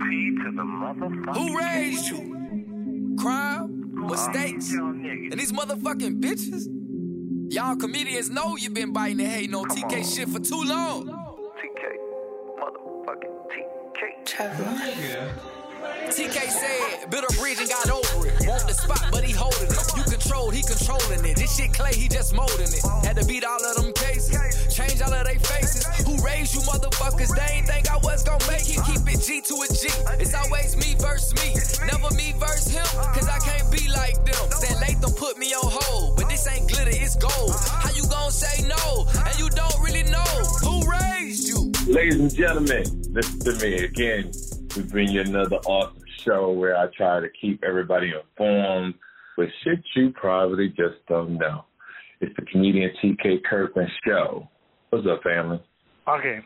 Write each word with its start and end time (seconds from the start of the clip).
Who 0.00 1.58
raised 1.58 2.08
you? 2.08 3.16
Crime, 3.18 4.06
mistakes, 4.06 4.72
and 4.72 5.38
these 5.38 5.52
motherfucking 5.52 6.20
bitches. 6.20 6.66
Y'all 7.52 7.76
comedians 7.76 8.30
know 8.30 8.56
you 8.56 8.70
been 8.70 8.92
biting 8.92 9.20
and 9.20 9.28
hating 9.28 9.54
on 9.54 9.68
TK 9.68 10.14
shit 10.14 10.28
for 10.28 10.38
too 10.38 10.62
long. 10.62 11.06
TK, 11.06 11.82
motherfucking 12.60 13.36
TK. 13.50 14.24
Trevor. 14.24 15.59
TK 16.10 16.50
said, 16.50 17.08
built 17.10 17.22
a 17.22 17.32
bridge 17.38 17.58
and 17.60 17.68
got 17.70 17.88
over 17.88 18.26
it. 18.26 18.34
Want 18.42 18.66
the 18.66 18.74
spot, 18.74 19.14
but 19.14 19.22
he 19.22 19.30
holding 19.30 19.70
it. 19.70 19.78
You 19.94 20.02
controlled, 20.02 20.54
he 20.54 20.62
controlling 20.62 21.22
it. 21.24 21.36
This 21.38 21.54
shit 21.56 21.72
clay, 21.72 21.94
he 21.94 22.08
just 22.08 22.34
molding 22.34 22.66
it. 22.66 22.82
Had 23.06 23.14
to 23.16 23.24
beat 23.24 23.44
all 23.44 23.62
of 23.62 23.76
them 23.78 23.92
cases, 23.94 24.34
change 24.74 25.00
all 25.02 25.14
of 25.14 25.24
they 25.24 25.38
faces. 25.38 25.86
Who 26.02 26.18
raised 26.18 26.54
you 26.54 26.66
motherfuckers? 26.66 27.30
They 27.30 27.62
ain't 27.62 27.66
think 27.70 27.90
I 27.90 27.98
was 28.02 28.24
gonna 28.24 28.42
make 28.50 28.66
it. 28.66 28.82
Keep 28.90 29.06
it 29.06 29.22
G 29.22 29.38
to 29.38 29.54
a 29.62 29.66
G. 29.70 29.86
It's 30.18 30.34
always 30.34 30.74
me 30.74 30.98
versus 30.98 31.30
me. 31.38 31.54
Never 31.86 32.10
me 32.18 32.34
versus 32.42 32.74
him, 32.74 32.90
cause 33.14 33.28
I 33.30 33.38
can't 33.38 33.70
be 33.70 33.86
like 33.94 34.18
them. 34.26 34.50
Said 34.50 34.82
Latham 34.82 35.14
put 35.14 35.38
me 35.38 35.54
on 35.54 35.62
hold, 35.62 36.16
but 36.16 36.28
this 36.28 36.42
ain't 36.50 36.66
glitter, 36.66 36.90
it's 36.90 37.14
gold. 37.14 37.54
How 37.70 37.94
you 37.94 38.02
gonna 38.10 38.34
say 38.34 38.66
no? 38.66 39.06
And 39.14 39.38
you 39.38 39.46
don't 39.50 39.78
really 39.78 40.02
know 40.10 40.26
who 40.66 40.82
raised 40.90 41.46
you. 41.46 41.70
Ladies 41.86 42.18
and 42.18 42.34
gentlemen, 42.34 42.82
listen 43.14 43.38
to 43.46 43.52
me 43.62 43.86
again. 43.86 44.30
We 44.76 44.82
bring 44.82 45.08
you 45.08 45.22
another 45.22 45.56
awesome 45.66 45.99
show 46.24 46.52
where 46.52 46.76
I 46.76 46.86
try 46.96 47.20
to 47.20 47.28
keep 47.40 47.62
everybody 47.64 48.12
informed 48.18 48.94
with 49.36 49.48
shit 49.64 49.78
you 49.96 50.10
probably 50.10 50.68
just 50.68 51.04
don't 51.08 51.38
know. 51.38 51.64
It's 52.20 52.34
the 52.36 52.42
comedian 52.42 52.90
TK 53.02 53.42
Kirkland 53.48 53.90
show. 54.06 54.48
What's 54.90 55.06
up, 55.06 55.22
family? 55.22 55.62
Okay, 56.08 56.40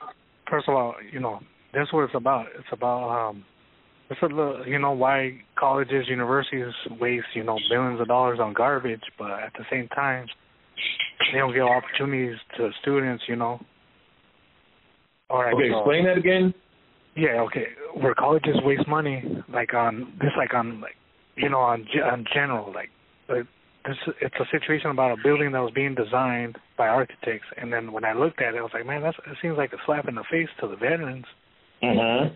first 0.48 0.68
of 0.68 0.74
all, 0.74 0.94
you 1.12 1.20
know 1.20 1.40
that's 1.72 1.92
what 1.92 2.04
it's 2.04 2.14
about. 2.14 2.46
It's 2.56 2.68
about 2.72 3.30
um, 3.30 3.44
it's 4.10 4.20
a 4.22 4.26
little, 4.26 4.66
you 4.66 4.78
know 4.78 4.92
why 4.92 5.40
colleges, 5.58 6.06
universities 6.08 6.72
waste 7.00 7.26
you 7.34 7.42
know 7.42 7.58
billions 7.70 8.00
of 8.00 8.06
dollars 8.08 8.38
on 8.40 8.52
garbage, 8.52 9.02
but 9.18 9.30
at 9.30 9.52
the 9.58 9.64
same 9.70 9.88
time 9.88 10.26
they 11.32 11.38
don't 11.38 11.52
give 11.52 11.64
opportunities 11.64 12.36
to 12.56 12.70
students. 12.82 13.24
You 13.28 13.36
know. 13.36 13.60
All 15.30 15.42
right. 15.42 15.54
Okay, 15.54 15.70
so- 15.70 15.78
explain 15.78 16.04
that 16.04 16.18
again. 16.18 16.54
Yeah, 17.16 17.40
okay. 17.42 17.66
Where 17.94 18.14
colleges 18.14 18.56
waste 18.64 18.88
money, 18.88 19.22
like 19.52 19.72
on 19.74 20.12
this, 20.20 20.32
like 20.36 20.52
on 20.54 20.80
like, 20.80 20.96
you 21.36 21.48
know, 21.48 21.60
on 21.60 21.86
on 22.02 22.24
general, 22.32 22.72
like, 22.74 22.90
like 23.28 23.46
this. 23.86 23.96
It's 24.20 24.34
a 24.40 24.44
situation 24.50 24.90
about 24.90 25.12
a 25.12 25.22
building 25.22 25.52
that 25.52 25.60
was 25.60 25.72
being 25.74 25.94
designed 25.94 26.58
by 26.76 26.88
architects, 26.88 27.46
and 27.56 27.72
then 27.72 27.92
when 27.92 28.04
I 28.04 28.14
looked 28.14 28.42
at 28.42 28.54
it, 28.54 28.58
I 28.58 28.62
was 28.62 28.72
like, 28.74 28.86
man, 28.86 29.02
that's 29.02 29.16
it 29.26 29.36
seems 29.40 29.56
like 29.56 29.72
a 29.72 29.78
slap 29.86 30.08
in 30.08 30.16
the 30.16 30.24
face 30.30 30.48
to 30.60 30.68
the 30.68 30.76
veterans. 30.76 31.26
Mm-hmm. 31.82 32.34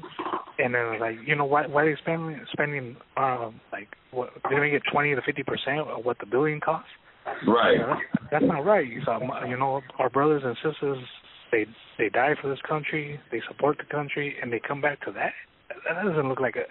And 0.63 0.75
then 0.75 0.81
I 0.81 0.91
was 0.91 1.01
like, 1.01 1.17
you 1.27 1.35
know, 1.35 1.45
why 1.45 1.67
why 1.67 1.83
are 1.83 1.91
they 1.91 2.01
spending 2.01 2.41
spending 2.53 2.97
um 3.17 3.61
like 3.73 3.89
what? 4.11 4.31
They 4.49 4.57
only 4.57 4.71
get 4.71 4.83
twenty 4.93 5.15
to 5.15 5.23
fifty 5.23 5.43
percent 5.43 5.81
of 5.81 6.05
what 6.05 6.19
the 6.19 6.27
building 6.27 6.61
costs. 6.61 6.91
Right. 7.47 7.79
That's, 7.79 8.31
that's 8.31 8.45
not 8.45 8.65
right. 8.65 8.89
So, 9.05 9.19
you 9.47 9.59
know, 9.59 9.83
our 9.99 10.09
brothers 10.09 10.43
and 10.45 10.57
sisters, 10.57 10.99
they 11.51 11.67
they 11.99 12.09
die 12.09 12.35
for 12.41 12.49
this 12.49 12.61
country, 12.69 13.19
they 13.31 13.41
support 13.49 13.79
the 13.79 13.85
country, 13.85 14.37
and 14.41 14.53
they 14.53 14.61
come 14.67 14.81
back 14.81 15.01
to 15.05 15.13
that. 15.13 15.33
That 15.87 16.05
doesn't 16.05 16.29
look 16.29 16.41
like 16.41 16.57
a 16.57 16.65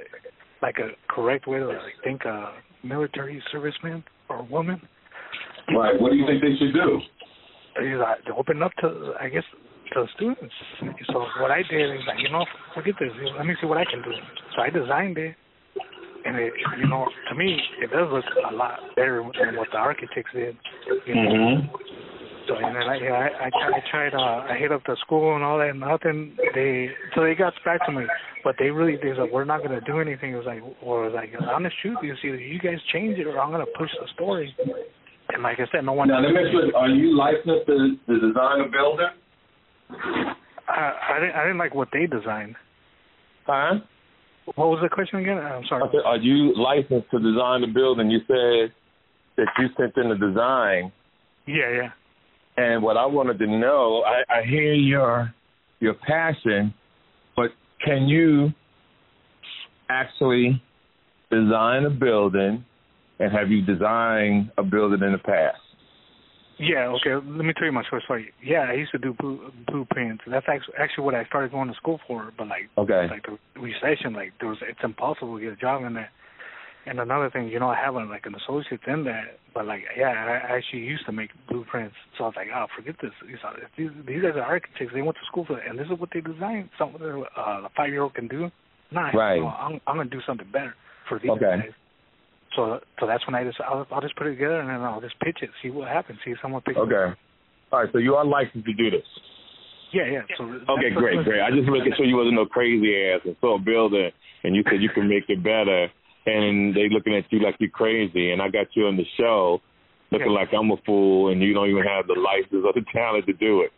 like 0.61 0.77
a 0.79 0.89
correct 1.13 1.47
way 1.47 1.59
to 1.59 1.67
like, 1.67 1.77
think 2.03 2.25
a 2.25 2.53
military 2.83 3.41
serviceman 3.53 4.03
or 4.29 4.43
woman. 4.43 4.81
Right. 5.75 5.99
What 5.99 6.11
do 6.11 6.17
you 6.17 6.25
think 6.25 6.41
they 6.41 6.55
should 6.57 6.73
do? 6.73 7.01
Is 7.83 7.99
uh, 8.01 8.33
open 8.35 8.63
up 8.63 8.71
to, 8.81 9.13
I 9.19 9.29
guess, 9.29 9.43
to 9.93 10.01
the 10.01 10.07
students. 10.15 10.53
So 11.11 11.25
what 11.41 11.51
I 11.51 11.61
did 11.69 11.93
is 11.93 12.01
like, 12.07 12.17
you 12.19 12.31
know, 12.31 12.45
forget 12.73 12.95
this. 12.99 13.11
Let 13.37 13.45
me 13.45 13.55
see 13.61 13.67
what 13.67 13.77
I 13.77 13.85
can 13.85 14.01
do. 14.01 14.11
So 14.55 14.61
I 14.63 14.69
designed 14.69 15.17
it, 15.17 15.35
and 16.25 16.37
it, 16.37 16.53
you 16.79 16.87
know, 16.87 17.05
to 17.29 17.35
me, 17.35 17.59
it 17.81 17.91
does 17.91 18.09
look 18.11 18.25
a 18.49 18.55
lot 18.55 18.79
better 18.95 19.23
than 19.39 19.55
what 19.57 19.67
the 19.71 19.77
architects 19.77 20.31
did. 20.33 20.57
You 21.05 21.15
know? 21.15 21.21
Mm-hmm. 21.21 21.86
So 22.47 22.55
and 22.55 22.75
then 22.75 22.83
I, 22.83 22.95
yeah, 22.97 23.11
I, 23.11 23.47
I, 23.47 23.49
tried- 23.49 23.73
I 23.73 23.91
tried. 23.91 24.13
Uh, 24.13 24.53
I 24.53 24.57
hit 24.57 24.71
up 24.71 24.81
the 24.85 24.95
school 25.01 25.35
and 25.35 25.43
all 25.43 25.57
that. 25.59 25.69
and 25.69 25.79
Nothing. 25.81 26.37
They 26.55 26.89
so 27.15 27.23
they 27.23 27.35
got 27.35 27.53
back 27.65 27.85
to 27.85 27.91
me, 27.91 28.05
but 28.43 28.55
they 28.57 28.69
really 28.69 28.97
they 29.01 29.09
was 29.09 29.17
like, 29.19 29.31
we're 29.31 29.45
not 29.45 29.63
gonna 29.63 29.81
do 29.81 29.99
anything. 29.99 30.33
It 30.33 30.37
was 30.37 30.45
like, 30.45 30.61
or 30.81 31.05
it 31.07 31.11
was 31.11 31.15
like, 31.15 31.33
honest 31.49 31.75
truth 31.81 31.97
is 32.03 32.17
either 32.23 32.37
you 32.37 32.59
guys 32.59 32.77
change 32.93 33.19
it 33.19 33.27
or 33.27 33.39
I'm 33.39 33.51
gonna 33.51 33.65
push 33.77 33.89
the 33.99 34.07
story. 34.13 34.55
And 35.29 35.43
like 35.43 35.59
I 35.59 35.65
said, 35.71 35.83
no 35.83 35.93
one. 35.93 36.07
Now, 36.07 36.21
let 36.21 36.31
me 36.31 36.39
ask 36.39 36.53
you, 36.53 36.73
are 36.75 36.87
you 36.87 37.17
licensed 37.17 37.67
to, 37.67 37.97
to 38.07 38.13
design 38.27 38.61
a 38.61 38.69
building? 38.71 39.11
I, 40.69 41.15
I 41.15 41.19
didn't. 41.19 41.35
I 41.35 41.43
didn't 41.43 41.57
like 41.57 41.75
what 41.75 41.89
they 41.91 42.07
designed. 42.07 42.55
Huh? 43.45 43.75
What 44.55 44.67
was 44.67 44.79
the 44.81 44.89
question 44.89 45.19
again? 45.19 45.37
I'm 45.37 45.63
sorry. 45.67 45.83
Said, 45.91 46.01
are 46.05 46.17
you 46.17 46.53
licensed 46.55 47.11
to 47.11 47.19
design 47.19 47.63
a 47.63 47.67
building? 47.67 48.09
You 48.09 48.19
said 48.27 48.73
that 49.35 49.47
you 49.59 49.67
sent 49.77 49.97
in 49.97 50.09
the 50.09 50.15
design. 50.15 50.91
Yeah, 51.45 51.71
yeah. 51.71 51.89
And 52.57 52.81
what 52.81 52.97
I 52.97 53.05
wanted 53.05 53.37
to 53.39 53.47
know, 53.47 54.03
I, 54.05 54.39
I 54.39 54.43
hear 54.43 54.73
your 54.73 55.33
your 55.79 55.93
passion, 55.93 56.73
but 57.35 57.51
can 57.85 58.07
you 58.07 58.49
actually 59.89 60.61
design 61.29 61.85
a 61.85 61.89
building, 61.89 62.65
and 63.19 63.31
have 63.31 63.51
you 63.51 63.61
designed 63.63 64.51
a 64.57 64.63
building 64.63 65.03
in 65.03 65.11
the 65.11 65.19
past? 65.19 65.59
Yeah, 66.59 66.87
okay. 66.87 67.13
Let 67.13 67.45
me 67.45 67.53
tell 67.53 67.67
you 67.67 67.71
my 67.71 67.83
short 67.87 68.01
story. 68.03 68.33
Yeah, 68.43 68.65
I 68.67 68.73
used 68.73 68.91
to 68.91 68.97
do 68.97 69.13
blue, 69.19 69.51
blueprints. 69.67 70.23
That's 70.27 70.47
actually 70.49 70.73
actually 70.79 71.03
what 71.03 71.13
I 71.13 71.23
started 71.25 71.51
going 71.51 71.67
to 71.67 71.75
school 71.75 71.99
for. 72.07 72.33
But 72.35 72.47
like, 72.47 72.69
Okay. 72.77 73.07
like 73.11 73.23
the 73.27 73.61
recession, 73.61 74.13
like 74.13 74.33
there 74.39 74.49
was, 74.49 74.57
it's 74.67 74.79
impossible 74.83 75.37
to 75.37 75.43
get 75.43 75.53
a 75.53 75.55
job 75.55 75.83
in 75.83 75.93
that. 75.93 76.09
And 76.87 76.99
another 76.99 77.29
thing, 77.29 77.47
you 77.49 77.59
know, 77.59 77.67
I 77.69 77.75
have 77.75 77.95
a, 77.95 78.05
like 78.05 78.25
an 78.25 78.35
associate 78.35 78.79
in 78.87 79.03
that, 79.05 79.39
but 79.53 79.65
like, 79.65 79.81
yeah, 79.97 80.09
I 80.09 80.53
I 80.53 80.57
actually 80.57 80.83
used 80.83 81.05
to 81.05 81.11
make 81.11 81.31
blueprints. 81.49 81.95
So 82.17 82.23
I 82.23 82.27
was 82.27 82.35
like, 82.37 82.47
oh, 82.55 82.65
forget 82.75 82.95
this. 83.01 83.11
These, 83.25 83.37
are- 83.43 83.57
these, 83.77 83.89
these 84.07 84.21
guys 84.21 84.35
are 84.35 84.41
architects. 84.43 84.93
They 84.93 85.01
went 85.01 85.17
to 85.17 85.25
school 85.27 85.45
for 85.45 85.59
it, 85.59 85.67
and 85.69 85.77
this 85.77 85.87
is 85.91 85.99
what 85.99 86.09
they 86.13 86.21
designed. 86.21 86.69
Something 86.77 87.01
that 87.01 87.23
uh, 87.37 87.67
a 87.67 87.69
five 87.75 87.89
year 87.89 88.03
old 88.03 88.13
can 88.13 88.27
do. 88.27 88.49
Nah, 88.91 89.11
Right. 89.11 89.39
no, 89.41 89.47
I'm 89.47 89.81
I'm 89.85 89.97
gonna 89.97 90.09
do 90.09 90.21
something 90.25 90.47
better 90.51 90.73
for 91.09 91.19
these 91.19 91.31
Okay. 91.31 91.41
guys. 91.67 91.71
So 92.55 92.79
so 92.99 93.05
that's 93.05 93.25
when 93.27 93.35
I 93.35 93.43
just 93.43 93.59
I'll, 93.59 93.85
I'll 93.91 94.01
just 94.01 94.15
put 94.15 94.27
it 94.27 94.31
together 94.31 94.59
and 94.61 94.69
then 94.69 94.81
I'll 94.81 95.01
just 95.01 95.19
pitch 95.19 95.39
it, 95.41 95.49
see 95.61 95.69
what 95.69 95.89
happens, 95.89 96.19
see 96.23 96.31
if 96.31 96.37
someone 96.41 96.61
picks 96.61 96.77
it 96.77 96.81
up. 96.81 96.87
Okay. 96.87 97.19
All 97.73 97.79
right. 97.83 97.89
So 97.91 97.97
you 97.99 98.15
are 98.15 98.23
licensed 98.25 98.65
to 98.65 98.73
do 98.73 98.89
this. 98.89 99.03
Yeah, 99.91 100.05
yeah. 100.05 100.21
So 100.37 100.43
Okay, 100.69 100.91
great, 100.95 101.23
great. 101.25 101.41
I 101.41 101.49
just 101.51 101.67
making 101.67 101.93
sure 101.95 102.05
you 102.05 102.15
wasn't 102.17 102.35
no 102.35 102.45
crazy 102.45 102.91
ass 103.11 103.21
and 103.25 103.35
saw 103.39 103.55
a 103.55 103.59
building 103.59 104.09
and 104.43 104.55
you 104.55 104.63
said 104.69 104.81
you 104.81 104.89
can 104.89 105.07
make 105.07 105.23
it 105.29 105.43
better, 105.43 105.87
and 106.35 106.75
they 106.75 106.89
looking 106.89 107.15
at 107.15 107.31
you 107.31 107.39
like 107.39 107.55
you're 107.59 107.69
crazy, 107.69 108.31
and 108.31 108.41
I 108.41 108.49
got 108.49 108.67
you 108.75 108.87
on 108.87 108.97
the 108.97 109.05
show 109.17 109.61
looking 110.11 110.31
like 110.31 110.49
I'm 110.53 110.71
a 110.71 110.77
fool, 110.85 111.31
and 111.31 111.41
you 111.41 111.53
don't 111.53 111.69
even 111.69 111.83
have 111.83 112.07
the 112.07 112.13
license 112.13 112.63
or 112.65 112.73
the 112.73 112.85
talent 112.93 113.25
to 113.25 113.33
do 113.33 113.61
it. 113.61 113.71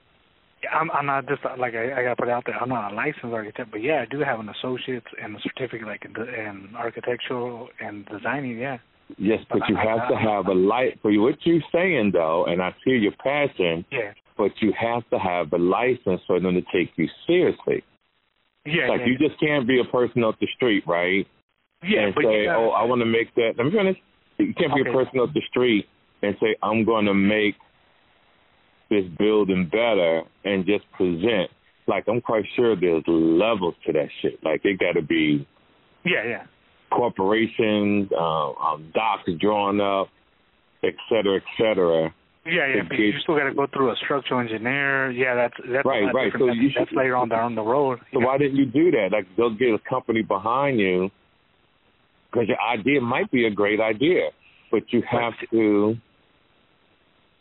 I'm 0.72 0.92
I'm 0.92 1.06
not 1.06 1.28
just 1.28 1.42
like 1.58 1.74
I, 1.74 2.00
I 2.00 2.04
gotta 2.04 2.16
put 2.18 2.28
it 2.28 2.32
out 2.32 2.44
there. 2.46 2.56
I'm 2.62 2.70
not 2.70 2.92
a 2.92 2.96
licensed 2.96 3.34
architect, 3.34 3.72
but 3.72 3.82
yeah, 3.82 4.02
I 4.02 4.06
do 4.12 4.20
have 4.20 4.40
an 4.40 4.50
associate's 4.50 5.06
and 5.22 5.36
a 5.36 5.40
certificate 5.42 5.88
like 5.88 6.04
in, 6.04 6.16
in 6.18 6.76
architectural 6.76 7.70
and 7.80 8.06
designing. 8.08 8.58
Yeah. 8.58 8.78
Yes, 9.18 9.40
but 9.50 9.62
you 9.68 9.76
have 9.76 10.08
to 10.10 10.16
have 10.16 10.48
a 10.48 10.54
light 10.54 11.00
for 11.02 11.12
what 11.20 11.36
you're 11.44 11.64
saying 11.72 12.12
though, 12.14 12.46
and 12.46 12.62
I 12.62 12.76
see 12.84 12.92
your 12.92 13.14
passion, 13.24 13.86
Yeah. 13.92 14.12
but 14.38 14.52
you 14.62 14.72
have 14.80 15.10
to 15.10 15.18
have 15.18 15.52
a 15.54 15.58
license 15.58 16.22
for 16.28 16.40
them 16.40 16.54
to 16.54 16.62
take 16.72 16.92
you 16.96 17.08
seriously. 17.26 17.84
Yeah. 18.66 18.90
like 18.90 19.00
yeah. 19.00 19.08
you 19.08 19.18
just 19.18 19.40
can't 19.40 19.68
be 19.68 19.80
a 19.80 19.90
person 19.90 20.24
off 20.24 20.36
the 20.40 20.48
street, 20.56 20.84
right? 20.86 21.26
Yeah, 21.84 22.01
and 22.06 22.16
but 22.16 22.23
say, 22.23 22.41
you 22.41 22.45
gotta, 22.45 22.59
"Oh, 22.59 22.69
I 22.69 22.84
want 22.84 23.01
to 23.01 23.06
make 23.06 23.34
that." 23.35 23.53
Let 23.57 23.66
me 23.66 23.72
finish. 23.72 23.97
You 24.38 24.53
can't 24.53 24.73
be 24.73 24.81
Okay. 24.81 24.90
a 24.90 24.94
person 24.94 25.19
off 25.19 25.34
the 25.34 25.41
street 25.50 25.88
and 26.22 26.35
say, 26.41 26.56
"I'm 26.63 26.84
going 26.85 27.06
to 27.06 27.13
make 27.13 27.56
this 28.90 29.06
building 29.17 29.66
better," 29.72 30.23
and 30.45 30.66
just 30.66 30.89
present. 30.94 31.50
Like 31.88 32.07
I'm 32.07 32.22
quite 32.22 32.45
sure 32.56 32.75
there's 32.75 33.03
levels 33.07 33.75
to 33.85 33.94
that 33.94 34.09
shit. 34.22 34.44
Like 34.44 34.62
it 34.63 34.79
got 34.79 34.94
to 34.94 35.01
be 35.01 35.45
Yeah, 36.06 36.24
yeah. 36.24 36.44
corporations, 36.92 38.09
um, 38.18 38.56
um, 38.62 38.92
docs 38.94 39.30
drawn 39.39 39.81
up, 39.81 40.09
et 40.83 40.94
cetera, 41.09 41.38
et 41.38 41.44
cetera. 41.57 42.13
Yeah, 42.45 42.68
yeah, 42.75 42.81
but 42.88 42.98
you 42.98 43.12
still 43.21 43.36
got 43.38 43.45
to 43.45 43.54
go 43.54 43.68
through 43.68 43.92
a 43.92 43.95
structural 43.98 44.39
engineer. 44.39 45.12
Yeah, 45.12 45.36
that's 45.36 45.54
that's 45.68 45.86
Right, 45.86 46.12
right. 46.13 46.31
So 46.38 46.48
That's, 46.48 46.57
you 46.57 46.69
should- 46.71 46.81
that's 46.88 46.92
later 46.94 47.15
on 47.15 47.30
down 47.30 47.54
the 47.56 47.62
road. 47.62 48.00
So 48.13 48.19
why 48.19 48.38
didn't 48.38 48.56
you 48.56 48.65
do 48.65 48.92
that? 48.92 49.09
Like 49.12 49.25
go 49.36 49.50
get 49.50 49.74
a 49.74 49.80
company 49.80 50.21
behind 50.21 50.80
you, 50.80 51.12
because 52.31 52.48
your 52.48 52.62
idea 52.62 53.02
might 53.02 53.31
be 53.31 53.46
a 53.46 53.52
great 53.52 53.80
idea, 53.80 54.30
but 54.72 54.84
you 54.90 55.04
have 55.10 55.34
to 55.52 55.96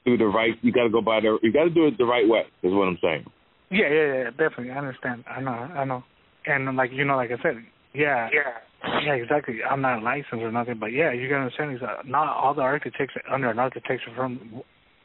do 0.05 0.17
the 0.17 0.27
right. 0.27 0.55
You 0.63 0.73
got 0.73 0.85
to 0.85 0.91
go 0.91 1.03
by 1.03 1.21
the. 1.21 1.39
You 1.43 1.53
got 1.53 1.65
to 1.65 1.71
do 1.71 1.87
it 1.87 1.99
the 1.99 2.05
right 2.05 2.27
way. 2.27 2.45
Is 2.63 2.73
what 2.73 2.89
I'm 2.89 2.99
saying. 3.03 3.25
Yeah, 3.71 3.89
yeah, 3.91 4.15
yeah, 4.15 4.31
definitely. 4.31 4.71
I 4.71 4.79
understand. 4.79 5.25
I 5.29 5.41
know, 5.41 5.51
I 5.51 5.85
know. 5.85 6.03
And 6.47 6.75
like 6.77 6.91
you 6.93 7.05
know, 7.05 7.17
like 7.17 7.31
I 7.31 7.43
said, 7.43 7.57
yeah, 7.93 8.29
yeah, 8.33 9.01
yeah, 9.05 9.13
exactly. 9.13 9.59
I'm 9.69 9.83
not 9.83 10.03
licensed 10.03 10.33
or 10.33 10.51
nothing, 10.51 10.79
but 10.81 10.87
yeah, 10.87 11.13
you 11.13 11.29
gotta 11.29 11.43
understand 11.43 11.75
is 11.75 11.81
that 11.81 11.91
uh, 11.91 12.03
not 12.07 12.29
all 12.35 12.55
the 12.55 12.63
architects 12.63 13.15
under 13.31 13.51
an 13.51 13.59
architecture 13.59 14.13
firm, 14.17 14.63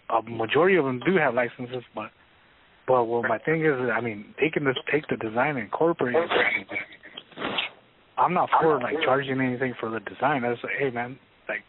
a 0.10 0.22
majority 0.22 0.78
of 0.78 0.86
them 0.86 1.02
do 1.06 1.18
have 1.18 1.34
licenses, 1.34 1.84
but 1.94 2.12
but 2.88 3.06
well, 3.06 3.24
my 3.24 3.38
thing 3.40 3.66
is, 3.66 3.74
I 3.94 4.02
mean, 4.02 4.34
they 4.40 4.50
can 4.50 4.64
just 4.64 4.80
take 4.92 5.08
the 5.08 5.18
design 5.18 5.52
and 5.52 5.60
incorporate 5.60 6.16
it. 6.16 6.30
I 8.18 8.21
I'm 8.21 8.33
not 8.33 8.50
for 8.62 8.80
like 8.80 8.95
charging 9.04 9.42
anything 9.42 9.74
for 9.80 9.89
the 9.89 10.00
design. 10.00 10.44
I 10.44 10.50
was 10.50 10.60
like, 10.63 10.74
hey 10.80 10.89
man, 10.89 11.18
like 11.48 11.63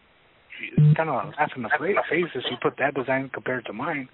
it's 0.62 0.96
kind 0.96 1.08
of 1.08 1.32
laughing 1.38 1.56
in 1.56 1.62
the 1.62 1.70
face 1.78 2.26
if 2.34 2.44
you 2.50 2.56
put 2.62 2.76
that 2.78 2.94
design 2.94 3.30
compared 3.32 3.64
to 3.66 3.72
mine. 3.72 4.08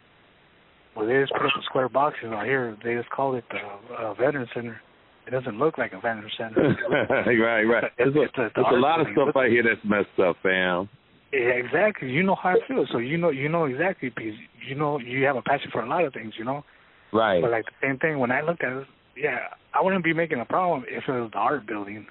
Well, 0.97 1.07
they 1.07 1.21
just 1.21 1.33
put 1.33 1.43
up 1.43 1.53
the 1.55 1.63
square 1.65 1.89
boxes 1.89 2.31
out 2.33 2.45
here. 2.45 2.77
They 2.85 2.95
just 2.95 3.11
called 3.11 3.37
it 3.37 3.45
the 3.51 3.95
uh, 3.95 4.15
Veteran 4.15 4.49
Center. 4.55 4.81
It 5.27 5.31
doesn't 5.31 5.59
look 5.59 5.79
like 5.79 5.93
a 5.93 6.01
Veteran 6.01 6.31
Center. 6.37 6.77
right, 6.91 7.63
right. 7.63 7.93
There's 7.99 8.15
a, 8.15 8.27
there's 8.37 8.67
a 8.73 8.77
lot 8.77 9.01
of 9.01 9.07
stuff 9.13 9.29
out 9.37 9.49
here 9.49 9.63
that's 9.63 9.85
messed 9.85 10.19
up, 10.19 10.37
fam. 10.43 10.89
Yeah, 11.33 11.51
exactly. 11.63 12.11
You 12.11 12.25
know 12.25 12.35
how 12.35 12.51
I 12.51 12.57
feel, 12.67 12.87
so 12.91 12.99
you 12.99 13.17
know 13.17 13.31
you 13.31 13.49
know 13.49 13.67
exactly 13.67 14.09
because 14.09 14.33
you 14.69 14.75
know 14.75 14.99
you 14.99 15.25
have 15.27 15.37
a 15.37 15.43
passion 15.43 15.71
for 15.71 15.83
a 15.83 15.89
lot 15.89 16.05
of 16.05 16.13
things, 16.13 16.33
you 16.37 16.45
know. 16.45 16.65
Right. 17.13 17.41
But 17.41 17.53
like 17.53 17.67
the 17.67 17.87
same 17.87 17.99
thing 17.99 18.19
when 18.19 18.33
I 18.33 18.41
looked 18.41 18.65
at 18.65 18.73
it, 18.73 18.87
yeah, 19.17 19.39
I 19.73 19.83
wouldn't 19.83 20.03
be 20.03 20.13
making 20.13 20.41
a 20.41 20.45
problem 20.45 20.85
if 20.89 21.05
it 21.07 21.13
was 21.13 21.31
the 21.33 21.39
art 21.39 21.67
building, 21.69 22.07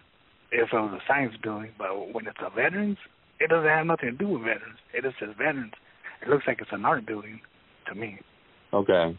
if 0.51 0.69
it 0.71 0.75
was 0.75 0.99
a 1.01 1.03
science 1.07 1.33
building. 1.43 1.71
But 1.77 2.13
when 2.13 2.27
it's 2.27 2.37
a 2.45 2.49
veterans, 2.49 2.97
it 3.39 3.49
doesn't 3.49 3.69
have 3.69 3.85
nothing 3.85 4.11
to 4.11 4.17
do 4.17 4.29
with 4.29 4.41
veterans. 4.41 4.79
It 4.93 5.03
just 5.03 5.19
says 5.19 5.29
veterans. 5.37 5.73
It 6.21 6.29
looks 6.29 6.45
like 6.47 6.59
it's 6.61 6.71
an 6.73 6.85
art 6.85 7.05
building 7.05 7.39
to 7.87 7.95
me. 7.95 8.19
Okay. 8.73 9.17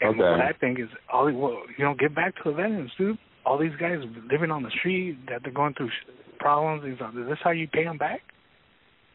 And 0.00 0.10
Okay. 0.10 0.18
what 0.18 0.40
I 0.40 0.52
think 0.60 0.78
is 0.78 0.88
all 1.12 1.30
well, 1.32 1.62
you 1.76 1.84
know, 1.84 1.94
get 1.94 2.14
back 2.14 2.36
to 2.36 2.50
the 2.50 2.52
veterans, 2.52 2.90
dude. 2.96 3.18
All 3.44 3.58
these 3.58 3.74
guys 3.80 3.98
living 4.30 4.50
on 4.50 4.62
the 4.62 4.70
street 4.70 5.18
that 5.28 5.42
they're 5.42 5.52
going 5.52 5.74
through 5.74 5.90
problems. 6.38 6.84
Is 6.84 6.98
this 7.28 7.38
how 7.42 7.50
you 7.50 7.66
pay 7.68 7.84
them 7.84 7.98
back? 7.98 8.20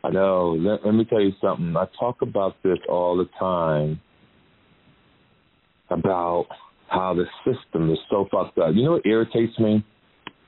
I 0.04 0.10
know. 0.10 0.58
Let, 0.60 0.86
let 0.86 0.94
me 0.94 1.06
tell 1.06 1.22
you 1.22 1.32
something. 1.42 1.76
I 1.78 1.86
talk 1.98 2.22
about 2.22 2.62
this 2.64 2.80
all 2.90 3.16
the 3.18 3.30
time 3.40 4.02
about 5.90 6.48
how 6.88 7.14
the 7.14 7.26
system 7.46 7.92
is 7.92 8.00
so 8.10 8.28
fucked 8.32 8.58
up. 8.58 8.76
You 8.76 8.84
know 8.84 8.92
what 8.94 9.06
irritates 9.06 9.58
me? 9.60 9.84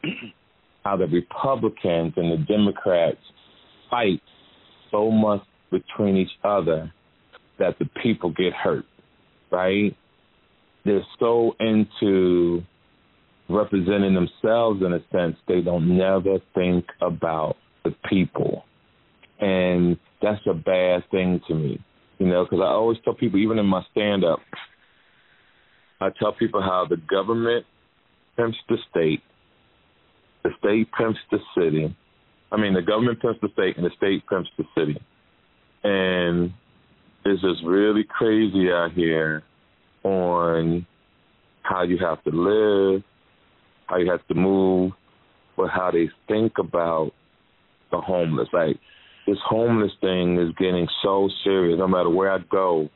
how 0.86 0.96
the 0.96 1.08
Republicans 1.08 2.14
and 2.16 2.32
the 2.32 2.46
Democrats 2.48 3.18
fight 3.90 4.22
so 4.92 5.10
much 5.10 5.42
between 5.72 6.16
each 6.16 6.32
other 6.44 6.94
that 7.58 7.78
the 7.80 7.86
people 8.04 8.30
get 8.30 8.54
hurt, 8.54 8.86
right? 9.52 9.98
They're 10.86 11.06
so 11.20 11.56
into 11.60 12.62
representing 13.50 14.14
themselves 14.14 14.82
in 14.84 14.94
a 14.94 15.00
sense, 15.12 15.36
they 15.48 15.62
don't 15.62 15.98
never 15.98 16.38
think 16.54 16.86
about 17.02 17.56
the 17.84 17.94
people. 18.08 18.64
And 19.40 19.98
that's 20.22 20.42
a 20.48 20.54
bad 20.54 21.04
thing 21.10 21.42
to 21.48 21.56
me, 21.56 21.84
you 22.20 22.28
know, 22.28 22.44
because 22.46 22.60
I 22.62 22.68
always 22.68 23.00
tell 23.04 23.16
people, 23.16 23.40
even 23.40 23.58
in 23.58 23.66
my 23.66 23.84
stand 23.92 24.24
up, 24.24 24.40
I 26.00 26.10
tell 26.20 26.34
people 26.34 26.62
how 26.62 26.86
the 26.88 26.98
government 26.98 27.66
tempts 28.38 28.58
the 28.70 28.78
state, 28.92 29.22
the 30.46 30.52
state 30.60 30.88
pimps 30.96 31.18
the 31.32 31.40
city. 31.58 31.96
I 32.52 32.58
mean, 32.58 32.76
the 32.76 32.82
government 32.84 33.20
pimps 33.20 33.40
the 33.42 33.50
state, 33.54 33.78
and 33.78 33.86
the 33.86 33.90
state 33.98 34.24
pimps 34.30 34.50
the 34.58 34.64
city. 34.78 35.02
And 35.84 36.54
it's 37.26 37.42
just 37.42 37.66
really 37.66 38.04
crazy 38.08 38.70
out 38.72 38.92
here 38.94 39.42
on 40.04 40.86
how 41.64 41.82
you 41.82 41.98
have 41.98 42.24
to 42.26 42.30
live, 42.30 43.02
how 43.88 43.98
you 43.98 44.12
have 44.12 44.26
to 44.28 44.36
move, 44.36 44.92
but 45.58 45.70
how 45.70 45.90
they 45.92 46.10
think 46.28 46.54
about 46.60 47.12
the 47.92 47.98
homeless. 47.98 48.48
Like 48.54 48.78
this 49.26 49.38
homeless 49.44 49.94
thing 50.00 50.40
is 50.40 50.54
getting 50.60 50.88
so 51.02 51.28
serious. 51.44 51.80
No 51.80 51.88
matter 51.88 52.10
where 52.12 52.32
I 52.32 52.38
go, 52.52 52.90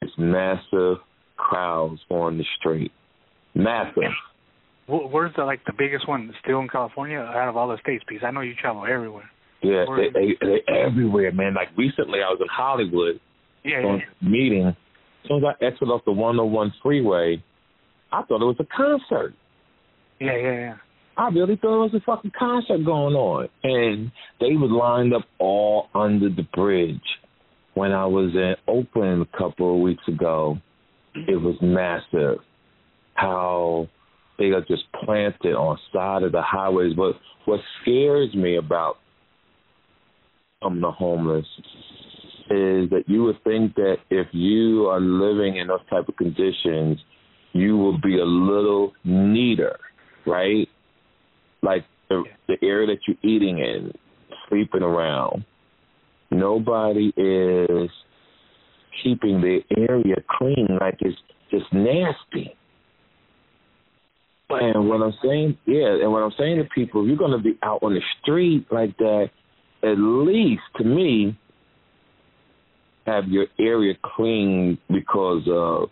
it's 0.00 0.12
massive 0.16 0.98
crowds 1.36 2.00
on 2.08 2.38
the 2.38 2.44
street. 2.60 2.92
Massive. 3.52 4.12
Wh- 4.86 5.12
Where's 5.12 5.34
the 5.36 5.44
like 5.44 5.64
the 5.66 5.72
biggest 5.76 6.08
one 6.08 6.32
still 6.42 6.60
in 6.60 6.68
California 6.68 7.18
out 7.18 7.48
of 7.48 7.56
all 7.56 7.68
the 7.68 7.78
states? 7.78 8.04
Because 8.08 8.24
I 8.24 8.30
know 8.30 8.40
you 8.40 8.54
travel 8.54 8.84
everywhere. 8.88 9.28
Yeah, 9.62 9.84
Where- 9.86 10.10
they, 10.12 10.28
they, 10.40 10.60
they're 10.66 10.86
everywhere, 10.86 11.32
man. 11.32 11.54
Like 11.54 11.68
recently, 11.76 12.20
I 12.20 12.28
was 12.30 12.38
in 12.40 12.46
Hollywood 12.50 13.20
Yeah, 13.64 13.78
on 13.78 13.98
yeah. 13.98 14.04
a 14.20 14.24
meeting. 14.30 14.66
As 14.66 14.74
soon 15.28 15.38
as 15.38 15.54
I 15.60 15.64
exited 15.64 15.88
off 15.88 16.04
the 16.04 16.12
101 16.12 16.72
freeway, 16.82 17.42
I 18.12 18.22
thought 18.22 18.40
it 18.40 18.44
was 18.44 18.56
a 18.60 18.64
concert. 18.76 19.34
Yeah, 20.20 20.36
yeah, 20.36 20.52
yeah. 20.52 20.74
I 21.18 21.28
really 21.30 21.56
thought 21.56 21.84
it 21.84 21.92
was 21.92 21.94
a 21.94 22.04
fucking 22.04 22.32
concert 22.38 22.84
going 22.84 23.14
on. 23.14 23.48
And 23.64 24.12
they 24.38 24.54
were 24.56 24.68
lined 24.68 25.14
up 25.14 25.24
all 25.38 25.88
under 25.94 26.28
the 26.28 26.46
bridge. 26.54 27.00
When 27.74 27.92
I 27.92 28.06
was 28.06 28.30
in 28.34 28.54
Oakland 28.68 29.26
a 29.32 29.36
couple 29.36 29.74
of 29.74 29.80
weeks 29.82 30.04
ago, 30.08 30.58
it 31.14 31.40
was 31.40 31.56
massive. 31.60 32.38
How 33.14 33.88
they 34.38 34.46
are 34.46 34.60
just 34.62 34.84
planted 35.04 35.54
on 35.54 35.78
side 35.92 36.22
of 36.22 36.32
the 36.32 36.42
highways. 36.42 36.94
But 36.94 37.14
what 37.44 37.60
scares 37.82 38.34
me 38.34 38.56
about 38.56 38.96
of 40.62 40.74
the 40.80 40.90
homeless 40.90 41.46
is 42.48 42.88
that 42.90 43.04
you 43.06 43.24
would 43.24 43.42
think 43.44 43.74
that 43.74 43.96
if 44.10 44.28
you 44.32 44.86
are 44.86 45.00
living 45.00 45.56
in 45.56 45.66
those 45.66 45.80
type 45.90 46.08
of 46.08 46.16
conditions, 46.16 46.98
you 47.52 47.76
will 47.76 47.98
be 48.00 48.18
a 48.18 48.24
little 48.24 48.92
neater, 49.04 49.78
right? 50.26 50.68
Like 51.62 51.84
the, 52.08 52.22
the 52.46 52.56
area 52.62 52.86
that 52.86 52.98
you're 53.06 53.16
eating 53.34 53.58
in, 53.58 53.92
sleeping 54.48 54.82
around. 54.82 55.44
Nobody 56.30 57.12
is 57.16 57.90
keeping 59.02 59.40
the 59.40 59.60
area 59.76 60.16
clean. 60.38 60.68
Like 60.80 60.98
it's 61.00 61.16
just 61.50 61.66
nasty. 61.72 62.56
And 64.48 64.88
what 64.88 65.02
I'm 65.02 65.14
saying, 65.24 65.58
yeah, 65.66 65.96
and 66.00 66.12
what 66.12 66.22
I'm 66.22 66.32
saying 66.38 66.58
to 66.58 66.64
people, 66.72 67.02
if 67.02 67.08
you're 67.08 67.16
going 67.16 67.36
to 67.36 67.42
be 67.42 67.58
out 67.62 67.82
on 67.82 67.94
the 67.94 68.00
street 68.22 68.66
like 68.70 68.96
that, 68.98 69.30
at 69.82 69.96
least 69.98 70.62
to 70.76 70.84
me, 70.84 71.36
have 73.06 73.24
your 73.28 73.46
area 73.58 73.94
clean 74.16 74.78
because 74.88 75.42
of 75.48 75.90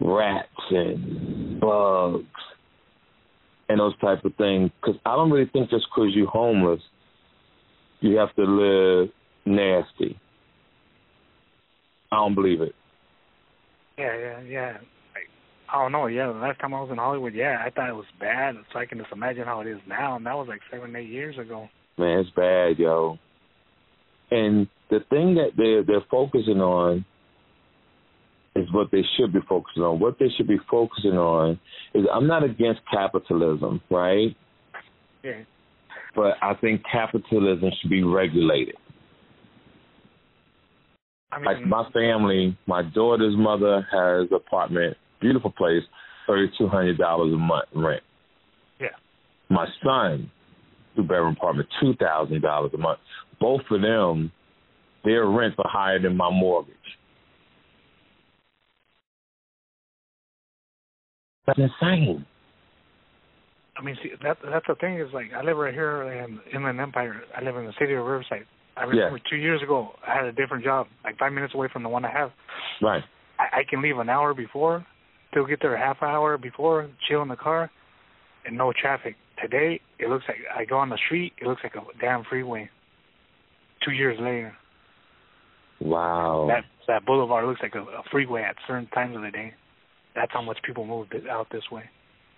rats 0.00 0.48
and 0.70 1.60
bugs 1.60 2.24
and 3.68 3.80
those 3.80 3.96
type 3.98 4.24
of 4.24 4.34
things. 4.36 4.70
Because 4.80 5.00
I 5.06 5.14
don't 5.16 5.30
really 5.30 5.50
think 5.52 5.70
just 5.70 5.86
because 5.94 6.10
you're 6.14 6.28
homeless, 6.28 6.80
you 8.00 8.16
have 8.16 8.34
to 8.36 8.42
live 8.42 9.10
nasty. 9.46 10.18
I 12.12 12.16
don't 12.16 12.34
believe 12.34 12.60
it. 12.60 12.74
Yeah, 13.98 14.16
yeah, 14.16 14.40
yeah. 14.42 14.76
Oh, 15.72 15.78
I 15.78 15.82
don't 15.82 15.92
know. 15.92 16.06
Yeah, 16.06 16.26
the 16.26 16.38
last 16.38 16.60
time 16.60 16.74
I 16.74 16.80
was 16.80 16.90
in 16.90 16.98
Hollywood, 16.98 17.34
yeah, 17.34 17.62
I 17.64 17.70
thought 17.70 17.88
it 17.88 17.94
was 17.94 18.04
bad. 18.20 18.54
So 18.72 18.78
I 18.78 18.86
can 18.86 18.98
just 18.98 19.12
imagine 19.12 19.44
how 19.44 19.60
it 19.60 19.66
is 19.66 19.78
now, 19.88 20.16
and 20.16 20.26
that 20.26 20.34
was 20.34 20.48
like 20.48 20.60
seven, 20.70 20.94
eight 20.96 21.08
years 21.08 21.38
ago. 21.38 21.68
Man, 21.98 22.18
it's 22.18 22.30
bad, 22.30 22.78
yo. 22.78 23.18
And 24.30 24.68
the 24.90 25.00
thing 25.10 25.36
that 25.36 25.50
they're 25.56 25.84
they're 25.84 26.06
focusing 26.10 26.60
on 26.60 27.04
is 28.56 28.72
what 28.72 28.90
they 28.92 29.02
should 29.16 29.32
be 29.32 29.40
focusing 29.48 29.82
on. 29.82 30.00
What 30.00 30.18
they 30.18 30.28
should 30.36 30.46
be 30.46 30.58
focusing 30.70 31.12
on 31.12 31.58
is 31.94 32.04
I'm 32.12 32.26
not 32.26 32.44
against 32.44 32.80
capitalism, 32.90 33.80
right? 33.90 34.36
Yeah. 35.22 35.42
But 36.14 36.34
I 36.42 36.54
think 36.60 36.82
capitalism 36.90 37.70
should 37.80 37.90
be 37.90 38.04
regulated. 38.04 38.76
I 41.32 41.38
mean, 41.38 41.44
Like 41.46 41.66
my 41.66 41.90
family, 41.90 42.56
my 42.66 42.82
daughter's 42.82 43.34
mother 43.36 43.86
has 43.90 44.28
apartment, 44.32 44.96
beautiful 45.24 45.50
place, 45.50 45.82
thirty 46.26 46.52
two 46.58 46.68
hundred 46.68 46.98
dollars 46.98 47.32
a 47.32 47.36
month 47.36 47.68
rent. 47.74 48.02
Yeah. 48.78 48.88
My 49.48 49.66
son, 49.82 50.30
two 50.94 51.02
bedroom 51.02 51.34
apartment, 51.36 51.68
two 51.80 51.94
thousand 51.94 52.42
dollars 52.42 52.72
a 52.74 52.78
month. 52.78 52.98
Both 53.40 53.62
of 53.70 53.80
them, 53.80 54.30
their 55.04 55.26
rents 55.26 55.56
are 55.58 55.70
higher 55.70 56.00
than 56.00 56.16
my 56.16 56.30
mortgage. 56.30 56.74
That's 61.46 61.58
insane. 61.58 62.24
I 63.76 63.82
mean, 63.82 63.96
see, 64.02 64.10
that 64.22 64.36
that's 64.44 64.66
the 64.68 64.74
thing 64.76 65.00
is 65.00 65.08
like 65.12 65.26
I 65.36 65.42
live 65.42 65.56
right 65.56 65.74
here 65.74 66.02
in 66.02 66.38
Inland 66.54 66.80
Empire. 66.80 67.22
I 67.36 67.42
live 67.42 67.56
in 67.56 67.64
the 67.64 67.72
city 67.78 67.94
of 67.94 68.04
Riverside. 68.04 68.46
I 68.76 68.84
remember 68.84 69.20
two 69.30 69.36
years 69.36 69.62
ago 69.62 69.90
I 70.06 70.14
had 70.16 70.24
a 70.24 70.32
different 70.32 70.64
job, 70.64 70.86
like 71.04 71.16
five 71.18 71.32
minutes 71.32 71.54
away 71.54 71.68
from 71.72 71.82
the 71.82 71.88
one 71.88 72.04
I 72.04 72.10
have. 72.10 72.30
Right. 72.82 73.02
I, 73.38 73.60
I 73.60 73.62
can 73.68 73.82
leave 73.82 73.98
an 73.98 74.08
hour 74.08 74.34
before, 74.34 74.84
still 75.34 75.46
get 75.46 75.60
there 75.60 75.74
a 75.74 75.78
half 75.78 76.00
hour 76.02 76.38
before, 76.38 76.88
chill 77.08 77.22
in 77.22 77.28
the 77.28 77.36
car, 77.36 77.70
and 78.46 78.56
no 78.56 78.72
traffic. 78.80 79.16
Today 79.42 79.80
it 79.98 80.08
looks 80.08 80.24
like 80.28 80.38
I 80.56 80.64
go 80.64 80.76
on 80.78 80.90
the 80.90 80.98
street, 81.06 81.32
it 81.42 81.46
looks 81.48 81.62
like 81.64 81.74
a 81.74 81.80
damn 82.00 82.22
freeway. 82.24 82.70
Two 83.84 83.92
years 83.92 84.16
later, 84.20 84.56
Wow. 85.80 86.46
that 86.48 86.64
that 86.86 87.04
boulevard 87.04 87.46
looks 87.46 87.60
like 87.62 87.74
a, 87.74 87.80
a 87.80 88.02
freeway 88.10 88.42
at 88.42 88.54
certain 88.66 88.86
times 88.88 89.16
of 89.16 89.22
the 89.22 89.30
day. 89.30 89.52
That's 90.14 90.30
how 90.32 90.40
much 90.40 90.58
people 90.64 90.86
move 90.86 91.08
out 91.28 91.48
this 91.50 91.64
way. 91.72 91.82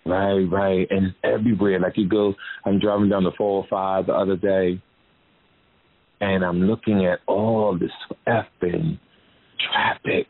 Right, 0.05 0.45
right. 0.51 0.87
And 0.89 1.07
it's 1.07 1.15
everywhere. 1.23 1.79
Like 1.79 1.93
you 1.97 2.09
go 2.09 2.33
I'm 2.65 2.79
driving 2.79 3.09
down 3.09 3.23
the 3.23 3.31
four 3.37 3.63
oh 3.63 3.67
five 3.69 4.07
the 4.07 4.13
other 4.13 4.35
day 4.35 4.81
and 6.19 6.43
I'm 6.43 6.61
looking 6.63 7.05
at 7.05 7.19
all 7.27 7.77
this 7.79 7.91
effing 8.27 8.97
traffic. 9.71 10.27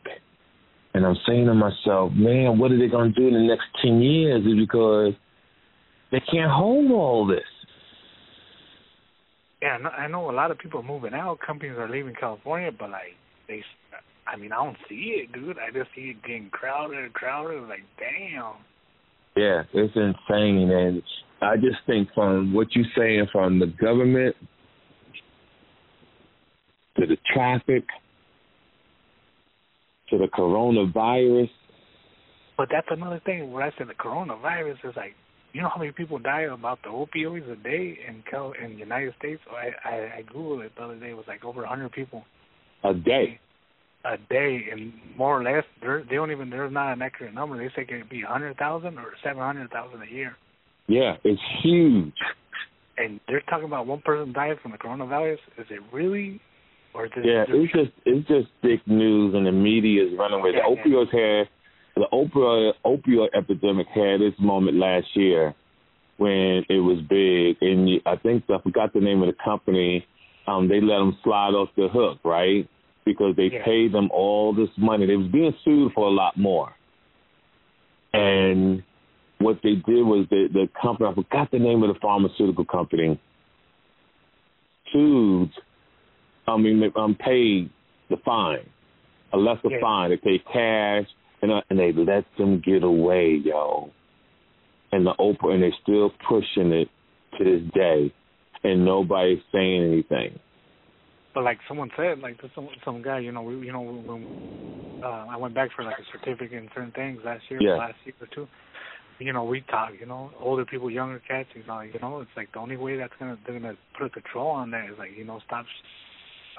And 0.98 1.06
I'm 1.06 1.16
saying 1.28 1.46
to 1.46 1.54
myself, 1.54 2.10
man, 2.12 2.58
what 2.58 2.72
are 2.72 2.76
they 2.76 2.88
gonna 2.88 3.12
do 3.12 3.28
in 3.28 3.34
the 3.34 3.46
next 3.46 3.66
ten 3.80 4.02
years? 4.02 4.44
Is 4.44 4.58
because 4.58 5.14
they 6.10 6.18
can't 6.18 6.50
hold 6.50 6.90
all 6.90 7.24
this. 7.24 7.38
Yeah, 9.62 9.78
I 9.96 10.08
know, 10.08 10.28
a 10.28 10.32
lot 10.32 10.50
of 10.50 10.58
people 10.58 10.80
are 10.80 10.82
moving 10.82 11.14
out. 11.14 11.38
Companies 11.38 11.76
are 11.78 11.88
leaving 11.88 12.14
California, 12.18 12.72
but 12.76 12.90
like 12.90 13.14
they, 13.46 13.62
I 14.26 14.36
mean, 14.36 14.50
I 14.50 14.56
don't 14.56 14.76
see 14.88 15.22
it, 15.22 15.32
dude. 15.32 15.56
I 15.58 15.70
just 15.70 15.88
see 15.94 16.10
it 16.10 16.22
getting 16.22 16.50
crowded 16.50 16.98
and 16.98 17.12
crowded. 17.12 17.62
Like, 17.68 17.84
damn. 17.96 18.54
Yeah, 19.36 19.62
it's 19.72 19.94
insane, 19.94 20.68
and 20.68 21.00
I 21.40 21.54
just 21.54 21.78
think 21.86 22.08
from 22.12 22.52
what 22.52 22.74
you're 22.74 22.86
saying 22.96 23.28
from 23.30 23.60
the 23.60 23.66
government 23.80 24.34
to 26.98 27.06
the 27.06 27.16
traffic 27.32 27.84
to 30.10 30.18
the 30.18 30.26
coronavirus. 30.26 31.50
But 32.56 32.68
that's 32.70 32.88
another 32.90 33.20
thing. 33.24 33.52
When 33.52 33.62
I 33.62 33.70
said 33.78 33.88
the 33.88 33.94
coronavirus 33.94 34.84
is 34.84 34.96
like, 34.96 35.14
you 35.52 35.62
know 35.62 35.68
how 35.72 35.78
many 35.80 35.92
people 35.92 36.18
die 36.18 36.42
about 36.42 36.80
the 36.82 36.88
opioids 36.88 37.50
a 37.50 37.56
day 37.56 37.98
in 38.06 38.22
Cal 38.30 38.52
in 38.62 38.72
the 38.72 38.78
United 38.78 39.14
States? 39.18 39.40
I 39.50 39.88
I, 39.88 39.94
I 40.18 40.22
googled 40.22 40.64
it 40.64 40.72
the 40.76 40.82
other 40.82 40.96
day. 40.96 41.10
It 41.10 41.16
was 41.16 41.24
like 41.26 41.44
over 41.44 41.64
a 41.64 41.68
hundred 41.68 41.92
people 41.92 42.24
a 42.84 42.94
day. 42.94 43.40
A 44.04 44.16
day, 44.30 44.66
and 44.70 44.92
more 45.16 45.40
or 45.40 45.42
less, 45.42 45.64
they 45.82 46.14
don't 46.14 46.30
even. 46.30 46.50
There's 46.50 46.72
not 46.72 46.92
an 46.92 47.02
accurate 47.02 47.34
number. 47.34 47.56
They 47.58 47.68
say 47.74 47.82
it 47.82 47.88
could 47.88 48.08
be 48.08 48.22
a 48.22 48.26
hundred 48.26 48.56
thousand 48.56 48.98
or 48.98 49.12
seven 49.24 49.42
hundred 49.42 49.70
thousand 49.70 50.02
a 50.02 50.12
year. 50.12 50.36
Yeah, 50.86 51.16
it's 51.24 51.40
huge. 51.62 52.14
And 52.96 53.20
they're 53.26 53.42
talking 53.42 53.66
about 53.66 53.86
one 53.86 54.00
person 54.04 54.32
dying 54.32 54.56
from 54.62 54.72
the 54.72 54.78
coronavirus. 54.78 55.38
Is 55.58 55.66
it 55.70 55.80
really? 55.92 56.40
Or 56.98 57.06
is 57.06 57.12
yeah, 57.22 57.44
it's 57.46 57.72
just 57.72 57.92
it's 58.04 58.26
just 58.26 58.48
big 58.60 58.80
news, 58.86 59.32
and 59.36 59.46
the 59.46 59.52
media 59.52 60.04
is 60.04 60.18
running 60.18 60.42
with 60.42 60.56
yeah, 60.56 60.66
it. 60.66 60.78
Opioids 60.78 61.12
yeah. 61.12 61.38
had 61.38 61.48
the 61.94 62.08
opioid 62.12 62.72
opioid 62.84 63.28
epidemic 63.36 63.86
had 63.94 64.20
its 64.20 64.36
moment 64.40 64.76
last 64.76 65.06
year 65.14 65.54
when 66.16 66.64
it 66.68 66.80
was 66.80 66.98
big, 67.08 67.56
and 67.60 68.00
I 68.04 68.16
think 68.16 68.42
I 68.50 68.60
forgot 68.60 68.92
the 68.92 69.00
name 69.00 69.22
of 69.22 69.28
the 69.28 69.36
company. 69.44 70.04
Um, 70.48 70.66
they 70.66 70.80
let 70.80 70.98
them 70.98 71.16
slide 71.22 71.54
off 71.54 71.68
the 71.76 71.86
hook, 71.86 72.18
right? 72.24 72.68
Because 73.04 73.36
they 73.36 73.50
yeah. 73.52 73.64
paid 73.64 73.92
them 73.92 74.10
all 74.12 74.52
this 74.52 74.70
money. 74.76 75.06
They 75.06 75.14
was 75.14 75.30
being 75.30 75.54
sued 75.64 75.92
for 75.94 76.08
a 76.08 76.10
lot 76.10 76.36
more, 76.36 76.74
and 78.12 78.82
what 79.38 79.60
they 79.62 79.74
did 79.74 80.02
was 80.02 80.26
the 80.30 80.48
the 80.52 80.68
company 80.82 81.08
I 81.08 81.14
forgot 81.14 81.52
the 81.52 81.60
name 81.60 81.84
of 81.84 81.94
the 81.94 82.00
pharmaceutical 82.00 82.64
company 82.64 83.20
sued. 84.92 85.52
I 86.48 86.56
mean, 86.56 86.82
um, 86.96 87.16
paid 87.18 87.70
the 88.10 88.16
fine, 88.24 88.68
a 89.32 89.36
lesser 89.36 89.68
yeah. 89.70 89.78
fine. 89.80 90.10
They 90.10 90.16
paid 90.16 90.40
cash 90.52 91.06
and 91.42 91.52
uh, 91.52 91.60
and 91.70 91.78
they 91.78 91.92
let 91.92 92.24
them 92.36 92.62
get 92.64 92.82
away, 92.82 93.40
yo. 93.44 93.90
And 94.92 95.06
the 95.06 95.14
Oprah 95.18 95.52
and 95.52 95.62
they're 95.62 95.72
still 95.82 96.10
pushing 96.28 96.72
it 96.72 96.88
to 97.36 97.44
this 97.44 97.62
day, 97.74 98.12
and 98.64 98.84
nobody's 98.84 99.38
saying 99.52 99.84
anything. 99.84 100.38
But 101.34 101.44
like 101.44 101.58
someone 101.68 101.90
said, 101.96 102.20
like 102.20 102.40
some 102.54 102.68
some 102.84 103.02
guy, 103.02 103.20
you 103.20 103.32
know, 103.32 103.42
we, 103.42 103.66
you 103.66 103.72
know, 103.72 103.82
when 103.82 105.02
uh, 105.04 105.26
I 105.30 105.36
went 105.36 105.54
back 105.54 105.70
for 105.76 105.84
like 105.84 105.96
a 105.98 106.18
certificate 106.18 106.58
and 106.58 106.68
certain 106.74 106.92
things 106.92 107.20
last 107.24 107.44
year, 107.48 107.60
yeah. 107.62 107.76
last 107.76 107.96
year 108.04 108.14
or 108.20 108.28
two. 108.34 108.48
You 109.20 109.32
know, 109.32 109.44
we 109.44 109.62
talk, 109.62 109.90
you 109.98 110.06
know, 110.06 110.30
older 110.40 110.64
people, 110.64 110.90
younger 110.90 111.20
cats. 111.26 111.48
You 111.54 111.64
know, 111.66 111.80
you 111.80 111.98
know, 112.00 112.20
it's 112.20 112.30
like 112.36 112.52
the 112.52 112.60
only 112.60 112.76
way 112.76 112.96
that's 112.96 113.12
gonna 113.18 113.38
they're 113.46 113.58
gonna 113.58 113.76
put 113.96 114.06
a 114.06 114.10
control 114.10 114.48
on 114.48 114.70
that 114.70 114.90
is 114.90 114.98
like 114.98 115.10
you 115.16 115.24
know 115.24 115.40
stop 115.46 115.66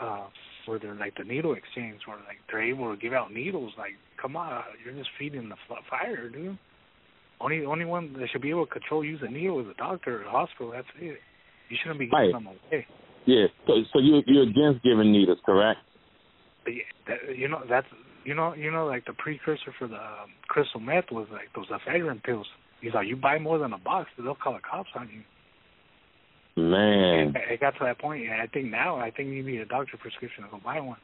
uh 0.01 0.27
where 0.65 0.79
they're 0.79 0.96
like 0.96 1.15
the 1.18 1.24
needle 1.24 1.53
exchange, 1.53 2.01
where 2.06 2.18
like 2.18 2.38
they're 2.50 2.63
able 2.63 2.94
to 2.94 3.01
give 3.01 3.13
out 3.13 3.34
needles. 3.34 3.74
Like, 3.77 3.94
come 4.22 4.36
on, 4.36 4.62
you're 4.84 4.94
just 4.94 5.10
feeding 5.18 5.50
the 5.50 5.56
fire, 5.89 6.29
dude. 6.29 6.58
Only 7.41 7.65
only 7.65 7.86
one 7.86 8.13
that 8.13 8.27
should 8.32 8.41
be 8.41 8.51
able 8.51 8.65
to 8.65 8.72
control 8.72 9.03
use 9.03 9.22
a 9.24 9.32
needle 9.32 9.60
is 9.62 9.68
a 9.68 9.77
doctor 9.77 10.22
or 10.22 10.25
a 10.25 10.32
hospital. 10.32 10.72
That's 10.72 10.88
it. 11.00 11.18
You 11.70 11.77
shouldn't 11.82 12.00
be 12.00 12.06
giving 12.06 12.20
right. 12.20 12.34
them 12.34 12.48
away. 12.48 12.86
Yeah. 13.25 13.46
So 13.65 13.74
so 13.94 14.00
you 14.00 14.22
you're 14.27 14.44
against 14.44 14.84
giving 14.84 15.12
needles, 15.12 15.39
correct? 15.46 15.79
Yeah, 16.68 16.84
that, 17.08 17.38
you 17.38 17.48
know 17.48 17.62
that's 17.68 17.88
you 18.25 18.36
know 18.36 18.53
you 18.53 18.72
know 18.72 18.86
like 18.86 19.06
the 19.06 19.13
precursor 19.13 19.74
for 19.77 19.88
the 19.88 19.96
um, 19.96 20.29
crystal 20.48 20.79
meth 20.79 21.12
was 21.12 21.27
like 21.32 21.50
those 21.56 21.68
ephedrine 21.70 22.24
pills. 22.24 22.48
He's 22.82 22.94
like, 22.94 23.08
you 23.08 23.15
buy 23.15 23.39
more 23.39 23.58
than 23.58 23.74
a 23.74 23.77
box, 23.77 24.10
they'll 24.18 24.36
call 24.36 24.53
the 24.53 24.60
cops 24.60 24.89
on 24.96 25.10
you. 25.13 25.22
Man, 26.60 27.34
it 27.50 27.60
got 27.60 27.72
to 27.72 27.86
that 27.86 28.00
point, 28.00 28.24
and 28.24 28.42
I 28.42 28.48
think 28.48 28.68
now 28.68 28.98
I 28.98 29.12
think 29.12 29.30
you 29.30 29.44
need 29.44 29.62
a 29.62 29.66
doctor 29.66 29.98
prescription 29.98 30.44
to 30.44 30.50
go 30.50 30.60
buy 30.63 30.80
one. 30.80 30.98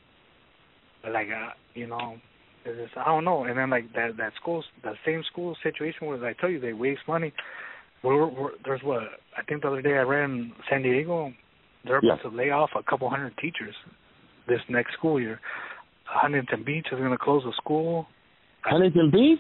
But 1.02 1.14
like, 1.14 1.28
uh, 1.28 1.52
you 1.74 1.88
know, 1.88 2.18
it's 2.66 2.80
just, 2.80 2.98
I 2.98 3.06
don't 3.06 3.26
know. 3.26 3.44
And 3.44 3.58
then 3.58 3.70
like 3.70 3.94
that 3.94 4.18
that 4.18 4.34
school, 4.42 4.64
the 4.84 4.94
same 5.06 5.24
school 5.32 5.56
situation 5.64 6.08
where 6.08 6.24
I 6.26 6.34
tell 6.34 6.50
you 6.50 6.60
they 6.60 6.74
waste 6.74 7.02
money. 7.08 7.34
We're, 8.04 8.28
we're, 8.28 8.52
there's 8.64 8.82
what 8.84 9.04
I 9.38 9.44
think 9.48 9.64
the 9.64 9.70
other 9.70 9.82
day 9.82 9.94
I 9.94 10.02
read 10.02 10.26
in 10.26 10.52
San 10.70 10.84
Diego, 10.84 11.32
they're 11.86 11.98
about 11.98 12.20
yeah. 12.24 12.30
to 12.30 12.36
lay 12.36 12.52
off 12.52 12.70
a 12.78 12.84
couple 12.84 13.10
hundred 13.10 13.36
teachers 13.38 13.76
this 14.48 14.60
next 14.70 14.94
school 14.94 15.20
year. 15.20 15.40
Huntington 16.06 16.64
Beach 16.64 16.86
is 16.92 17.00
going 17.00 17.12
to 17.12 17.18
close 17.18 17.44
the 17.44 17.54
school. 17.58 18.06
Huntington 18.62 19.12
Beach. 19.12 19.40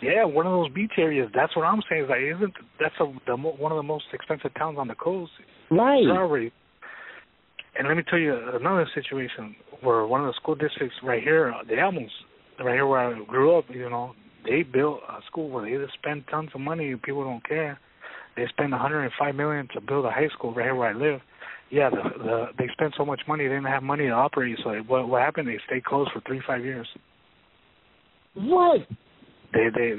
Yeah, 0.00 0.24
one 0.24 0.46
of 0.46 0.52
those 0.52 0.72
beach 0.72 0.92
areas. 0.96 1.30
That's 1.34 1.54
what 1.56 1.64
I'm 1.64 1.82
saying. 1.90 2.04
Is 2.04 2.10
like, 2.10 2.20
isn't 2.22 2.54
that's 2.78 2.94
a, 3.00 3.12
the 3.26 3.36
one 3.36 3.72
of 3.72 3.76
the 3.76 3.82
most 3.82 4.04
expensive 4.12 4.54
towns 4.54 4.78
on 4.78 4.88
the 4.88 4.94
coast? 4.94 5.32
Right. 5.70 6.06
Already. 6.06 6.52
And 7.78 7.86
let 7.88 7.96
me 7.96 8.02
tell 8.08 8.18
you 8.18 8.34
another 8.54 8.88
situation 8.94 9.54
where 9.82 10.06
one 10.06 10.20
of 10.20 10.26
the 10.26 10.34
school 10.40 10.54
districts 10.54 10.96
right 11.02 11.22
here, 11.22 11.52
uh, 11.52 11.64
the 11.68 11.78
Alamos, 11.78 12.10
right 12.58 12.74
here 12.74 12.86
where 12.86 12.98
I 12.98 13.24
grew 13.24 13.56
up, 13.56 13.64
you 13.70 13.88
know, 13.88 14.14
they 14.44 14.62
built 14.62 15.00
a 15.08 15.20
school 15.26 15.50
where 15.50 15.64
they 15.64 15.84
just 15.84 15.96
spend 15.98 16.24
tons 16.30 16.50
of 16.54 16.60
money 16.60 16.90
and 16.90 17.02
people 17.02 17.24
don't 17.24 17.46
care. 17.46 17.78
They 18.36 18.46
spend 18.50 18.72
105 18.72 19.34
million 19.34 19.68
to 19.74 19.80
build 19.80 20.06
a 20.06 20.10
high 20.10 20.28
school 20.36 20.54
right 20.54 20.64
here 20.64 20.74
where 20.74 20.90
I 20.90 20.94
live. 20.94 21.20
Yeah, 21.70 21.90
the, 21.90 22.18
the 22.18 22.44
they 22.56 22.68
spent 22.72 22.94
so 22.96 23.04
much 23.04 23.20
money 23.28 23.44
they 23.44 23.54
didn't 23.54 23.66
have 23.66 23.82
money 23.82 24.06
to 24.06 24.12
operate. 24.12 24.58
So 24.64 24.70
what 24.86 25.08
what 25.08 25.20
happened? 25.20 25.48
They 25.48 25.58
stayed 25.66 25.84
closed 25.84 26.10
for 26.14 26.22
three 26.26 26.40
five 26.46 26.64
years. 26.64 26.88
What? 28.34 28.80
They 29.52 29.68
they 29.74 29.90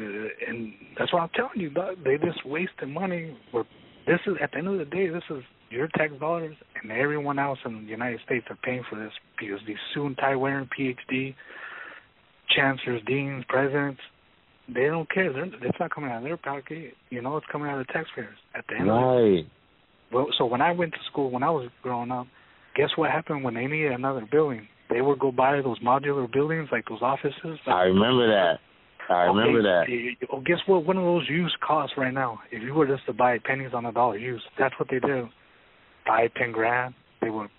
and 0.47 0.73
that's 0.97 1.11
what 1.11 1.23
I'm 1.23 1.29
telling 1.35 1.59
you. 1.59 1.69
Dog. 1.69 1.97
They 2.03 2.17
just 2.17 2.45
wasting 2.45 2.93
money. 2.93 3.35
But 3.51 3.65
this 4.05 4.19
is 4.27 4.33
at 4.41 4.51
the 4.51 4.59
end 4.59 4.67
of 4.67 4.77
the 4.77 4.85
day, 4.85 5.07
this 5.09 5.23
is 5.29 5.43
your 5.69 5.87
tax 5.95 6.13
dollars, 6.19 6.55
and 6.81 6.91
everyone 6.91 7.39
else 7.39 7.59
in 7.65 7.85
the 7.85 7.89
United 7.89 8.19
States 8.25 8.45
are 8.49 8.57
paying 8.63 8.83
for 8.89 8.99
this 8.99 9.11
because 9.39 9.59
these 9.67 9.77
soon 9.93 10.15
tie 10.15 10.35
wearing 10.35 10.69
PhD 10.77 11.35
chancellors, 12.55 13.01
deans, 13.05 13.43
presidents, 13.47 14.01
they 14.73 14.85
don't 14.85 15.09
care. 15.11 15.31
They're, 15.31 15.45
it's 15.45 15.79
not 15.79 15.93
coming 15.93 16.11
out 16.11 16.17
of 16.17 16.23
their 16.23 16.37
pocket. 16.37 16.93
You 17.09 17.21
know, 17.21 17.37
it's 17.37 17.45
coming 17.51 17.69
out 17.69 17.79
of 17.79 17.87
the 17.87 17.93
taxpayers 17.93 18.37
at 18.55 18.65
the 18.67 18.75
end. 18.75 18.89
Right. 18.89 19.45
Well, 20.11 20.27
so 20.37 20.45
when 20.45 20.61
I 20.61 20.71
went 20.71 20.93
to 20.93 20.99
school, 21.11 21.29
when 21.31 21.43
I 21.43 21.49
was 21.49 21.69
growing 21.83 22.11
up, 22.11 22.27
guess 22.75 22.89
what 22.95 23.11
happened 23.11 23.43
when 23.43 23.53
they 23.53 23.67
needed 23.67 23.91
another 23.91 24.27
building? 24.31 24.67
They 24.89 25.01
would 25.01 25.19
go 25.19 25.31
buy 25.31 25.61
those 25.61 25.79
modular 25.79 26.31
buildings, 26.31 26.69
like 26.71 26.85
those 26.89 27.01
offices. 27.01 27.59
I 27.67 27.83
remember 27.83 28.27
that. 28.27 28.59
I 29.09 29.23
remember 29.23 29.59
okay, 29.59 30.15
that. 30.19 30.27
Oh, 30.31 30.41
guess 30.41 30.57
what? 30.67 30.85
One 30.85 30.97
of 30.97 31.03
those 31.03 31.27
used 31.29 31.59
costs 31.61 31.95
right 31.97 32.13
now. 32.13 32.39
If 32.51 32.61
you 32.61 32.73
were 32.73 32.85
just 32.85 33.05
to 33.07 33.13
buy 33.13 33.37
pennies 33.43 33.71
on 33.73 33.83
the 33.83 33.91
dollar 33.91 34.17
used, 34.17 34.43
that's 34.57 34.75
what 34.79 34.89
they 34.89 34.99
do. 34.99 35.27
Buy 36.05 36.27
Five, 36.27 36.33
ten 36.35 36.51
grand. 36.51 36.93
They 37.21 37.29
would. 37.29 37.49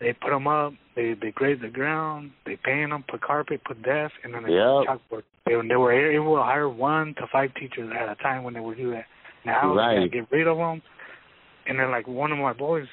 They 0.00 0.12
put 0.12 0.30
them 0.30 0.46
up. 0.46 0.74
They 0.94 1.14
they 1.20 1.30
grade 1.30 1.60
the 1.62 1.68
ground. 1.68 2.32
They 2.44 2.58
paint 2.62 2.90
them, 2.90 3.04
put 3.08 3.22
carpet, 3.22 3.62
put 3.64 3.82
desk, 3.82 4.12
and 4.24 4.34
then 4.34 4.44
they 4.44 4.52
yep. 4.52 4.86
chalkboard. 4.86 5.22
They 5.46 5.54
they 5.68 5.76
were 5.76 5.92
able 5.92 6.36
to 6.36 6.42
hire 6.42 6.68
one 6.68 7.14
to 7.14 7.26
five 7.32 7.50
teachers 7.54 7.90
at 7.98 8.08
a 8.08 8.14
time 8.16 8.44
when 8.44 8.54
they 8.54 8.60
would 8.60 8.76
do 8.76 8.90
that. 8.90 9.06
Now 9.44 9.74
right. 9.74 10.00
they 10.00 10.08
get 10.08 10.30
rid 10.30 10.46
of 10.46 10.58
them. 10.58 10.82
And 11.66 11.78
then 11.78 11.90
like 11.90 12.06
one 12.06 12.32
of 12.32 12.38
my 12.38 12.52
boys, 12.52 12.86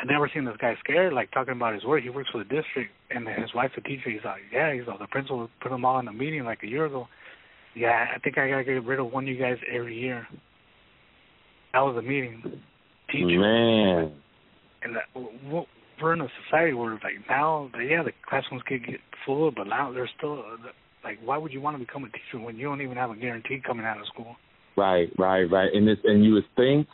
I 0.00 0.04
never 0.04 0.30
seen 0.32 0.44
this 0.44 0.56
guy 0.60 0.74
scared, 0.84 1.12
like 1.12 1.30
talking 1.32 1.54
about 1.54 1.74
his 1.74 1.84
work. 1.84 2.02
He 2.02 2.10
works 2.10 2.30
for 2.30 2.38
the 2.38 2.44
district, 2.44 2.92
and 3.10 3.26
his 3.26 3.52
wife's 3.54 3.74
a 3.76 3.80
teacher. 3.80 4.10
He's 4.10 4.24
like, 4.24 4.42
yeah, 4.52 4.72
he's 4.72 4.86
like, 4.86 5.00
the 5.00 5.06
principal 5.08 5.48
put 5.60 5.72
him 5.72 5.84
all 5.84 5.98
in 5.98 6.06
a 6.06 6.12
meeting 6.12 6.44
like 6.44 6.62
a 6.62 6.68
year 6.68 6.86
ago. 6.86 7.08
Yeah, 7.74 8.06
I 8.14 8.18
think 8.20 8.38
I 8.38 8.48
gotta 8.48 8.64
get 8.64 8.84
rid 8.84 9.00
of 9.00 9.12
one 9.12 9.24
of 9.24 9.28
you 9.28 9.38
guys 9.38 9.56
every 9.72 9.98
year. 9.98 10.26
That 11.72 11.80
was 11.80 11.96
a 11.98 12.02
meeting. 12.02 12.42
Teacher. 13.10 13.40
Man. 13.40 14.12
And 14.82 14.96
that, 14.96 15.66
we're 16.00 16.12
in 16.12 16.20
a 16.20 16.28
society 16.44 16.74
where 16.74 16.92
like 16.92 17.14
now, 17.28 17.70
yeah, 17.74 18.02
the 18.02 18.12
classrooms 18.28 18.62
can 18.66 18.78
get 18.78 19.00
full, 19.26 19.50
but 19.50 19.64
now 19.64 19.92
there's 19.92 20.10
still 20.16 20.34
uh, 20.38 20.68
like, 21.02 21.18
why 21.24 21.38
would 21.38 21.52
you 21.52 21.60
want 21.60 21.76
to 21.78 21.84
become 21.84 22.04
a 22.04 22.08
teacher 22.08 22.44
when 22.44 22.56
you 22.56 22.66
don't 22.66 22.82
even 22.82 22.96
have 22.96 23.10
a 23.10 23.16
guarantee 23.16 23.60
coming 23.66 23.84
out 23.84 23.98
of 23.98 24.06
school? 24.06 24.36
Right, 24.76 25.08
right, 25.18 25.44
right. 25.50 25.68
And 25.72 25.88
it's 25.88 26.00
and 26.04 26.24
you 26.24 26.34
would 26.34 26.44
think 26.54 26.86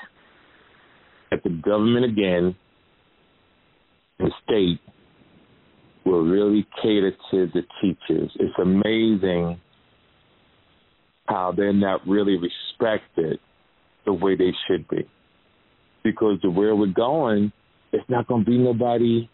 that 1.30 1.42
the 1.42 1.50
government 1.50 2.06
again 2.06 2.54
the 4.18 4.30
state 4.44 4.80
will 6.04 6.24
really 6.24 6.66
cater 6.82 7.12
to 7.30 7.48
the 7.54 7.62
teachers. 7.80 8.30
It's 8.38 8.54
amazing 8.58 9.60
how 11.26 11.52
they're 11.56 11.72
not 11.72 12.06
really 12.06 12.36
respected 12.36 13.38
the 14.04 14.12
way 14.12 14.36
they 14.36 14.52
should 14.68 14.86
be. 14.88 15.08
Because 16.02 16.38
the 16.42 16.50
where 16.50 16.76
we're 16.76 16.86
going, 16.86 17.50
it's 17.92 18.08
not 18.10 18.26
going 18.28 18.44
to 18.44 18.50
be 18.50 18.58
nobody 18.58 19.28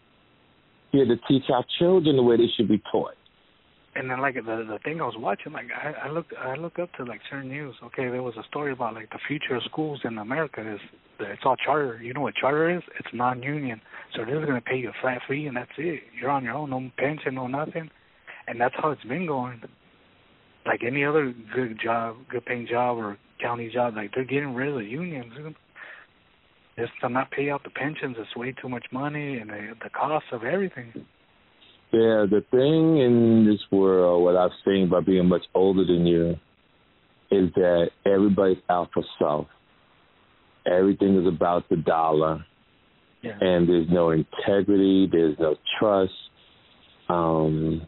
here 0.91 1.05
to 1.05 1.15
teach 1.27 1.43
our 1.53 1.65
children 1.79 2.15
the 2.15 2.23
way 2.23 2.37
they 2.37 2.47
should 2.55 2.69
be 2.69 2.81
taught. 2.91 3.15
And 3.95 4.09
then 4.09 4.21
like 4.21 4.35
the 4.35 4.41
the 4.41 4.79
thing 4.83 5.01
I 5.01 5.05
was 5.05 5.15
watching, 5.17 5.51
like 5.51 5.67
I, 5.71 6.07
I 6.07 6.11
looked 6.11 6.33
I 6.37 6.55
look 6.55 6.79
up 6.79 6.91
to 6.93 7.03
like 7.03 7.19
certain 7.29 7.49
news. 7.49 7.75
Okay, 7.83 8.07
there 8.09 8.23
was 8.23 8.35
a 8.37 8.43
story 8.43 8.71
about 8.71 8.93
like 8.93 9.09
the 9.09 9.19
future 9.27 9.55
of 9.55 9.63
schools 9.63 9.99
in 10.05 10.17
America 10.17 10.61
is 10.75 10.79
it's 11.19 11.41
all 11.45 11.57
charter. 11.57 12.01
You 12.01 12.13
know 12.13 12.21
what 12.21 12.35
charter 12.35 12.75
is? 12.75 12.81
It's 12.99 13.09
non-union, 13.13 13.81
so 14.15 14.23
they're 14.25 14.45
going 14.45 14.55
to 14.55 14.61
pay 14.61 14.77
you 14.77 14.89
a 14.89 14.93
flat 15.01 15.19
fee 15.27 15.45
and 15.45 15.57
that's 15.57 15.71
it. 15.77 16.03
You're 16.19 16.31
on 16.31 16.43
your 16.43 16.53
own, 16.53 16.69
no 16.69 16.89
pension, 16.97 17.35
no 17.35 17.47
nothing, 17.47 17.89
and 18.47 18.59
that's 18.59 18.73
how 18.77 18.91
it's 18.91 19.03
been 19.03 19.27
going. 19.27 19.61
Like 20.65 20.81
any 20.85 21.03
other 21.03 21.33
good 21.53 21.79
job, 21.83 22.15
good 22.29 22.45
paying 22.45 22.67
job 22.67 22.97
or 22.97 23.17
county 23.41 23.69
job, 23.69 23.95
like 23.95 24.11
they're 24.15 24.23
getting 24.23 24.55
rid 24.55 24.69
of 24.69 24.75
the 24.75 24.85
unions. 24.85 25.33
Just 26.79 26.93
to 27.01 27.09
not 27.09 27.29
pay 27.31 27.49
out 27.49 27.63
the 27.63 27.69
pensions, 27.69 28.15
it's 28.17 28.35
way 28.35 28.53
too 28.59 28.69
much 28.69 28.85
money 28.91 29.37
and 29.37 29.49
the 29.49 29.73
the 29.83 29.89
cost 29.89 30.25
of 30.31 30.43
everything. 30.43 31.05
Yeah, 31.93 32.25
the 32.29 32.41
thing 32.51 32.99
in 32.99 33.45
this 33.45 33.59
world, 33.69 34.23
what 34.23 34.37
I've 34.37 34.51
seen 34.63 34.89
by 34.89 35.01
being 35.01 35.27
much 35.27 35.43
older 35.53 35.83
than 35.85 36.07
you, 36.07 36.37
is 37.31 37.49
that 37.55 37.89
everybody's 38.05 38.63
out 38.69 38.89
for 38.93 39.03
self. 39.19 39.47
Everything 40.65 41.19
is 41.19 41.27
about 41.27 41.67
the 41.69 41.75
dollar. 41.75 42.45
Yeah. 43.21 43.37
And 43.41 43.67
there's 43.67 43.89
no 43.89 44.11
integrity, 44.11 45.09
there's 45.11 45.37
no 45.37 45.55
trust. 45.79 46.13
Um, 47.09 47.85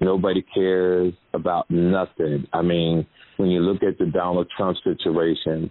nobody 0.00 0.44
cares 0.54 1.14
about 1.32 1.70
nothing. 1.70 2.46
I 2.52 2.60
mean, 2.60 3.06
when 3.38 3.48
you 3.48 3.60
look 3.60 3.82
at 3.82 3.98
the 3.98 4.06
Donald 4.06 4.48
Trump 4.54 4.76
situation 4.84 5.70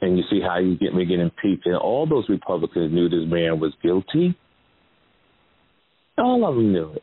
and 0.00 0.16
you 0.16 0.24
see 0.30 0.40
how 0.40 0.58
you 0.58 0.78
get 0.78 0.94
me 0.94 1.04
getting 1.04 1.30
impeached, 1.30 1.66
and 1.66 1.76
all 1.76 2.06
those 2.06 2.28
Republicans 2.30 2.92
knew 2.92 3.10
this 3.10 3.28
man 3.30 3.60
was 3.60 3.72
guilty 3.82 4.34
all 6.18 6.46
of 6.48 6.54
them 6.54 6.72
knew 6.72 6.92
it. 6.92 7.02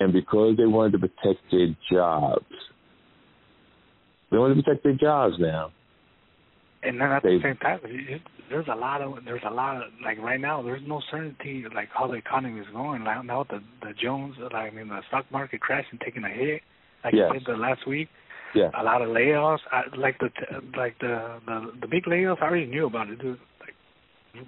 And 0.00 0.12
because 0.12 0.56
they 0.56 0.66
wanted 0.66 0.92
to 0.92 0.98
protect 0.98 1.40
their 1.50 1.68
jobs, 1.90 2.44
they 4.30 4.38
wanted 4.38 4.56
to 4.56 4.62
protect 4.62 4.84
their 4.84 4.94
jobs 4.94 5.34
now. 5.38 5.72
And 6.82 6.98
then 7.00 7.10
at 7.10 7.22
they, 7.22 7.36
the 7.36 7.42
same 7.42 7.56
time, 7.56 7.80
there's 8.48 8.66
a 8.72 8.74
lot 8.74 9.02
of 9.02 9.22
there's 9.26 9.42
a 9.46 9.52
lot 9.52 9.76
of 9.76 9.82
like 10.02 10.18
right 10.18 10.40
now 10.40 10.62
there's 10.62 10.80
no 10.86 11.02
certainty 11.10 11.64
like 11.74 11.88
how 11.92 12.06
the 12.06 12.14
economy 12.14 12.60
is 12.60 12.66
going. 12.72 13.04
Like 13.04 13.24
now 13.24 13.44
the 13.44 13.60
the 13.82 13.92
Jones, 14.02 14.36
like, 14.40 14.54
I 14.54 14.70
mean 14.70 14.88
the 14.88 15.00
stock 15.08 15.26
market 15.30 15.60
crashing, 15.60 15.98
taking 16.02 16.24
a 16.24 16.30
hit. 16.30 16.62
Like 17.04 17.14
yes. 17.14 17.30
said 17.32 17.42
the 17.46 17.58
last 17.58 17.86
week. 17.86 18.08
Yeah. 18.54 18.70
A 18.78 18.82
lot 18.82 19.02
of 19.02 19.10
layoffs. 19.10 19.60
I, 19.70 19.82
like 19.96 20.18
the 20.18 20.30
like 20.76 20.98
the 21.00 21.40
the 21.44 21.72
the 21.82 21.86
big 21.86 22.04
layoffs. 22.04 22.40
I 22.40 22.46
already 22.46 22.66
knew 22.66 22.86
about 22.86 23.10
it. 23.10 23.20
Dude 23.20 23.38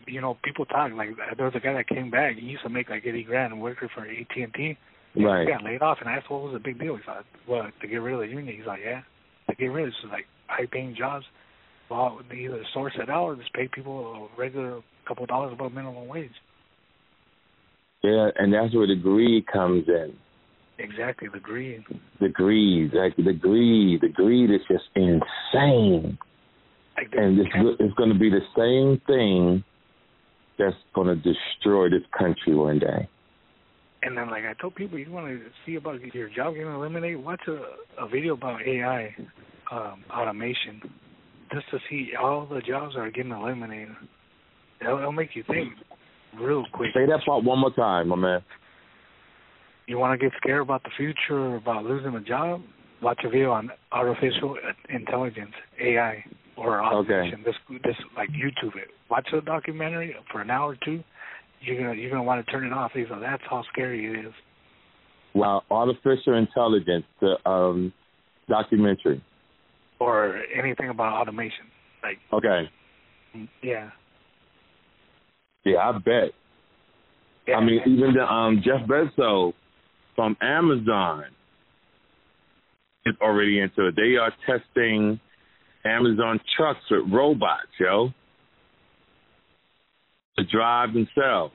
you 0.07 0.21
know, 0.21 0.37
people 0.45 0.65
talk 0.67 0.93
like 0.93 1.11
there 1.37 1.47
was 1.47 1.55
a 1.57 1.61
guy 1.61 1.73
that 1.75 1.89
came 1.89 2.11
back. 2.11 2.37
He 2.37 2.47
used 2.47 2.63
to 2.63 2.69
make 2.69 2.89
like 2.89 3.05
eighty 3.05 3.25
grand 3.25 3.61
working 3.61 3.89
for 3.95 4.03
AT 4.03 4.37
and 4.37 4.55
T. 4.55 4.77
Right. 5.15 5.47
He 5.47 5.53
got 5.53 5.65
laid 5.65 5.83
off, 5.83 5.99
and 6.01 6.09
I 6.09 6.15
asked 6.15 6.31
what 6.31 6.43
was 6.43 6.55
the 6.55 6.59
big 6.59 6.79
deal. 6.79 6.97
He 6.97 7.03
thought, 7.05 7.25
well, 7.49 7.69
to 7.81 7.87
get 7.89 7.97
rid 7.97 8.15
of 8.15 8.21
the 8.21 8.27
union. 8.27 8.57
He's 8.57 8.67
like, 8.67 8.81
yeah, 8.85 9.03
to 9.49 9.57
get 9.57 9.67
rid 9.67 9.89
of 9.89 9.91
this 9.91 10.11
like 10.11 10.27
high 10.47 10.67
paying 10.71 10.95
jobs. 10.97 11.25
Well, 11.91 12.21
they 12.31 12.37
either 12.37 12.63
source 12.73 12.95
it 12.99 13.11
out 13.11 13.25
or 13.25 13.37
just 13.37 13.53
pay 13.53 13.69
people 13.73 14.29
a 14.37 14.41
regular 14.41 14.81
couple 15.07 15.25
of 15.25 15.29
dollars 15.29 15.53
above 15.53 15.73
minimum 15.73 16.09
wage. 16.09 16.31
Yeah, 18.03 18.31
and 18.37 18.53
that's 18.53 18.75
where 18.75 18.87
the 18.87 18.97
greed 18.97 19.47
comes 19.47 19.85
in. 19.89 20.15
Exactly, 20.79 21.29
the 21.33 21.39
greed. 21.39 21.85
The 22.21 22.29
greed, 22.29 22.93
like 22.95 23.15
the 23.17 23.33
greed, 23.33 24.01
the 24.01 24.09
greed 24.09 24.51
is 24.51 24.61
just 24.69 24.85
insane. 24.97 26.19
Like 26.97 27.09
and 27.13 27.39
it's, 27.39 27.51
it's 27.79 27.95
going 27.95 28.13
to 28.13 28.19
be 28.19 28.31
the 28.31 28.41
same 28.57 29.01
thing 29.07 29.65
that's 30.59 30.77
going 30.95 31.09
to 31.09 31.17
destroy 31.17 31.89
this 31.89 32.03
country 32.17 32.55
one 32.55 32.79
day. 32.79 33.09
And 34.03 34.17
then, 34.17 34.31
like 34.31 34.45
I 34.45 34.55
told 34.61 34.75
people, 34.75 34.99
you 34.99 35.11
want 35.11 35.29
to 35.29 35.41
see 35.65 35.77
about 35.77 36.01
your 36.15 36.29
job 36.29 36.55
getting 36.55 36.73
eliminated, 36.73 37.23
watch 37.23 37.43
a, 37.47 38.05
a 38.05 38.09
video 38.09 38.35
about 38.35 38.61
AI 38.67 39.15
um, 39.71 40.05
automation, 40.11 40.83
just 41.53 41.71
to 41.71 41.79
see 41.89 42.11
all 42.21 42.47
the 42.47 42.61
jobs 42.61 42.97
are 42.97 43.11
getting 43.11 43.31
eliminated. 43.31 43.95
It'll, 44.81 44.99
it'll 44.99 45.13
make 45.13 45.37
you 45.37 45.45
think 45.47 45.73
real 46.39 46.65
quick. 46.73 46.91
Say 46.95 47.07
that 47.07 47.21
part 47.25 47.45
one 47.45 47.61
more 47.61 47.73
time, 47.73 48.09
my 48.09 48.17
man. 48.17 48.43
You 49.87 49.99
want 49.99 50.19
to 50.19 50.25
get 50.25 50.37
scared 50.39 50.63
about 50.63 50.83
the 50.83 50.91
future 50.97 51.57
about 51.57 51.85
losing 51.85 52.15
a 52.15 52.21
job? 52.21 52.63
Watch 53.03 53.21
a 53.25 53.29
video 53.29 53.53
on 53.53 53.71
artificial 53.93 54.57
intelligence, 54.89 55.53
AI 55.81 56.25
or 56.57 56.83
automation. 56.83 57.41
Okay. 57.41 57.43
This 57.45 57.81
this 57.85 57.97
like 58.17 58.29
YouTube 58.31 58.77
it. 58.77 58.89
Watch 59.11 59.27
the 59.33 59.41
documentary 59.41 60.15
for 60.31 60.41
an 60.41 60.51
hour 60.51 60.73
or 60.73 60.77
two. 60.85 61.03
You're 61.61 61.81
gonna 61.81 61.95
you're 61.95 62.11
gonna 62.11 62.23
want 62.23 62.45
to 62.45 62.53
turn 62.53 62.67
it 62.67 62.73
off. 62.73 62.93
Because 62.95 63.19
that's 63.21 63.43
how 63.49 63.63
scary 63.73 64.07
it 64.07 64.27
is. 64.27 64.33
Wow, 65.35 65.63
artificial 65.71 66.37
intelligence, 66.37 67.05
the 67.21 67.37
um, 67.49 67.93
documentary. 68.49 69.23
Or 69.99 70.43
anything 70.55 70.91
about 70.91 71.21
automation, 71.21 71.67
like. 72.03 72.19
Okay. 72.33 72.69
Yeah. 73.63 73.91
Yeah, 75.65 75.79
I 75.79 75.93
bet. 75.93 76.33
Yeah, 77.47 77.55
I 77.55 77.65
mean, 77.65 77.81
even 77.87 78.15
the 78.15 78.25
um, 78.25 78.63
Jeff 78.65 78.87
Bezos 78.87 79.55
from 80.15 80.37
Amazon 80.43 81.25
is 83.07 83.15
already 83.21 83.61
into 83.61 83.87
it. 83.87 83.97
They 83.97 84.17
are 84.17 84.33
testing 84.47 85.19
Amazon 85.85 86.41
trucks 86.57 86.81
with 86.91 87.13
robots, 87.13 87.69
yo, 87.79 88.11
to 90.39 90.45
drive 90.45 90.91
themselves. 90.93 91.55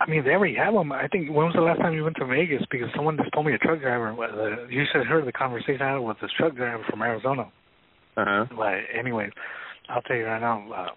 I 0.00 0.10
mean, 0.10 0.24
they 0.24 0.30
already 0.30 0.56
have 0.56 0.74
them. 0.74 0.90
I 0.90 1.06
think 1.08 1.28
when 1.28 1.46
was 1.46 1.54
the 1.54 1.62
last 1.62 1.78
time 1.80 1.94
you 1.94 2.02
went 2.02 2.16
to 2.16 2.26
Vegas? 2.26 2.62
Because 2.70 2.88
someone 2.96 3.16
just 3.16 3.32
told 3.32 3.46
me 3.46 3.52
a 3.52 3.58
truck 3.58 3.80
driver. 3.80 4.10
Uh, 4.10 4.66
you 4.68 4.82
should 4.90 4.98
have 4.98 5.06
heard 5.06 5.26
the 5.26 5.32
conversation 5.32 5.80
I 5.80 5.92
had 5.92 5.98
with 5.98 6.16
this 6.20 6.30
truck 6.36 6.56
driver 6.56 6.84
from 6.90 7.02
Arizona. 7.02 7.42
Uh 8.16 8.24
huh. 8.26 8.44
But 8.56 8.98
anyways, 8.98 9.30
I'll 9.88 10.02
tell 10.02 10.16
you 10.16 10.24
right 10.24 10.40
now. 10.40 10.72
Uh, 10.72 10.88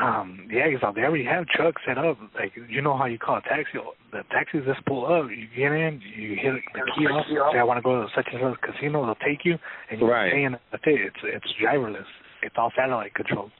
um, 0.00 0.48
yeah, 0.50 0.68
because 0.70 0.94
they 0.94 1.02
already 1.02 1.24
have 1.24 1.46
trucks 1.46 1.82
set 1.86 1.98
up. 1.98 2.18
Like 2.34 2.52
you 2.68 2.82
know 2.82 2.96
how 2.96 3.06
you 3.06 3.18
call 3.18 3.38
a 3.38 3.42
taxi. 3.42 3.78
The 4.12 4.22
taxis 4.30 4.62
just 4.66 4.84
pull 4.86 5.06
up. 5.06 5.30
You 5.30 5.46
get 5.56 5.72
in, 5.72 6.00
you 6.16 6.36
hit 6.40 6.54
the 6.74 6.80
kiosk. 6.96 7.28
Say 7.52 7.58
I 7.58 7.64
want 7.64 7.78
to 7.78 7.82
go 7.82 8.02
to 8.02 8.06
such 8.14 8.26
and 8.32 8.40
such 8.40 8.60
casino. 8.60 9.04
They'll 9.04 9.14
take 9.16 9.44
you, 9.44 9.58
and 9.90 10.00
you're 10.00 10.10
right. 10.10 10.32
paying. 10.32 10.56
That's 10.70 10.84
it. 10.86 11.00
It's 11.00 11.16
it's 11.24 11.46
driverless. 11.62 12.06
It's 12.42 12.54
all 12.56 12.70
satellite 12.76 13.14
controlled. 13.14 13.50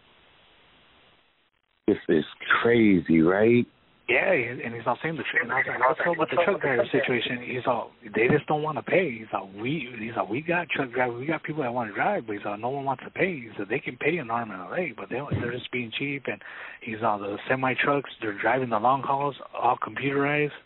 This 1.86 1.98
is 2.08 2.24
crazy, 2.62 3.22
right? 3.22 3.66
Yeah, 4.08 4.32
and 4.32 4.74
he's 4.74 4.86
not 4.86 4.96
saying 5.02 5.16
the 5.16 5.22
truth. 5.30 5.42
And 5.44 5.52
I 5.52 5.56
was 5.56 5.66
like, 5.68 5.78
what's 5.80 6.00
up 6.00 6.16
with 6.16 6.30
the 6.30 6.40
truck 6.42 6.62
driver 6.62 6.88
situation? 6.90 7.42
He's 7.44 7.66
all, 7.66 7.90
they 8.02 8.26
just 8.28 8.46
don't 8.46 8.62
want 8.62 8.78
to 8.78 8.82
pay. 8.82 9.12
He's 9.18 9.28
like, 9.30 9.44
we, 9.54 9.86
he's 10.00 10.16
like, 10.16 10.30
we 10.30 10.40
got 10.40 10.66
truck 10.70 10.92
drivers, 10.92 11.20
we 11.20 11.26
got 11.26 11.42
people 11.42 11.62
that 11.62 11.74
want 11.74 11.90
to 11.90 11.94
drive, 11.94 12.26
but 12.26 12.36
he's 12.36 12.44
like, 12.44 12.58
no 12.58 12.70
one 12.70 12.86
wants 12.86 13.04
to 13.04 13.10
pay. 13.10 13.34
He 13.34 13.48
said 13.58 13.66
they 13.68 13.80
can 13.80 13.98
pay 13.98 14.16
an 14.16 14.30
arm 14.30 14.50
and 14.50 14.62
a 14.62 14.70
leg, 14.70 14.96
but 14.96 15.10
they 15.10 15.16
don't, 15.16 15.30
they're 15.42 15.52
just 15.52 15.70
being 15.72 15.92
cheap. 15.98 16.22
And 16.26 16.40
he's 16.80 17.02
all 17.04 17.18
the 17.18 17.36
semi 17.50 17.74
trucks, 17.74 18.08
they're 18.22 18.40
driving 18.40 18.70
the 18.70 18.78
long 18.78 19.02
hauls, 19.02 19.36
all 19.54 19.76
computerized. 19.76 20.56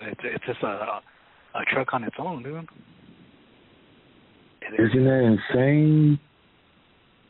It's 0.00 0.20
it's 0.24 0.46
just 0.46 0.62
a 0.64 1.00
a 1.54 1.64
truck 1.72 1.92
on 1.92 2.02
its 2.04 2.16
own, 2.18 2.42
dude. 2.42 2.68
Isn't 4.76 5.04
that 5.04 5.38
insane? 5.54 6.18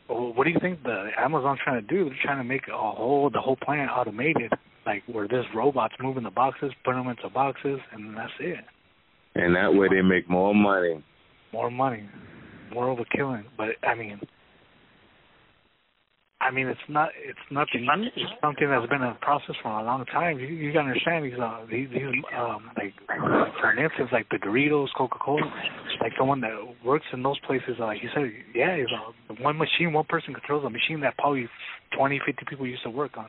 Well, 0.09 0.33
what 0.33 0.45
do 0.45 0.49
you 0.49 0.59
think 0.59 0.81
the 0.83 1.09
Amazon's 1.17 1.59
trying 1.63 1.85
to 1.85 1.87
do? 1.87 2.05
They're 2.05 2.17
trying 2.23 2.39
to 2.39 2.43
make 2.43 2.67
a 2.67 2.77
whole 2.77 3.29
the 3.31 3.39
whole 3.39 3.55
plant 3.55 3.91
automated 3.91 4.51
like 4.85 5.03
where 5.07 5.27
this 5.27 5.45
robot's 5.55 5.93
moving 6.01 6.23
the 6.23 6.31
boxes, 6.31 6.71
putting 6.83 7.03
them 7.03 7.11
into 7.11 7.29
boxes, 7.29 7.79
and 7.91 8.17
that's 8.17 8.31
it. 8.39 8.65
And 9.35 9.55
that 9.55 9.73
way 9.73 9.87
they 9.89 10.01
make 10.01 10.27
more 10.29 10.55
money. 10.55 11.03
More 11.53 11.69
money, 11.69 12.09
more 12.73 12.95
overkilling. 12.95 13.43
But 13.55 13.69
I 13.83 13.93
mean, 13.93 14.19
I 16.41 16.51
mean, 16.51 16.67
it's 16.67 16.79
not 16.87 17.09
it's 17.19 17.39
nothing 17.51 17.85
new. 17.85 18.07
It's 18.15 18.31
something 18.41 18.69
that's 18.69 18.87
been 18.89 19.01
in 19.01 19.13
process 19.21 19.55
for 19.61 19.71
a 19.71 19.83
long 19.83 20.05
time. 20.05 20.39
You, 20.39 20.47
you 20.47 20.71
gotta 20.71 20.87
understand 20.87 21.25
these 21.25 21.37
uh 21.37 21.65
these, 21.69 21.89
these 21.91 22.03
um 22.37 22.71
like 22.77 22.93
for 23.59 23.71
instance 23.77 24.09
like 24.13 24.27
the 24.29 24.37
Doritos, 24.37 24.87
Coca 24.97 25.17
Cola, 25.19 25.41
like 26.01 26.13
someone 26.17 26.39
that 26.41 26.55
works 26.85 27.05
in 27.11 27.23
those 27.23 27.37
places, 27.45 27.75
uh, 27.79 27.85
like 27.85 28.01
you 28.01 28.09
said, 28.15 28.31
yeah, 28.55 28.75
is 28.75 28.87
uh, 28.95 29.33
one 29.41 29.57
machine, 29.57 29.91
one 29.91 30.05
person 30.07 30.33
controls 30.33 30.63
a 30.65 30.69
machine 30.69 31.01
that 31.01 31.17
probably 31.17 31.49
twenty, 31.97 32.21
fifty 32.25 32.45
people 32.49 32.65
used 32.65 32.83
to 32.83 32.89
work 32.89 33.17
on. 33.17 33.27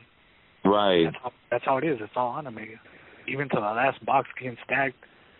Right. 0.63 1.03
That's 1.05 1.17
how, 1.21 1.31
that's 1.51 1.65
how 1.65 1.77
it 1.77 1.83
is. 1.83 1.97
It's 1.99 2.13
all 2.15 2.29
automated. 2.37 2.79
Even 3.27 3.49
to 3.49 3.55
the 3.55 3.61
last 3.61 4.03
box 4.05 4.29
getting 4.39 4.57
stacked, 4.65 4.95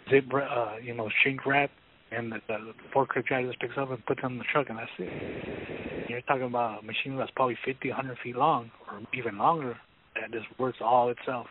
zip, 0.10 0.26
uh, 0.34 0.76
you 0.84 0.94
know, 0.94 1.10
shrink 1.24 1.46
wrap, 1.46 1.72
and 2.12 2.32
the, 2.32 2.39
the 2.47 2.74
forklift 2.93 3.30
guy 3.30 3.43
just 3.43 3.60
picks 3.60 3.78
up 3.78 3.89
and 3.89 4.06
puts 4.06 4.21
them 4.21 4.34
in 4.34 4.38
the 4.38 4.43
truck, 4.52 4.67
and 4.69 4.78
that's 4.78 4.91
it. 5.00 6.10
You're 6.10 6.21
talking 6.21 6.43
about 6.43 6.84
a 6.84 6.86
machine 6.86 7.17
that's 7.17 7.32
probably 7.36 7.58
50, 7.65 7.89
100 7.89 8.17
feet 8.24 8.36
long, 8.36 8.69
or 8.89 9.00
even 9.13 9.38
longer, 9.38 9.78
that 10.15 10.32
just 10.32 10.47
works 10.60 10.80
all 10.82 11.10
itself. 11.10 11.47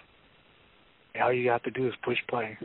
And 1.15 1.23
all 1.25 1.33
you 1.33 1.51
have 1.51 1.63
to 1.63 1.71
do 1.71 1.87
is 1.87 1.95
push 2.05 2.19
play. 2.29 2.59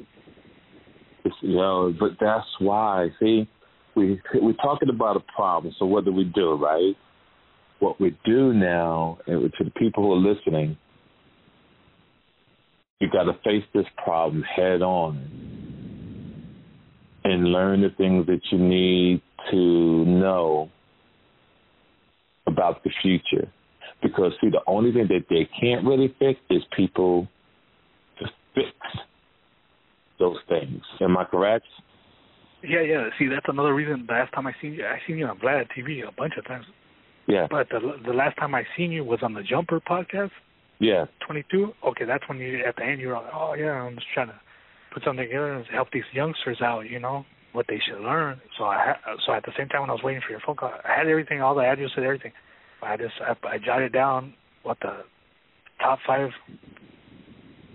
It's, 1.23 1.35
you 1.41 1.55
know, 1.55 1.93
but 1.97 2.11
that's 2.19 2.45
why. 2.59 3.09
See, 3.19 3.47
we 3.95 4.21
we're 4.35 4.53
talking 4.53 4.89
about 4.89 5.15
a 5.15 5.23
problem. 5.35 5.73
So 5.79 5.85
what 5.85 6.05
do 6.05 6.11
we 6.11 6.25
do, 6.25 6.53
right? 6.53 6.95
What 7.79 7.99
we 7.99 8.17
do 8.25 8.53
now, 8.53 9.17
to 9.25 9.49
the 9.57 9.71
people 9.77 10.03
who 10.03 10.13
are 10.13 10.33
listening, 10.33 10.77
you 12.99 13.09
got 13.11 13.23
to 13.23 13.33
face 13.43 13.63
this 13.73 13.85
problem 14.03 14.43
head 14.43 14.81
on 14.81 15.44
and 17.25 17.51
learn 17.51 17.81
the 17.81 17.89
things 17.97 18.27
that 18.27 18.39
you 18.51 18.59
need 18.59 19.19
to 19.49 20.05
know 20.05 20.69
about 22.45 22.83
the 22.83 22.91
future. 23.01 23.51
Because 24.03 24.31
see, 24.39 24.49
the 24.49 24.61
only 24.67 24.93
thing 24.93 25.07
that 25.09 25.25
they 25.29 25.49
can't 25.59 25.83
really 25.85 26.15
fix 26.19 26.39
is 26.51 26.61
people 26.77 27.27
to 28.19 28.25
fix 28.53 28.69
those 30.19 30.37
things. 30.47 30.81
Am 31.01 31.17
I 31.17 31.23
correct? 31.25 31.65
Yeah, 32.63 32.81
yeah. 32.81 33.09
See, 33.17 33.27
that's 33.27 33.45
another 33.47 33.73
reason. 33.73 34.05
The 34.07 34.13
last 34.13 34.31
time 34.33 34.45
I 34.45 34.53
seen 34.61 34.73
you, 34.73 34.85
I 34.85 34.99
seen 35.07 35.17
you 35.17 35.25
on 35.25 35.39
Vlad 35.39 35.65
TV 35.75 36.07
a 36.07 36.11
bunch 36.11 36.33
of 36.37 36.45
times. 36.45 36.65
Yeah. 37.27 37.47
But 37.49 37.69
the 37.69 37.79
the 38.05 38.13
last 38.13 38.37
time 38.37 38.53
I 38.53 38.63
seen 38.77 38.91
you 38.91 39.03
was 39.03 39.19
on 39.23 39.33
the 39.33 39.41
Jumper 39.41 39.79
podcast. 39.79 40.31
Yeah. 40.79 41.05
22. 41.25 41.71
Okay, 41.87 42.05
that's 42.05 42.23
when 42.29 42.37
you 42.37 42.63
at 42.63 42.75
the 42.75 42.83
end 42.83 43.01
you 43.01 43.07
were 43.07 43.15
like, 43.15 43.33
oh 43.33 43.55
yeah, 43.57 43.71
I'm 43.71 43.95
just 43.95 44.07
trying 44.13 44.27
to 44.27 44.39
put 44.95 45.03
something 45.03 45.25
together 45.27 45.53
and 45.53 45.65
help 45.67 45.89
these 45.91 46.07
youngsters 46.13 46.57
out. 46.61 46.89
You 46.89 46.99
know 46.99 47.25
what 47.53 47.65
they 47.67 47.79
should 47.85 48.01
learn. 48.01 48.39
So 48.57 48.63
I 48.63 48.93
ha- 48.95 49.15
so 49.27 49.33
at 49.33 49.43
the 49.43 49.51
same 49.57 49.67
time 49.69 49.81
when 49.81 49.89
I 49.91 49.93
was 49.93 50.01
waiting 50.03 50.21
for 50.25 50.31
your 50.31 50.39
phone 50.45 50.55
call, 50.55 50.71
I 50.83 50.97
had 50.97 51.07
everything, 51.07 51.41
all 51.41 51.53
the 51.53 51.61
addresses, 51.65 51.97
everything. 51.97 52.31
I 52.81 52.97
just 52.97 53.13
I, 53.21 53.35
I 53.47 53.57
jotted 53.57 53.91
down 53.93 54.33
what 54.63 54.77
the 54.81 55.03
top 55.81 55.99
five. 56.07 56.29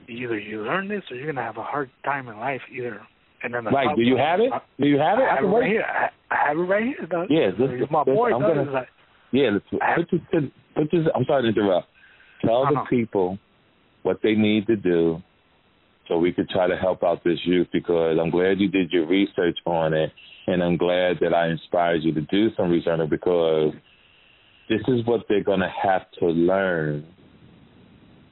Either 0.09 0.39
you 0.39 0.63
learn 0.63 0.89
this 0.89 1.03
or 1.11 1.17
you're 1.17 1.31
gonna 1.33 1.45
have 1.47 1.57
a 1.57 1.63
hard 1.63 1.91
time 2.05 2.29
in 2.29 2.39
life. 2.39 2.61
Either 2.75 3.01
and 3.43 3.55
then 3.55 3.65
the 3.65 3.71
right. 3.71 3.95
Do 3.97 4.03
you 4.03 4.17
five- 4.17 4.25
have 4.27 4.41
it? 4.41 4.53
I, 4.53 4.61
Do 4.83 4.89
you 4.89 4.99
have 4.99 5.19
it? 5.19 5.23
I 5.23 5.35
have 5.37 5.45
it 5.45 5.47
right 5.49 5.67
here. 5.71 5.85
I, 5.85 6.35
I 6.35 6.49
have 6.49 6.57
it 6.59 6.61
right 6.63 6.85
here. 6.85 7.07
Dog. 7.07 7.27
Yes, 7.31 7.53
this- 7.59 7.71
It's 7.73 7.91
my 7.93 8.05
this- 8.05 8.15
boy. 8.15 8.35
I'm 8.35 8.41
gonna- 8.41 8.71
like, 8.71 8.89
Yeah, 9.33 9.51
let's 9.53 9.67
put 10.11 10.21
this, 10.33 10.43
put 10.75 10.91
this. 10.91 11.07
I'm 11.15 11.25
sorry 11.27 11.43
to 11.43 11.49
interrupt. 11.49 11.89
Tell 12.45 12.65
the 12.67 12.73
Uh-huh. 12.81 12.85
people 12.91 13.39
what 14.03 14.19
they 14.23 14.35
need 14.35 14.67
to 14.67 14.77
do, 14.77 15.23
so 16.11 16.19
we 16.19 16.33
could 16.33 16.51
try 16.51 16.67
to 16.67 16.77
help 16.77 17.03
out 17.03 17.25
this 17.25 17.39
youth. 17.45 17.69
Because 17.73 18.19
I'm 18.21 18.29
glad 18.31 18.61
you 18.61 18.69
did 18.69 18.91
your 18.91 19.07
research 19.07 19.57
on 19.65 19.95
it, 19.95 20.13
and 20.49 20.63
I'm 20.63 20.77
glad 20.77 21.19
that 21.21 21.33
I 21.33 21.49
inspired 21.49 22.03
you 22.03 22.13
to 22.13 22.21
do 22.23 22.51
some 22.57 22.69
research 22.71 22.93
on 22.93 23.01
it. 23.03 23.09
Because 23.11 23.73
this 24.69 24.81
is 24.89 25.07
what 25.07 25.25
they're 25.29 25.43
gonna 25.45 25.73
have 25.83 26.03
to 26.19 26.27
learn 26.27 27.07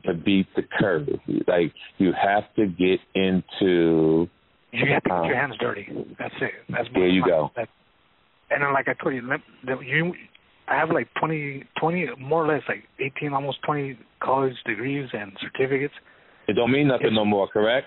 to 0.05 0.14
beat 0.14 0.47
the 0.57 0.62
curve. 0.79 1.09
Like 1.47 1.73
you 1.99 2.12
have 2.12 2.45
to 2.57 2.67
get 2.67 3.01
into. 3.14 4.29
You 4.73 4.85
have 4.93 5.03
to 5.05 5.09
get 5.09 5.25
your 5.25 5.35
Um, 5.35 5.41
hands 5.51 5.57
dirty. 5.59 5.88
That's 6.19 6.35
it. 6.43 6.53
That's 6.69 6.88
There 6.93 7.07
you 7.09 7.23
my- 7.23 7.29
go. 7.29 7.51
That, 7.57 7.69
and 8.51 8.62
then, 8.62 8.73
like 8.75 8.88
I 8.88 8.95
told 8.95 9.14
you, 9.14 9.23
you, 9.83 10.14
I 10.69 10.77
have 10.77 10.91
like 10.91 11.09
20, 11.14 11.64
20, 11.81 12.07
more 12.19 12.45
or 12.45 12.49
less 12.49 12.62
like 12.69 12.85
eighteen, 12.99 13.33
almost 13.33 13.62
twenty 13.62 13.97
college 14.21 14.55
degrees 14.67 15.09
and 15.14 15.33
certificates. 15.41 15.95
It 16.49 16.55
don't 16.55 16.73
mean 16.73 16.89
nothing 16.89 17.15
no 17.15 17.27
more, 17.27 17.47
correct? 17.47 17.87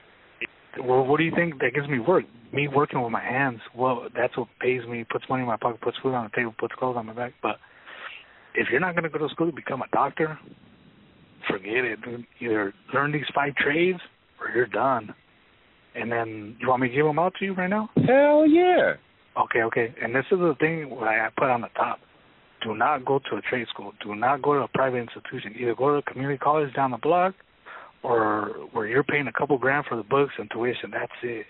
Well, 0.79 1.05
what 1.05 1.17
do 1.17 1.23
you 1.23 1.33
think 1.35 1.59
that 1.59 1.73
gives 1.73 1.89
me 1.89 1.99
work? 1.99 2.25
Me 2.53 2.67
working 2.67 3.01
with 3.01 3.11
my 3.11 3.21
hands. 3.21 3.59
Well, 3.75 4.07
that's 4.15 4.37
what 4.37 4.47
pays 4.59 4.81
me, 4.87 5.03
puts 5.11 5.25
money 5.29 5.41
in 5.41 5.47
my 5.47 5.57
pocket, 5.57 5.81
puts 5.81 5.97
food 6.01 6.13
on 6.13 6.25
the 6.25 6.35
table, 6.35 6.53
puts 6.57 6.75
clothes 6.75 6.95
on 6.95 7.07
my 7.07 7.13
back. 7.13 7.33
But 7.41 7.57
if 8.53 8.67
you're 8.71 8.79
not 8.79 8.93
going 8.93 9.03
to 9.03 9.09
go 9.09 9.17
to 9.17 9.33
school 9.33 9.47
to 9.47 9.55
become 9.55 9.81
a 9.81 9.87
doctor, 9.91 10.37
forget 11.49 11.83
it. 11.83 11.99
Either 12.39 12.73
learn 12.93 13.11
these 13.11 13.25
five 13.33 13.55
trades 13.55 13.99
or 14.39 14.55
you're 14.55 14.67
done. 14.67 15.13
And 15.95 16.11
then 16.11 16.55
you 16.59 16.69
want 16.69 16.83
me 16.83 16.89
to 16.89 16.95
give 16.95 17.05
them 17.05 17.19
out 17.19 17.33
to 17.39 17.45
you 17.45 17.53
right 17.53 17.69
now? 17.69 17.89
Hell 17.95 18.45
yeah. 18.47 18.93
Okay, 19.41 19.63
okay. 19.63 19.93
And 20.01 20.13
this 20.13 20.25
is 20.31 20.37
the 20.37 20.55
thing 20.59 20.91
I 21.01 21.29
put 21.35 21.49
on 21.49 21.61
the 21.61 21.67
top. 21.75 21.99
Do 22.63 22.75
not 22.75 23.05
go 23.05 23.19
to 23.31 23.37
a 23.37 23.41
trade 23.41 23.67
school. 23.73 23.91
Do 24.03 24.13
not 24.13 24.41
go 24.41 24.53
to 24.53 24.59
a 24.61 24.67
private 24.67 24.99
institution. 24.99 25.55
Either 25.59 25.73
go 25.73 25.89
to 25.89 25.95
a 25.95 26.01
community 26.03 26.37
college 26.37 26.73
down 26.75 26.91
the 26.91 26.97
block 26.97 27.33
or 28.03 28.51
where 28.71 28.87
you're 28.87 29.03
paying 29.03 29.27
a 29.27 29.31
couple 29.31 29.57
grand 29.57 29.85
for 29.87 29.95
the 29.95 30.03
books 30.03 30.33
and 30.37 30.49
tuition. 30.51 30.91
That's 30.91 31.11
it. 31.23 31.45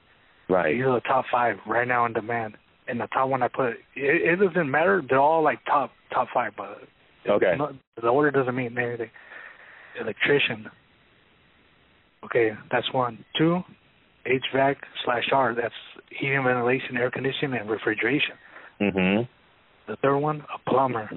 Right. 0.50 0.74
These 0.74 0.84
are 0.84 0.94
the 0.96 1.02
top 1.02 1.26
five 1.32 1.58
right 1.66 1.88
now 1.88 2.06
in 2.06 2.14
demand. 2.14 2.56
And 2.88 3.00
the 3.00 3.08
top 3.08 3.30
one 3.30 3.42
I 3.42 3.48
put, 3.48 3.70
it, 3.70 3.78
it 3.96 4.36
doesn't 4.46 4.70
matter. 4.70 5.02
They're 5.08 5.20
all 5.20 5.44
like 5.44 5.64
top 5.66 5.92
top 6.14 6.28
five, 6.34 6.54
but 6.58 6.80
Okay. 7.30 7.54
no, 7.58 7.72
the 8.02 8.08
order 8.08 8.32
doesn't 8.32 8.56
mean 8.56 8.78
anything. 8.78 9.10
Electrician. 10.00 10.70
Okay, 12.26 12.52
that's 12.72 12.92
one. 12.94 13.24
Two, 13.38 13.62
HVAC 14.26 14.76
slash 15.06 15.24
R. 15.32 15.56
That's 15.56 15.74
heating, 16.10 16.44
ventilation, 16.44 16.98
air 16.98 17.12
conditioning, 17.12 17.60
and 17.60 17.70
refrigeration. 17.70 18.36
Mhm. 18.80 19.28
The 19.88 19.96
third 19.98 20.18
one, 20.18 20.44
a 20.54 20.70
plumber. 20.70 21.10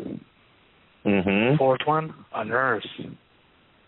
Mhm. 1.05 1.59
Fourth 1.59 1.87
one, 1.87 2.15
a 2.35 2.45
nurse. 2.45 2.87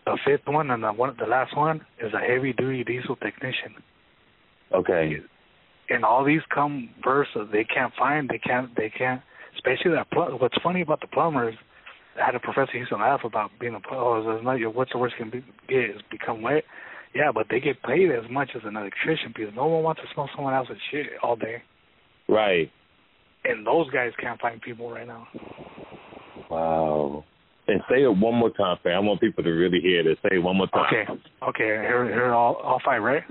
The 0.06 0.18
fifth 0.24 0.46
one 0.46 0.70
and 0.70 0.82
the 0.82 0.92
one, 0.92 1.14
the 1.18 1.26
last 1.26 1.56
one 1.56 1.84
is 2.00 2.12
a 2.14 2.20
heavy 2.20 2.52
duty 2.52 2.84
diesel 2.84 3.16
technician. 3.16 3.74
Okay. 4.72 5.16
And 5.90 6.04
all 6.04 6.24
these 6.24 6.40
come 6.52 6.90
first. 7.04 7.30
They 7.52 7.64
can't 7.64 7.92
find. 7.98 8.28
They 8.28 8.38
can't. 8.38 8.74
They 8.76 8.88
can't. 8.88 9.20
Especially 9.56 9.90
that. 9.92 10.10
Pl- 10.10 10.38
what's 10.40 10.56
funny 10.62 10.80
about 10.80 11.00
the 11.00 11.08
plumbers? 11.08 11.54
I 12.20 12.24
had 12.24 12.34
a 12.34 12.40
professor 12.40 12.72
who 12.72 12.78
used 12.78 12.90
to 12.90 12.96
laugh 12.96 13.20
about 13.24 13.50
being 13.60 13.74
a 13.74 13.80
plumber. 13.80 14.02
Oh, 14.02 14.36
it's 14.36 14.44
not 14.44 14.58
your, 14.58 14.70
what's 14.70 14.92
the 14.92 14.98
worst 14.98 15.16
can 15.18 15.28
be, 15.28 15.44
get 15.68 15.90
is 15.90 16.02
become 16.10 16.40
wet. 16.40 16.64
Yeah, 17.14 17.32
but 17.32 17.46
they 17.50 17.60
get 17.60 17.82
paid 17.82 18.10
as 18.10 18.30
much 18.30 18.50
as 18.54 18.62
an 18.64 18.76
electrician 18.76 19.32
because 19.34 19.52
no 19.54 19.66
one 19.66 19.82
wants 19.82 20.00
to 20.02 20.06
smell 20.14 20.30
someone 20.34 20.54
else's 20.54 20.76
shit 20.90 21.06
all 21.22 21.36
day. 21.36 21.62
Right. 22.28 22.70
And 23.44 23.66
those 23.66 23.90
guys 23.90 24.12
can't 24.20 24.40
find 24.40 24.60
people 24.60 24.90
right 24.90 25.06
now. 25.06 25.26
Wow. 26.50 27.24
And 27.68 27.80
say 27.90 28.02
it 28.04 28.16
one 28.16 28.34
more 28.34 28.50
time, 28.50 28.76
fam. 28.82 28.92
I 28.92 28.98
want 29.00 29.20
people 29.20 29.42
to 29.42 29.50
really 29.50 29.80
hear 29.80 30.04
this. 30.04 30.16
Say 30.22 30.36
it 30.36 30.42
one 30.42 30.56
more 30.56 30.68
time. 30.68 30.86
Okay. 30.86 31.12
Okay. 31.48 31.64
Here, 31.64 32.04
here 32.04 32.32
all, 32.32 32.54
all 32.56 32.80
five, 32.84 33.02
right? 33.02 33.22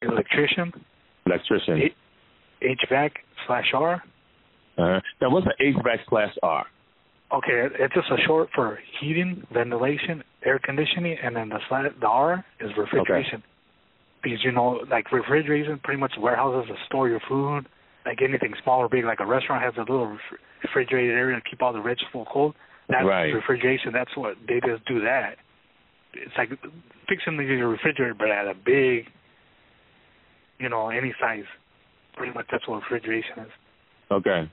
Electrician, 0.00 0.72
Electrician. 1.26 1.82
H- 1.82 2.78
HVAC 2.90 3.10
slash 3.46 3.66
R. 3.74 3.94
Uh-huh. 4.78 5.00
Now, 5.20 5.30
what's 5.30 5.46
an 5.46 5.74
HVAC 5.74 5.98
slash 6.08 6.32
R? 6.42 6.64
Okay, 7.30 7.66
it's 7.78 7.92
just 7.92 8.06
a 8.10 8.16
short 8.26 8.48
for 8.54 8.78
heating, 9.00 9.42
ventilation, 9.52 10.22
air 10.46 10.58
conditioning, 10.62 11.16
and 11.22 11.36
then 11.36 11.50
the 11.50 11.58
sla- 11.70 12.00
the 12.00 12.06
R 12.06 12.44
is 12.60 12.70
refrigeration. 12.78 13.34
Okay. 13.34 13.44
Because 14.22 14.38
you 14.44 14.52
know, 14.52 14.80
like 14.90 15.12
refrigeration, 15.12 15.78
pretty 15.84 16.00
much 16.00 16.12
warehouses 16.18 16.68
to 16.68 16.74
store 16.86 17.08
your 17.08 17.20
food. 17.28 17.66
Like 18.06 18.22
anything 18.22 18.54
small 18.62 18.80
or 18.80 18.88
big, 18.88 19.04
like 19.04 19.20
a 19.20 19.26
restaurant 19.26 19.62
has 19.62 19.74
a 19.76 19.80
little 19.80 20.16
refrigerated 20.62 21.14
area 21.14 21.36
to 21.36 21.42
keep 21.48 21.62
all 21.62 21.72
the 21.72 21.80
vegetables 21.80 22.28
cold. 22.32 22.54
That's 22.88 23.04
Right. 23.04 23.34
refrigeration. 23.34 23.92
That's 23.92 24.16
what 24.16 24.36
they 24.46 24.60
just 24.60 24.84
do 24.86 25.00
that. 25.00 25.36
It's 26.14 26.32
like 26.38 26.50
fixing 27.06 27.36
the 27.36 27.44
refrigerator, 27.44 28.14
but 28.14 28.30
at 28.30 28.46
a 28.46 28.54
big, 28.54 29.10
you 30.58 30.68
know, 30.68 30.88
any 30.88 31.14
size. 31.20 31.44
Pretty 32.16 32.32
much 32.32 32.46
that's 32.50 32.66
what 32.66 32.82
refrigeration 32.82 33.40
is. 33.40 33.52
Okay. 34.10 34.48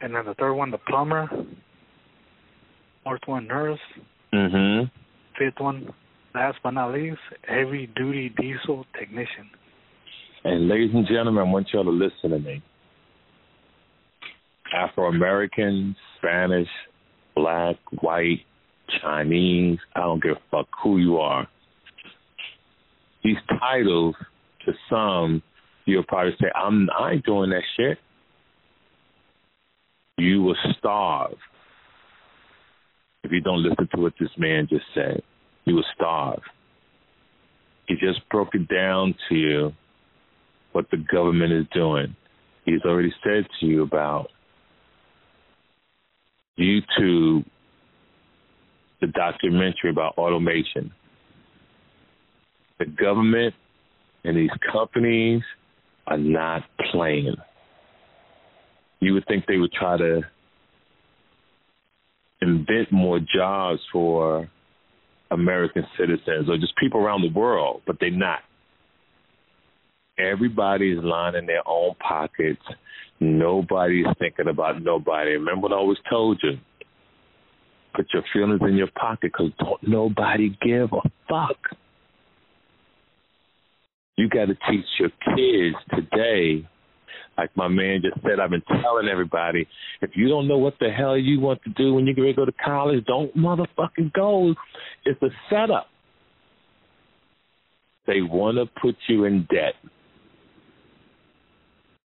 And 0.00 0.14
then 0.14 0.24
the 0.26 0.34
third 0.34 0.54
one, 0.54 0.70
the 0.70 0.78
plumber. 0.78 1.28
Fourth 3.04 3.26
one, 3.26 3.46
nurse. 3.46 3.80
Mhm. 4.32 4.90
Fifth 5.38 5.60
one, 5.60 5.92
last 6.34 6.58
but 6.62 6.72
not 6.72 6.92
least, 6.92 7.20
heavy 7.46 7.86
duty 7.86 8.30
diesel 8.30 8.84
technician. 8.94 9.48
And 10.44 10.68
ladies 10.68 10.90
and 10.92 11.06
gentlemen, 11.06 11.48
I 11.48 11.50
want 11.50 11.68
y'all 11.72 11.84
to 11.84 11.90
listen 11.90 12.30
to 12.30 12.38
me. 12.38 12.62
Afro 14.74 15.06
American, 15.06 15.96
Spanish, 16.18 16.68
black, 17.34 17.76
white, 18.02 18.40
Chinese, 19.00 19.78
I 19.96 20.00
don't 20.00 20.22
give 20.22 20.32
a 20.32 20.40
fuck 20.50 20.68
who 20.82 20.98
you 20.98 21.16
are. 21.16 21.48
These 23.22 23.38
titles, 23.58 24.14
to 24.66 24.72
some, 24.90 25.42
you'll 25.86 26.04
probably 26.04 26.32
say, 26.38 26.48
I'm 26.54 26.90
I 26.90 27.16
doing 27.24 27.50
that 27.50 27.62
shit. 27.78 27.98
You 30.18 30.42
will 30.42 30.56
starve 30.78 31.36
if 33.22 33.32
you 33.32 33.40
don't 33.40 33.62
listen 33.62 33.88
to 33.94 34.00
what 34.00 34.12
this 34.20 34.28
man 34.36 34.66
just 34.68 34.84
said. 34.94 35.22
You 35.64 35.76
will 35.76 35.84
starve. 35.94 36.42
He 37.86 37.94
just 37.94 38.28
broke 38.30 38.54
it 38.54 38.68
down 38.68 39.14
to 39.28 39.34
you 39.34 39.72
what 40.74 40.90
the 40.90 40.96
government 40.96 41.52
is 41.52 41.66
doing. 41.72 42.16
He's 42.64 42.82
already 42.84 43.12
said 43.22 43.46
to 43.60 43.66
you 43.66 43.82
about 43.82 44.28
YouTube, 46.58 47.44
the 49.00 49.06
documentary 49.06 49.90
about 49.90 50.18
automation. 50.18 50.92
The 52.78 52.86
government 52.86 53.54
and 54.24 54.36
these 54.36 54.50
companies 54.72 55.42
are 56.06 56.18
not 56.18 56.62
playing. 56.90 57.36
You 59.00 59.14
would 59.14 59.26
think 59.26 59.44
they 59.46 59.58
would 59.58 59.72
try 59.72 59.96
to 59.96 60.22
invent 62.40 62.90
more 62.90 63.20
jobs 63.20 63.80
for 63.92 64.50
American 65.30 65.84
citizens 65.98 66.48
or 66.48 66.56
just 66.56 66.76
people 66.76 67.00
around 67.00 67.22
the 67.22 67.38
world, 67.38 67.82
but 67.86 67.96
they're 68.00 68.10
not. 68.10 68.40
Everybody's 70.18 70.98
lining 71.02 71.46
their 71.46 71.66
own 71.66 71.94
pockets. 71.96 72.62
Nobody's 73.20 74.06
thinking 74.18 74.48
about 74.48 74.82
nobody. 74.82 75.32
Remember 75.32 75.62
what 75.62 75.72
I 75.72 75.76
always 75.76 75.98
told 76.08 76.40
you? 76.42 76.58
Put 77.94 78.06
your 78.12 78.24
feelings 78.32 78.60
in 78.62 78.76
your 78.76 78.90
pocket 78.98 79.32
because 79.32 79.52
don't 79.58 79.88
nobody 79.88 80.56
give 80.62 80.92
a 80.92 81.08
fuck. 81.28 81.76
You 84.16 84.28
got 84.28 84.46
to 84.46 84.54
teach 84.68 84.86
your 84.98 85.10
kids 85.34 85.76
today 85.92 86.68
like 87.36 87.50
my 87.56 87.68
man 87.68 88.02
just 88.02 88.22
said, 88.22 88.40
I've 88.40 88.50
been 88.50 88.62
telling 88.82 89.08
everybody, 89.08 89.66
if 90.00 90.10
you 90.14 90.28
don't 90.28 90.46
know 90.46 90.58
what 90.58 90.74
the 90.80 90.90
hell 90.90 91.16
you 91.16 91.40
want 91.40 91.62
to 91.64 91.70
do 91.70 91.94
when 91.94 92.06
you 92.06 92.14
get 92.14 92.22
ready 92.22 92.34
to 92.34 92.36
go 92.36 92.44
to 92.44 92.52
college, 92.52 93.04
don't 93.06 93.36
motherfucking 93.36 94.12
go. 94.12 94.54
It's 95.04 95.20
a 95.22 95.30
setup. 95.50 95.88
They 98.06 98.20
want 98.20 98.58
to 98.58 98.66
put 98.80 98.96
you 99.08 99.24
in 99.24 99.46
debt 99.50 99.74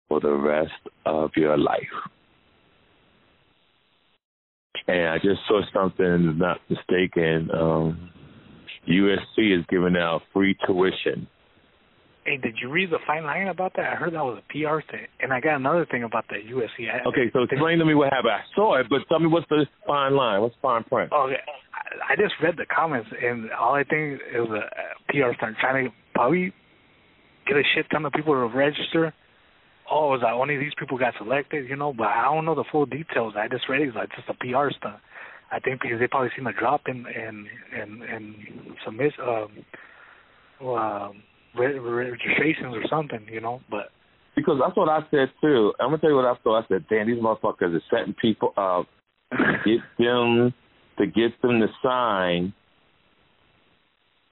for 0.08 0.20
the 0.20 0.34
rest 0.34 0.72
of 1.06 1.32
your 1.36 1.58
life. 1.58 1.80
And 4.88 5.08
I 5.08 5.18
just 5.18 5.42
saw 5.48 5.62
something, 5.74 6.38
not 6.38 6.60
mistaken. 6.70 7.50
Um, 7.54 8.10
USC 8.88 9.60
is 9.60 9.66
giving 9.70 9.98
out 9.98 10.22
free 10.34 10.56
tuition 10.66 11.28
Hey, 12.28 12.36
did 12.36 12.58
you 12.62 12.70
read 12.70 12.90
the 12.90 13.00
fine 13.08 13.24
line 13.24 13.48
about 13.48 13.72
that? 13.78 13.86
I 13.86 13.96
heard 13.96 14.14
that 14.14 14.26
was 14.26 14.44
a 14.44 14.52
PR 14.52 14.84
thing, 14.92 15.08
and 15.22 15.32
I 15.32 15.40
got 15.40 15.56
another 15.56 15.88
thing 15.90 16.04
about 16.04 16.26
that 16.28 16.44
USC. 16.46 16.84
Okay, 17.08 17.32
so 17.32 17.44
explain 17.44 17.80
to 17.80 17.86
me 17.86 17.96
what 17.96 18.12
happened. 18.12 18.34
I 18.34 18.44
saw 18.54 18.76
it, 18.76 18.88
but 18.90 19.00
tell 19.08 19.20
me 19.20 19.28
what's 19.28 19.48
the 19.48 19.66
fine 19.88 20.14
line? 20.14 20.42
What's 20.42 20.56
fine 20.62 20.84
print? 20.84 21.10
Okay, 21.14 21.40
I 22.04 22.18
just 22.18 22.34
read 22.44 22.56
the 22.58 22.66
comments, 22.66 23.08
and 23.24 23.50
all 23.54 23.74
I 23.74 23.86
think 23.86 24.20
is 24.28 24.44
a 24.44 24.68
PR 25.08 25.32
stunt 25.38 25.56
trying 25.62 25.86
to 25.86 25.92
probably 26.14 26.52
get 27.48 27.56
a 27.56 27.64
shit 27.74 27.86
ton 27.94 28.06
of 28.06 28.12
people 28.12 28.34
to 28.34 28.54
register. 28.54 29.14
Oh, 29.90 30.10
was 30.10 30.22
like 30.22 30.34
only 30.34 30.58
these 30.58 30.74
people 30.78 30.98
got 30.98 31.14
selected, 31.18 31.70
you 31.70 31.76
know? 31.76 31.94
But 31.94 32.08
I 32.08 32.26
don't 32.26 32.46
know 32.46 32.56
the 32.56 32.66
full 32.72 32.86
details. 32.86 33.34
I 33.38 33.48
just 33.48 33.70
read 33.70 33.82
it. 33.82 33.88
It's 33.88 33.96
like 33.96 34.10
just 34.16 34.30
a 34.30 34.34
PR 34.34 34.70
stunt. 34.78 34.98
I 35.52 35.60
think 35.60 35.82
because 35.82 36.00
they 36.00 36.08
probably 36.08 36.30
seen 36.36 36.46
a 36.46 36.54
drop 36.54 36.82
in 36.88 37.06
in 37.08 37.48
in, 37.74 38.04
in 38.04 38.76
submit 38.84 39.14
um, 39.22 40.68
um 40.68 41.24
registrations 41.58 42.76
or 42.76 42.84
something, 42.90 43.26
you 43.32 43.40
know. 43.40 43.62
But 43.70 43.92
because 44.36 44.60
that's 44.64 44.76
what 44.76 44.90
I 44.90 45.00
said 45.10 45.32
too. 45.42 45.74
I'm 45.80 45.88
gonna 45.88 46.00
tell 46.00 46.10
you 46.10 46.16
what 46.18 46.26
I 46.26 46.36
thought. 46.44 46.64
I 46.64 46.68
said, 46.68 46.86
"Damn, 46.90 47.08
these 47.08 47.22
motherfuckers 47.22 47.76
are 47.76 47.82
setting 47.90 48.14
people 48.22 48.54
up, 48.58 48.88
get 49.66 49.80
them 49.98 50.54
to 50.98 51.06
get 51.06 51.42
them 51.42 51.62
to 51.62 51.68
sign, 51.82 52.54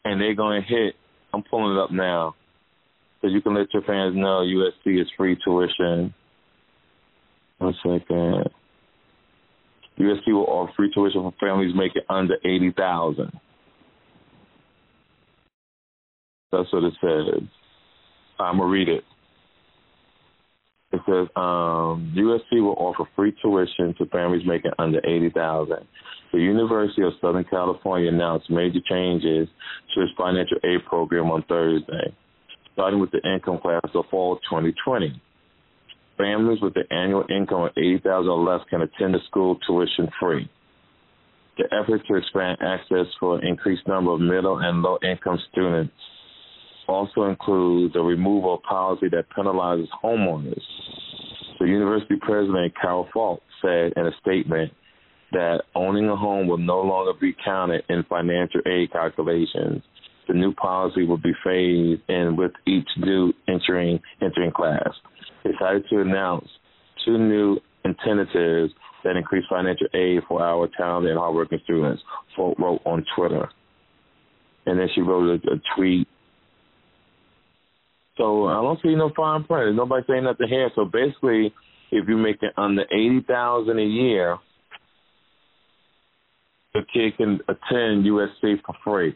and 0.04 0.20
they're 0.20 0.36
gonna 0.36 0.62
hit." 0.62 0.96
I'm 1.34 1.44
pulling 1.44 1.76
it 1.76 1.82
up 1.82 1.92
now, 1.92 2.36
you 3.32 3.42
can 3.42 3.56
let 3.56 3.74
your 3.74 3.84
fans 3.84 4.16
know 4.16 4.44
USC 4.44 5.02
is 5.02 5.08
free 5.18 5.38
tuition. 5.44 6.14
One 7.58 7.74
second. 7.84 8.50
USC 10.00 10.28
will 10.28 10.46
offer 10.46 10.74
free 10.76 10.92
tuition 10.94 11.22
for 11.22 11.34
families 11.40 11.74
making 11.76 12.02
under 12.10 12.36
eighty 12.44 12.72
thousand. 12.72 13.32
That's 16.52 16.72
what 16.72 16.84
it 16.84 16.94
says. 17.02 17.48
I'm 18.40 18.58
gonna 18.58 18.70
read 18.70 18.90
it. 18.90 19.04
It 20.92 21.02
says 21.06 21.28
um, 21.36 22.14
USC 22.16 22.62
will 22.62 22.76
offer 22.78 23.10
free 23.16 23.34
tuition 23.42 23.96
to 23.98 24.06
families 24.08 24.46
making 24.46 24.72
under 24.78 25.00
eighty 25.06 25.30
thousand. 25.30 25.88
The 26.32 26.40
University 26.40 27.02
of 27.02 27.14
Southern 27.22 27.46
California 27.46 28.10
announced 28.10 28.50
major 28.50 28.80
changes 28.90 29.48
to 29.94 30.02
its 30.02 30.12
financial 30.18 30.58
aid 30.66 30.86
program 30.86 31.32
on 31.32 31.44
Thursday, 31.44 32.14
starting 32.76 33.00
with 33.00 33.10
the 33.12 33.22
income 33.28 33.58
class 33.58 33.90
of 33.94 34.04
fall 34.12 34.36
2020. 34.50 35.20
Families 36.18 36.60
with 36.62 36.76
an 36.76 36.86
annual 36.92 37.26
income 37.30 37.64
of 37.64 37.76
$80,000 37.76 38.28
or 38.28 38.44
less 38.44 38.66
can 38.70 38.82
attend 38.82 39.14
the 39.14 39.20
school 39.28 39.58
tuition 39.66 40.10
free. 40.20 40.50
The 41.58 41.66
effort 41.74 42.02
to 42.08 42.16
expand 42.16 42.58
access 42.62 43.08
for 43.18 43.40
an 43.40 43.48
increased 43.48 43.88
number 43.88 44.12
of 44.12 44.20
middle 44.20 44.60
and 44.60 44.82
low 44.82 44.98
income 45.02 45.40
students 45.52 45.94
also 46.88 47.24
includes 47.24 47.96
a 47.96 48.02
removal 48.02 48.56
of 48.56 48.64
policy 48.64 49.08
that 49.12 49.26
penalizes 49.36 49.88
homeowners. 50.04 50.62
The 51.60 51.66
university 51.66 52.16
president, 52.22 52.74
Carol 52.80 53.08
Folt, 53.16 53.40
said 53.62 53.94
in 53.96 54.06
a 54.06 54.12
statement 54.22 54.74
that 55.32 55.64
owning 55.74 56.10
a 56.10 56.16
home 56.16 56.48
will 56.48 56.58
no 56.58 56.82
longer 56.82 57.18
be 57.20 57.36
counted 57.44 57.84
in 57.90 58.04
financial 58.10 58.62
aid 58.68 58.92
calculations. 58.92 59.82
The 60.28 60.34
new 60.34 60.54
policy 60.54 61.06
will 61.06 61.18
be 61.18 61.34
phased 61.44 62.02
in 62.10 62.36
with 62.38 62.52
each 62.68 62.88
new 62.98 63.34
entering 63.48 64.00
entering 64.22 64.52
class. 64.52 64.90
Decided 65.44 65.86
to 65.90 66.02
announce 66.02 66.48
two 67.06 67.18
new 67.18 67.60
incentives 67.84 68.74
that 69.04 69.16
increase 69.16 69.46
financial 69.50 69.88
aid 69.94 70.22
for 70.28 70.42
our 70.42 70.68
talented 70.76 71.12
and 71.12 71.20
hardworking 71.20 71.60
students. 71.64 72.02
Folt 72.38 72.58
wrote 72.58 72.82
on 72.86 73.06
Twitter. 73.16 73.48
And 74.66 74.80
then 74.80 74.88
she 74.96 75.02
wrote 75.02 75.40
a, 75.46 75.52
a 75.54 75.62
tweet 75.78 76.08
so 78.18 78.48
I 78.48 78.62
don't 78.62 78.80
see 78.82 78.96
no 78.96 79.12
fine 79.16 79.44
print. 79.44 79.76
Nobody 79.76 80.06
saying 80.08 80.24
nothing 80.24 80.48
here. 80.48 80.70
So 80.76 80.86
basically, 80.86 81.54
if 81.92 82.08
you're 82.08 82.18
making 82.18 82.50
under 82.58 82.84
eighty 82.84 83.22
thousand 83.28 83.80
a 83.80 83.84
year, 83.84 84.38
the 86.74 86.82
kid 86.94 87.18
can 87.18 87.40
attend 87.48 88.06
USC 88.06 88.62
for 88.66 88.76
free. 88.84 89.16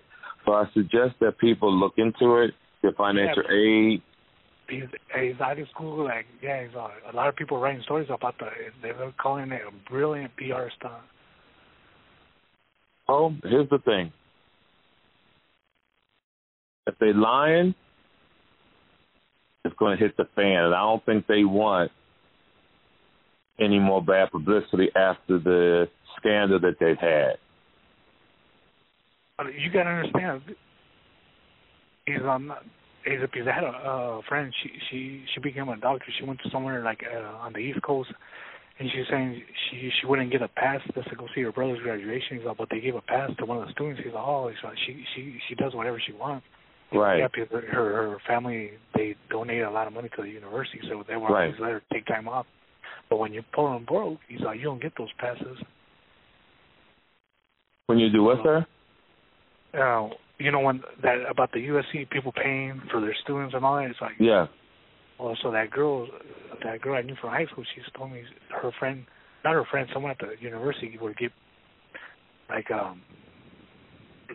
So 0.49 0.55
I 0.55 0.65
suggest 0.73 1.13
that 1.19 1.37
people 1.37 1.71
look 1.71 1.93
into 1.97 2.37
it, 2.37 2.55
get 2.81 2.97
financial 2.97 3.43
yeah, 3.51 3.93
aid. 3.93 4.01
He's, 4.67 4.89
he's 5.15 5.39
out 5.39 5.59
of 5.59 5.67
school, 5.69 6.05
like 6.05 6.25
yeah, 6.41 6.65
uh, 6.75 6.87
a 7.11 7.15
lot 7.15 7.27
of 7.27 7.35
people 7.35 7.59
writing 7.59 7.83
stories 7.83 8.07
about 8.11 8.33
that. 8.39 8.53
They're 8.81 9.13
calling 9.21 9.51
it 9.51 9.61
a 9.61 9.89
brilliant 9.91 10.35
PR 10.37 10.71
stunt. 10.75 11.03
Oh, 13.07 13.31
here's 13.43 13.69
the 13.69 13.77
thing. 13.77 14.11
If 16.87 16.95
they're 16.99 17.13
lying, 17.13 17.75
it's 19.65 19.75
going 19.75 19.99
to 19.99 20.03
hit 20.03 20.17
the 20.17 20.25
fan. 20.35 20.63
And 20.63 20.73
I 20.73 20.81
don't 20.81 21.05
think 21.05 21.27
they 21.27 21.43
want 21.43 21.91
any 23.59 23.77
more 23.77 24.03
bad 24.03 24.31
publicity 24.31 24.89
after 24.95 25.37
the 25.37 25.89
scandal 26.17 26.59
that 26.61 26.77
they've 26.79 26.97
had. 26.97 27.37
You 29.47 29.71
got 29.71 29.83
to 29.83 29.89
understand. 29.89 30.41
He's 32.05 32.15
he's 33.05 33.21
a, 33.21 33.27
because 33.31 33.47
I 33.47 33.53
had 33.53 33.63
a 33.63 33.67
uh, 33.67 34.21
friend. 34.27 34.53
She 34.63 34.69
she 34.89 35.23
she 35.33 35.39
became 35.41 35.69
a 35.69 35.77
doctor. 35.77 36.05
She 36.19 36.25
went 36.25 36.39
to 36.43 36.49
somewhere 36.49 36.83
like 36.83 37.01
uh, 37.03 37.37
on 37.37 37.53
the 37.53 37.59
East 37.59 37.81
Coast, 37.81 38.09
and 38.79 38.89
she's 38.91 39.05
saying 39.09 39.41
she 39.69 39.89
she 39.99 40.07
wouldn't 40.07 40.31
get 40.31 40.41
a 40.41 40.47
pass 40.47 40.81
just 40.93 41.09
to 41.09 41.15
go 41.15 41.27
see 41.33 41.41
her 41.41 41.51
brother's 41.51 41.81
graduation. 41.81 42.37
He's 42.37 42.45
like, 42.45 42.57
but 42.57 42.69
they 42.69 42.79
gave 42.79 42.95
a 42.95 43.01
pass 43.01 43.31
to 43.39 43.45
one 43.45 43.59
of 43.59 43.67
the 43.67 43.73
students. 43.73 44.01
He's 44.03 44.13
like, 44.13 44.23
oh, 44.25 44.49
he's 44.49 44.57
like, 44.63 44.77
she 44.85 45.03
she 45.15 45.39
she 45.47 45.55
does 45.55 45.73
whatever 45.73 46.01
she 46.05 46.13
wants. 46.13 46.45
Right. 46.91 47.19
Yeah, 47.19 47.27
because 47.33 47.63
her 47.71 47.91
her 47.91 48.17
family 48.27 48.71
they 48.95 49.15
donate 49.29 49.61
a 49.61 49.69
lot 49.69 49.87
of 49.87 49.93
money 49.93 50.09
to 50.15 50.21
the 50.21 50.29
university, 50.29 50.79
so 50.89 51.03
they 51.07 51.15
want 51.15 51.33
right. 51.33 51.55
to 51.55 51.61
let 51.61 51.71
her 51.71 51.83
take 51.93 52.05
time 52.07 52.27
off. 52.27 52.45
But 53.09 53.17
when 53.17 53.33
you 53.33 53.43
pull 53.53 53.71
them 53.71 53.85
broke, 53.85 54.19
he's 54.27 54.41
like, 54.41 54.57
you 54.57 54.65
don't 54.65 54.81
get 54.81 54.93
those 54.97 55.09
passes. 55.17 55.57
When 57.87 57.97
you 57.97 58.11
do 58.11 58.23
what, 58.23 58.37
sir? 58.43 58.65
Uh, 59.73 60.09
you 60.39 60.51
know 60.51 60.61
when 60.61 60.81
that 61.03 61.17
about 61.29 61.51
the 61.51 61.59
USC 61.59 62.09
people 62.09 62.31
paying 62.31 62.81
for 62.91 63.01
their 63.01 63.15
students 63.23 63.53
and 63.53 63.63
all 63.65 63.77
that. 63.77 63.89
It's 63.89 64.01
like 64.01 64.13
yeah. 64.19 64.47
Well, 65.19 65.37
so 65.43 65.51
that 65.51 65.69
girl, 65.69 66.07
that 66.63 66.81
girl 66.81 66.95
I 66.95 67.01
knew 67.01 67.15
from 67.19 67.31
high 67.31 67.45
school, 67.51 67.65
she's 67.75 67.83
told 67.97 68.11
me 68.11 68.23
her 68.61 68.71
friend, 68.79 69.05
not 69.43 69.53
her 69.53 69.65
friend, 69.69 69.89
someone 69.93 70.11
at 70.11 70.17
the 70.19 70.41
university 70.41 70.97
would 70.99 71.17
get 71.17 71.31
like 72.49 72.71
um 72.71 73.01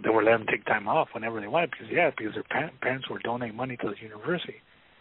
they 0.03 0.11
were 0.11 0.23
letting 0.23 0.41
them 0.41 0.49
take 0.51 0.65
time 0.67 0.89
off 0.89 1.09
whenever 1.15 1.41
they 1.41 1.47
wanted 1.47 1.71
because 1.71 1.87
yeah, 1.91 2.11
because 2.17 2.35
their 2.35 2.45
pa- 2.45 2.75
parents 2.83 3.09
were 3.09 3.19
donating 3.21 3.57
money 3.57 3.77
to 3.79 3.89
the 3.89 4.03
university. 4.03 4.57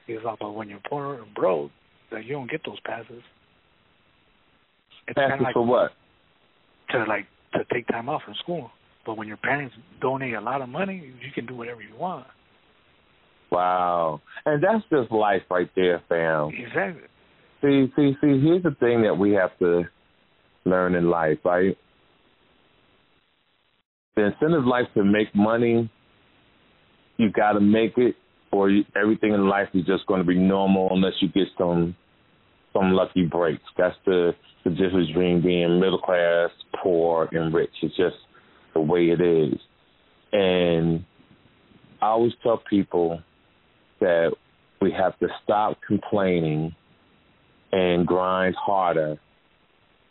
He 0.07 0.13
was 0.13 0.23
like, 0.23 0.39
but 0.39 0.51
when 0.51 0.69
you're 0.69 0.81
poor 0.87 1.15
and 1.15 1.33
broke, 1.33 1.71
that 2.11 2.25
you 2.25 2.33
don't 2.33 2.49
get 2.49 2.61
those 2.65 2.79
passes. 2.81 3.23
It's 5.07 5.15
passes 5.15 5.41
like 5.41 5.53
for 5.53 5.65
what? 5.65 5.91
To 6.91 7.03
like 7.05 7.25
to 7.53 7.65
take 7.73 7.87
time 7.87 8.07
off 8.09 8.21
from 8.23 8.35
school. 8.35 8.71
But 9.05 9.17
when 9.17 9.27
your 9.27 9.37
parents 9.37 9.75
donate 10.01 10.33
a 10.33 10.41
lot 10.41 10.61
of 10.61 10.69
money, 10.69 11.13
you 11.21 11.31
can 11.33 11.45
do 11.45 11.55
whatever 11.55 11.81
you 11.81 11.95
want. 11.97 12.25
Wow, 13.51 14.21
and 14.45 14.63
that's 14.63 14.83
just 14.89 15.11
life 15.11 15.43
right 15.51 15.69
there, 15.75 16.01
fam. 16.09 16.49
Exactly. 16.49 17.03
See, 17.61 17.91
see, 17.95 18.13
see. 18.19 18.41
Here's 18.41 18.63
the 18.63 18.75
thing 18.79 19.03
that 19.03 19.15
we 19.15 19.33
have 19.33 19.57
to 19.59 19.83
learn 20.65 20.95
in 20.95 21.09
life, 21.09 21.37
right? 21.45 21.77
the 24.15 24.25
incentive 24.25 24.65
life 24.65 24.85
to 24.95 25.03
make 25.03 25.33
money, 25.33 25.89
you 27.17 27.31
got 27.31 27.53
to 27.53 27.59
make 27.59 27.97
it, 27.97 28.15
or 28.51 28.69
you, 28.69 28.83
everything 28.95 29.33
in 29.33 29.47
life 29.47 29.69
is 29.73 29.85
just 29.85 30.05
going 30.07 30.21
to 30.21 30.27
be 30.27 30.37
normal 30.37 30.89
unless 30.91 31.13
you 31.21 31.29
get 31.29 31.47
some 31.57 31.95
some 32.73 32.91
lucky 32.91 33.25
breaks. 33.25 33.63
That's 33.77 33.95
the 34.05 34.33
the 34.63 34.71
difference 34.71 35.07
between 35.07 35.41
being 35.41 35.79
middle 35.79 35.99
class, 35.99 36.49
poor, 36.81 37.27
and 37.31 37.53
rich. 37.53 37.71
It's 37.81 37.95
just 37.95 38.15
the 38.73 38.81
way 38.81 39.09
it 39.09 39.21
is. 39.21 39.59
And 40.31 41.05
I 42.01 42.07
always 42.07 42.33
tell 42.41 42.61
people 42.69 43.21
that 43.99 44.33
we 44.81 44.91
have 44.91 45.17
to 45.19 45.27
stop 45.43 45.77
complaining 45.87 46.75
and 47.71 48.05
grind 48.05 48.55
harder 48.55 49.17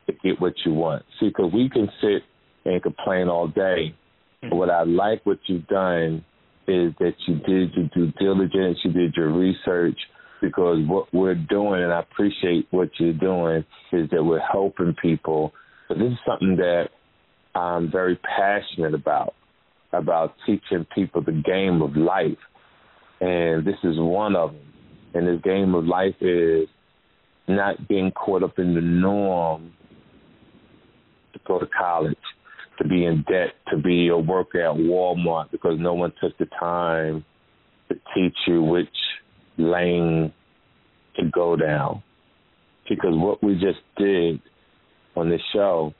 to 0.07 0.13
get 0.25 0.41
what 0.41 0.55
you 0.65 0.73
want. 0.73 1.05
See, 1.21 1.29
because 1.29 1.53
we 1.53 1.69
can 1.69 1.89
sit 2.01 2.23
and 2.65 2.83
complain 2.83 3.29
all 3.29 3.49
day. 3.49 3.95
But 4.43 4.55
what 4.55 4.71
I 4.71 4.83
like 4.85 5.25
what 5.25 5.39
you've 5.47 5.67
done 5.67 6.25
is 6.67 6.93
that 6.99 7.15
you 7.27 7.37
did 7.37 7.75
your 7.75 7.89
due 7.95 8.13
diligence, 8.19 8.79
you 8.85 8.93
did 8.93 9.15
your 9.15 9.33
research, 9.33 9.99
because 10.41 10.79
what 10.87 11.13
we're 11.13 11.35
doing, 11.35 11.83
and 11.83 11.93
I 11.93 12.01
appreciate 12.01 12.67
what 12.71 12.89
you're 12.99 13.13
doing, 13.13 13.65
is 13.93 14.11
that 14.11 14.25
we're 14.25 14.41
helping 14.41 14.95
people. 15.01 15.53
But 15.89 15.99
this 15.99 16.13
is 16.13 16.19
something 16.27 16.57
that 16.57 16.89
I'm 17.55 17.91
very 17.91 18.17
passionate 18.17 18.95
about, 18.95 19.35
about 19.93 20.35
teaching 20.47 20.87
people 20.95 21.23
the 21.23 21.33
game 21.33 21.83
of 21.83 21.97
life. 21.97 22.39
And 23.21 23.65
this 23.65 23.77
is 23.85 23.97
one 23.99 24.35
of 24.37 24.53
them. 24.53 24.73
And 25.15 25.29
this 25.29 25.43
game 25.43 25.75
of 25.75 25.85
life 25.85 26.15
is 26.21 26.69
not 27.47 27.89
being 27.89 28.11
caught 28.13 28.43
up 28.43 28.59
in 28.59 28.75
the 28.75 28.81
norm 28.81 29.73
to 31.35 31.41
go 31.47 31.59
to 31.59 31.67
college, 31.67 32.17
to 32.79 32.89
be 32.89 33.05
in 33.05 33.25
debt, 33.29 33.55
to 33.71 33.77
be 33.77 34.09
a 34.09 34.17
worker 34.17 34.61
at 34.61 34.77
Walmart 34.77 35.51
because 35.51 35.75
no 35.79 35.95
one 35.95 36.13
took 36.21 36.37
the 36.39 36.47
time 36.59 37.25
to 37.89 37.95
teach 38.15 38.37
you 38.47 38.63
which 38.63 38.89
lane 39.59 40.33
to 41.17 41.25
go 41.31 41.57
down. 41.57 42.03
Because 42.89 43.13
what 43.13 43.43
we 43.43 43.55
just 43.55 43.81
did 43.97 44.41
on 45.15 45.29
this 45.29 45.41
show 45.53 45.95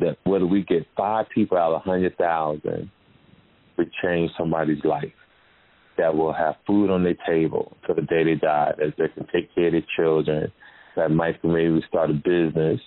that 0.00 0.18
whether 0.24 0.46
we 0.46 0.62
get 0.62 0.86
five 0.96 1.26
people 1.34 1.58
out 1.58 1.72
of 1.72 1.82
a 1.82 1.84
hundred 1.84 2.16
thousand, 2.16 2.90
we 3.76 3.90
change 4.02 4.30
somebody's 4.36 4.84
life 4.84 5.12
that 5.96 6.14
will 6.14 6.32
have 6.32 6.56
food 6.66 6.90
on 6.90 7.04
their 7.04 7.16
table 7.26 7.76
till 7.86 7.94
the 7.94 8.02
day 8.02 8.24
they 8.24 8.34
die, 8.34 8.72
that 8.78 8.94
they 8.98 9.08
can 9.08 9.26
take 9.32 9.54
care 9.54 9.66
of 9.66 9.72
their 9.72 9.82
children, 9.96 10.52
that 10.96 11.10
might 11.10 11.42
maybe 11.44 11.80
start 11.88 12.10
a 12.10 12.14
business, 12.14 12.80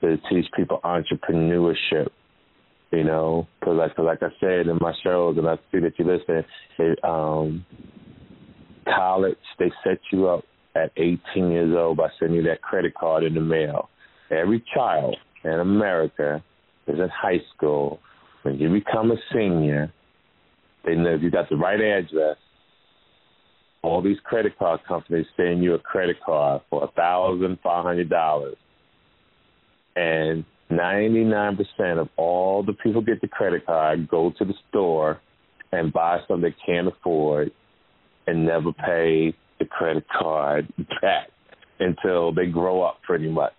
to 0.00 0.16
teach 0.30 0.46
people 0.56 0.80
entrepreneurship. 0.84 2.08
You 2.90 3.04
know, 3.04 3.46
because 3.60 3.76
like, 3.76 3.98
like 3.98 4.22
I 4.22 4.34
said 4.40 4.66
in 4.66 4.76
my 4.80 4.92
shows, 5.04 5.38
and 5.38 5.48
I 5.48 5.56
see 5.70 5.78
that 5.78 5.92
you 5.96 6.06
listen, 6.06 6.44
it, 6.78 6.98
um, 7.04 7.64
college 8.84 9.36
they 9.60 9.70
set 9.84 9.98
you 10.10 10.26
up 10.26 10.44
at 10.74 10.90
18 10.96 11.50
years 11.50 11.74
old 11.76 11.98
by 11.98 12.08
sending 12.18 12.38
you 12.38 12.42
that 12.44 12.62
credit 12.62 12.94
card 12.94 13.22
in 13.22 13.34
the 13.34 13.40
mail. 13.40 13.90
Every 14.30 14.64
child 14.74 15.16
in 15.44 15.60
America 15.60 16.42
is 16.90 17.00
in 17.00 17.08
high 17.08 17.40
school. 17.54 18.00
When 18.42 18.58
you 18.58 18.70
become 18.70 19.10
a 19.10 19.16
senior, 19.32 19.92
they 20.84 20.94
know 20.94 21.14
if 21.14 21.22
you 21.22 21.30
got 21.30 21.48
the 21.48 21.56
right 21.56 21.80
address, 21.80 22.36
all 23.82 24.02
these 24.02 24.18
credit 24.24 24.58
card 24.58 24.80
companies 24.86 25.26
send 25.36 25.62
you 25.62 25.74
a 25.74 25.78
credit 25.78 26.16
card 26.24 26.62
for 26.70 26.84
a 26.84 26.88
thousand 26.88 27.58
five 27.62 27.84
hundred 27.84 28.08
dollars, 28.08 28.56
and 29.96 30.44
ninety 30.70 31.24
nine 31.24 31.56
percent 31.56 31.98
of 31.98 32.08
all 32.16 32.62
the 32.62 32.72
people 32.72 33.00
get 33.00 33.20
the 33.20 33.28
credit 33.28 33.64
card 33.66 34.08
go 34.08 34.32
to 34.38 34.44
the 34.44 34.54
store 34.68 35.20
and 35.72 35.92
buy 35.92 36.18
something 36.26 36.50
they 36.50 36.56
can't 36.66 36.88
afford 36.88 37.50
and 38.26 38.44
never 38.46 38.72
pay 38.72 39.34
the 39.58 39.64
credit 39.64 40.04
card 40.08 40.72
back 41.02 41.28
until 41.78 42.32
they 42.32 42.46
grow 42.46 42.82
up, 42.82 43.00
pretty 43.02 43.28
much. 43.28 43.52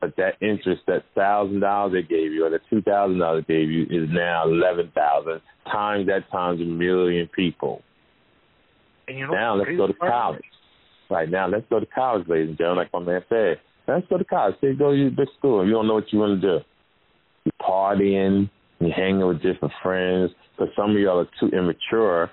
But 0.00 0.14
that 0.16 0.34
interest, 0.42 0.82
that 0.86 1.04
thousand 1.14 1.60
dollars 1.60 1.92
they 1.92 2.02
gave 2.02 2.32
you, 2.32 2.44
or 2.44 2.50
the 2.50 2.60
two 2.68 2.82
thousand 2.82 3.18
dollars 3.18 3.44
they 3.48 3.54
gave 3.54 3.70
you, 3.70 3.84
is 3.84 4.08
now 4.10 4.44
eleven 4.44 4.92
thousand 4.94 5.40
times 5.70 6.06
that 6.06 6.30
times 6.30 6.60
a 6.60 6.64
million 6.64 7.28
people. 7.34 7.82
And 9.08 9.18
you 9.18 9.26
know, 9.26 9.32
Now 9.32 9.54
let's 9.56 9.70
go 9.76 9.86
to 9.86 9.94
college. 9.94 10.42
Right 11.08 11.30
now, 11.30 11.48
let's 11.48 11.64
go 11.70 11.78
to 11.78 11.86
college, 11.86 12.26
ladies 12.28 12.48
and 12.48 12.58
gentlemen. 12.58 12.84
Like 12.84 12.92
my 12.92 13.12
man 13.12 13.22
said, 13.28 13.60
let's 13.86 14.06
go 14.08 14.18
to 14.18 14.24
college. 14.24 14.56
Say 14.60 14.74
go 14.74 14.90
to 14.90 15.10
this 15.16 15.28
school. 15.38 15.64
You 15.64 15.72
don't 15.72 15.86
know 15.86 15.94
what 15.94 16.12
you 16.12 16.18
want 16.18 16.40
to 16.40 16.58
do. 16.58 16.64
You 17.44 17.52
partying, 17.62 18.50
you 18.80 18.90
hanging 18.94 19.26
with 19.26 19.40
different 19.40 19.72
friends. 19.82 20.32
But 20.58 20.68
some 20.76 20.90
of 20.90 20.96
y'all 20.96 21.20
are 21.20 21.28
too 21.38 21.56
immature 21.56 22.30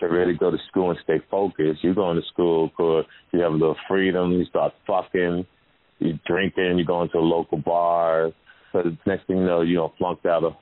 to 0.00 0.06
really 0.06 0.34
go 0.34 0.50
to 0.50 0.58
school 0.68 0.90
and 0.90 0.98
stay 1.02 1.20
focused. 1.30 1.82
You 1.82 1.94
going 1.94 2.16
to 2.16 2.26
school 2.32 2.68
because 2.68 3.04
you 3.32 3.40
have 3.40 3.52
a 3.52 3.56
little 3.56 3.76
freedom. 3.88 4.32
You 4.32 4.44
start 4.44 4.74
fucking, 4.86 5.46
you 6.00 6.18
drinking, 6.26 6.78
you 6.78 6.84
going 6.84 7.08
to 7.10 7.18
a 7.18 7.20
local 7.20 7.58
bar. 7.58 8.32
So 8.72 8.82
the 8.82 8.96
next 9.06 9.26
thing 9.26 9.38
you 9.38 9.44
know, 9.44 9.62
you 9.62 9.76
don't 9.76 9.96
flunked 9.98 10.26
out 10.26 10.44
of 10.44 10.54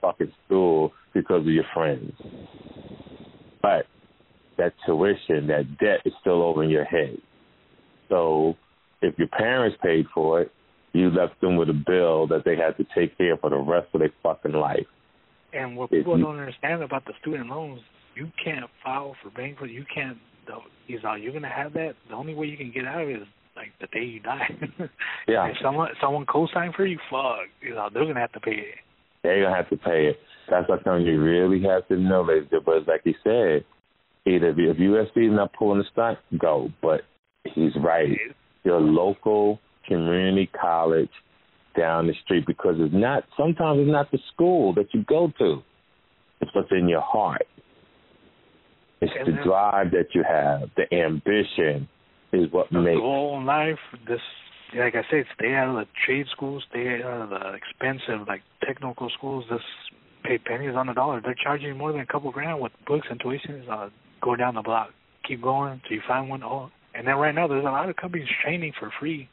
fucking 0.00 0.32
school 0.44 0.92
because 1.14 1.40
of 1.40 1.46
your 1.46 1.64
friends. 1.74 2.12
But 3.62 3.86
that 4.58 4.74
tuition, 4.86 5.46
that 5.48 5.78
debt 5.78 6.00
is 6.04 6.12
still 6.20 6.42
over 6.42 6.62
in 6.62 6.70
your 6.70 6.84
head. 6.84 7.18
So 8.08 8.56
if 9.02 9.18
your 9.18 9.28
parents 9.28 9.76
paid 9.82 10.06
for 10.14 10.42
it, 10.42 10.52
you 10.92 11.10
left 11.10 11.40
them 11.40 11.56
with 11.56 11.68
a 11.68 11.82
bill 11.86 12.26
that 12.28 12.44
they 12.44 12.56
had 12.56 12.76
to 12.78 12.86
take 12.94 13.18
care 13.18 13.34
of 13.34 13.40
for 13.40 13.50
the 13.50 13.56
rest 13.56 13.88
of 13.92 14.00
their 14.00 14.12
fucking 14.22 14.52
life. 14.52 14.86
And 15.52 15.76
what 15.76 15.84
If 15.92 15.98
people 15.98 16.18
you- 16.18 16.24
don't 16.24 16.38
understand 16.38 16.82
about 16.82 17.04
the 17.04 17.12
student 17.20 17.48
loans, 17.50 17.82
you 18.14 18.30
can't 18.42 18.68
file 18.82 19.14
for 19.22 19.30
bankruptcy. 19.30 19.74
You 19.74 19.84
can't. 19.84 20.18
Is 20.86 21.04
all 21.04 21.18
you're 21.18 21.32
gonna 21.32 21.48
have 21.48 21.72
that. 21.72 21.96
The 22.08 22.14
only 22.14 22.32
way 22.32 22.46
you 22.46 22.56
can 22.56 22.70
get 22.70 22.86
out 22.86 23.02
of 23.02 23.08
it 23.08 23.20
is 23.22 23.28
like 23.56 23.72
the 23.80 23.86
day 23.88 24.04
you 24.04 24.20
die. 24.20 24.48
Yeah. 25.28 25.46
If 25.48 25.56
someone 25.62 25.88
someone 26.00 26.26
co-sign 26.26 26.72
for 26.76 26.86
you, 26.86 26.98
fuck. 27.10 27.38
You 27.60 27.74
know 27.74 27.88
they're 27.92 28.04
gonna 28.06 28.20
have 28.20 28.32
to 28.32 28.40
pay 28.40 28.52
it. 28.52 28.74
They're 29.22 29.42
gonna 29.42 29.56
have 29.56 29.68
to 29.70 29.76
pay 29.76 30.06
it. 30.06 30.18
That's 30.48 30.68
what 30.68 30.84
something 30.84 31.04
you 31.06 31.20
really 31.20 31.60
have 31.62 31.88
to 31.88 31.96
know, 31.96 32.22
ladies. 32.22 32.42
and 32.52 32.62
gentlemen. 32.62 32.82
But 32.86 32.92
like 32.92 33.00
he 33.04 33.14
said, 33.24 33.64
either 34.26 34.48
if 34.50 34.56
if 34.58 34.76
USC 34.76 35.28
is 35.28 35.32
not 35.34 35.52
pulling 35.54 35.78
the 35.78 35.84
stunt, 35.92 36.18
go. 36.38 36.70
But 36.80 37.00
he's 37.54 37.72
right. 37.82 38.16
Your 38.64 38.80
local 38.80 39.58
community 39.88 40.48
college 40.60 41.10
down 41.76 42.06
the 42.06 42.14
street 42.24 42.44
because 42.46 42.76
it's 42.78 42.94
not. 42.94 43.24
Sometimes 43.36 43.80
it's 43.80 43.90
not 43.90 44.10
the 44.12 44.18
school 44.32 44.72
that 44.74 44.86
you 44.94 45.02
go 45.08 45.32
to. 45.38 45.62
It's 46.40 46.54
what's 46.54 46.70
in 46.70 46.88
your 46.88 47.00
heart. 47.00 47.46
It's 49.00 49.12
the 49.12 49.20
And 49.20 49.38
then- 49.38 49.44
drive 49.46 49.90
that 49.92 50.14
you 50.14 50.22
have, 50.22 50.70
the 50.76 50.92
ambition 50.94 51.88
is 52.36 52.52
what 52.52 52.70
The 52.70 52.80
makes. 52.80 53.00
goal 53.00 53.38
in 53.38 53.46
life, 53.46 53.78
this 54.06 54.20
like 54.76 54.94
I 54.96 55.02
said, 55.10 55.24
stay 55.38 55.54
out 55.54 55.68
of 55.68 55.76
the 55.76 55.86
trade 56.04 56.26
schools, 56.32 56.64
stay 56.70 57.00
out 57.02 57.22
of 57.22 57.30
the 57.30 57.54
expensive 57.54 58.26
like 58.26 58.42
technical 58.64 59.08
schools. 59.10 59.44
Just 59.48 59.64
pay 60.24 60.38
pennies 60.38 60.74
on 60.76 60.88
the 60.88 60.92
dollar. 60.92 61.20
They're 61.20 61.36
charging 61.40 61.76
more 61.76 61.92
than 61.92 62.00
a 62.00 62.06
couple 62.06 62.30
grand 62.32 62.60
with 62.60 62.72
books 62.86 63.06
and 63.10 63.20
tuitions. 63.20 63.68
Uh, 63.70 63.90
go 64.20 64.34
down 64.34 64.54
the 64.54 64.62
block, 64.62 64.90
keep 65.26 65.40
going 65.42 65.80
till 65.86 65.96
you 65.96 66.02
find 66.06 66.28
one. 66.28 66.42
Oh, 66.42 66.70
and 66.94 67.06
then 67.06 67.16
right 67.16 67.34
now 67.34 67.46
there's 67.46 67.64
a 67.64 67.70
lot 67.70 67.88
of 67.88 67.96
companies 67.96 68.26
training 68.42 68.72
for 68.78 68.90
free. 68.98 69.28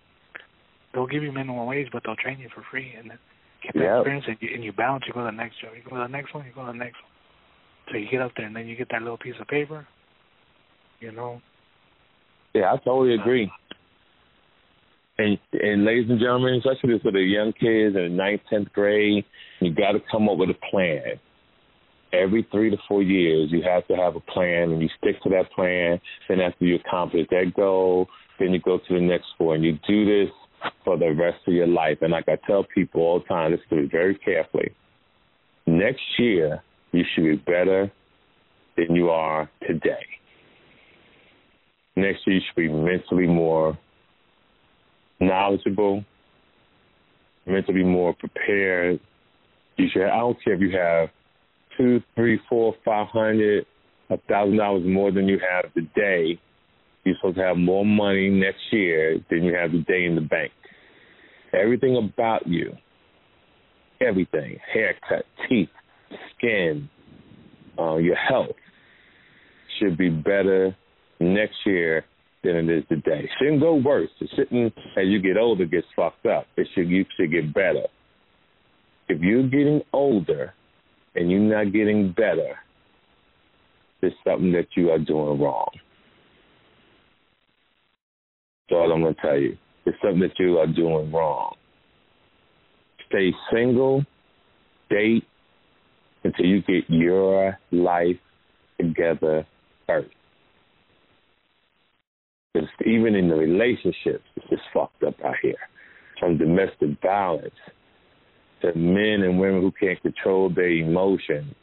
They'll 0.93 1.07
give 1.07 1.23
you 1.23 1.31
minimum 1.31 1.65
wage, 1.65 1.87
but 1.91 2.03
they'll 2.05 2.15
train 2.15 2.39
you 2.39 2.49
for 2.53 2.63
free, 2.69 2.93
and 2.97 3.09
then 3.09 3.17
get 3.63 3.73
that 3.73 3.81
Yep. 3.81 3.97
experience, 4.01 4.25
and 4.27 4.37
you, 4.39 4.49
and 4.53 4.63
you 4.63 4.71
bounce. 4.71 5.03
You 5.07 5.13
go 5.13 5.21
to 5.21 5.25
the 5.25 5.31
next 5.31 5.59
job. 5.59 5.71
You 5.75 5.81
go 5.89 5.95
to 5.97 6.03
the 6.03 6.07
next 6.07 6.33
one. 6.35 6.45
You 6.45 6.51
go 6.53 6.65
to 6.65 6.71
the 6.71 6.77
next 6.77 7.01
one. 7.01 7.11
So 7.89 7.97
you 7.97 8.07
get 8.09 8.21
up 8.21 8.31
there, 8.37 8.45
and 8.45 8.55
then 8.55 8.67
you 8.67 8.75
get 8.75 8.89
that 8.91 9.01
little 9.01 9.17
piece 9.17 9.33
of 9.41 9.47
paper. 9.47 9.87
You 10.99 11.11
know, 11.11 11.41
Yeah, 12.53 12.71
I 12.71 12.77
totally 12.77 13.15
agree. 13.15 13.51
And 15.17 15.37
and 15.53 15.85
ladies 15.85 16.09
and 16.09 16.19
gentlemen, 16.19 16.55
especially 16.55 16.99
for 16.99 17.11
the 17.11 17.19
young 17.19 17.51
kids 17.53 17.95
in 17.95 18.03
the 18.03 18.09
ninth, 18.09 18.41
tenth 18.49 18.71
grade, 18.73 19.25
you 19.59 19.73
got 19.73 19.93
to 19.93 19.99
come 20.11 20.29
up 20.29 20.37
with 20.37 20.49
a 20.49 20.57
plan. 20.71 21.19
Every 22.11 22.47
three 22.51 22.69
to 22.69 22.77
four 22.87 23.01
years, 23.01 23.49
you 23.51 23.63
have 23.63 23.87
to 23.87 23.95
have 23.95 24.15
a 24.15 24.19
plan, 24.19 24.71
and 24.71 24.81
you 24.81 24.89
stick 24.99 25.21
to 25.23 25.29
that 25.29 25.51
plan. 25.51 25.99
Then 26.29 26.41
after 26.41 26.65
you 26.65 26.75
accomplish 26.75 27.27
that 27.31 27.53
goal, 27.55 28.07
then 28.39 28.53
you 28.53 28.59
go 28.59 28.77
to 28.77 28.93
the 28.93 29.01
next 29.01 29.27
four, 29.37 29.55
and 29.55 29.63
you 29.63 29.79
do 29.87 30.05
this 30.05 30.33
for 30.85 30.97
the 30.97 31.11
rest 31.11 31.39
of 31.47 31.53
your 31.53 31.67
life. 31.67 31.97
And 32.01 32.11
like 32.11 32.29
I 32.29 32.37
tell 32.47 32.65
people 32.73 33.01
all 33.01 33.19
the 33.19 33.25
time, 33.25 33.51
listen 33.51 33.65
to 33.69 33.75
me 33.77 33.89
very 33.91 34.15
carefully. 34.15 34.71
Next 35.65 36.03
year, 36.19 36.61
you 36.91 37.03
should 37.13 37.23
be 37.23 37.35
better 37.35 37.91
than 38.77 38.95
you 38.95 39.09
are 39.09 39.49
today 39.67 40.05
next 41.95 42.25
year 42.25 42.37
you 42.37 42.41
should 42.47 42.55
be 42.55 42.69
mentally 42.69 43.27
more 43.27 43.77
knowledgeable, 45.19 46.03
mentally 47.45 47.83
more 47.83 48.13
prepared. 48.13 48.99
You 49.77 49.87
should. 49.91 50.03
I 50.03 50.19
don't 50.19 50.37
care 50.43 50.53
if 50.53 50.61
you 50.61 50.77
have 50.77 51.09
two, 51.77 52.01
three, 52.15 52.39
four, 52.49 52.75
five 52.85 53.07
hundred, 53.07 53.65
a 54.09 54.17
thousand 54.29 54.57
dollars 54.57 54.83
more 54.85 55.11
than 55.11 55.27
you 55.27 55.39
have 55.39 55.73
today. 55.73 56.39
You're 57.03 57.15
supposed 57.19 57.37
to 57.37 57.43
have 57.43 57.57
more 57.57 57.85
money 57.85 58.29
next 58.29 58.61
year 58.71 59.17
than 59.29 59.43
you 59.43 59.53
have 59.55 59.71
today 59.71 60.05
in 60.05 60.15
the 60.15 60.21
bank. 60.21 60.51
Everything 61.53 61.97
about 61.97 62.47
you, 62.47 62.71
everything, 63.99 64.57
haircut, 64.73 65.25
teeth, 65.49 65.69
skin, 66.35 66.89
uh, 67.77 67.97
your 67.97 68.15
health, 68.15 68.55
should 69.79 69.97
be 69.97 70.09
better 70.09 70.75
next 71.19 71.55
year 71.65 72.05
than 72.43 72.69
it 72.69 72.69
is 72.69 72.83
today. 72.89 73.23
It 73.23 73.29
Shouldn't 73.39 73.61
go 73.61 73.75
worse. 73.75 74.09
It 74.19 74.29
shouldn't 74.35 74.73
as 74.97 75.05
you 75.07 75.21
get 75.21 75.37
older 75.37 75.65
gets 75.65 75.87
fucked 75.95 76.25
up. 76.25 76.45
It 76.57 76.67
should 76.75 76.89
you 76.89 77.05
should 77.17 77.31
get 77.31 77.53
better. 77.53 77.85
If 79.09 79.21
you're 79.21 79.47
getting 79.47 79.81
older 79.91 80.53
and 81.15 81.31
you're 81.31 81.39
not 81.39 81.71
getting 81.71 82.11
better, 82.11 82.57
it's 84.01 84.15
something 84.25 84.51
that 84.51 84.67
you 84.75 84.91
are 84.91 84.99
doing 84.99 85.39
wrong. 85.39 85.69
That's 88.69 88.77
all 88.77 88.91
I'm 88.91 89.01
gonna 89.01 89.15
tell 89.21 89.39
you. 89.39 89.57
It's 89.85 89.97
something 90.01 90.21
that 90.21 90.37
you 90.39 90.57
are 90.57 90.67
doing 90.67 91.11
wrong. 91.11 91.55
Stay 93.07 93.31
single, 93.51 94.03
date, 94.89 95.25
until 96.23 96.45
you 96.45 96.61
get 96.61 96.89
your 96.89 97.57
life 97.71 98.17
together 98.79 99.45
first. 99.87 100.09
Even 102.85 103.15
in 103.15 103.29
the 103.29 103.35
relationships, 103.35 104.23
it's 104.35 104.49
just 104.49 104.61
fucked 104.73 105.03
up 105.03 105.15
out 105.25 105.35
here. 105.41 105.55
From 106.19 106.37
domestic 106.37 107.01
violence 107.01 107.53
to 108.61 108.73
men 108.75 109.23
and 109.23 109.39
women 109.39 109.61
who 109.61 109.71
can't 109.71 110.01
control 110.01 110.49
their 110.53 110.69
emotions, 110.69 111.53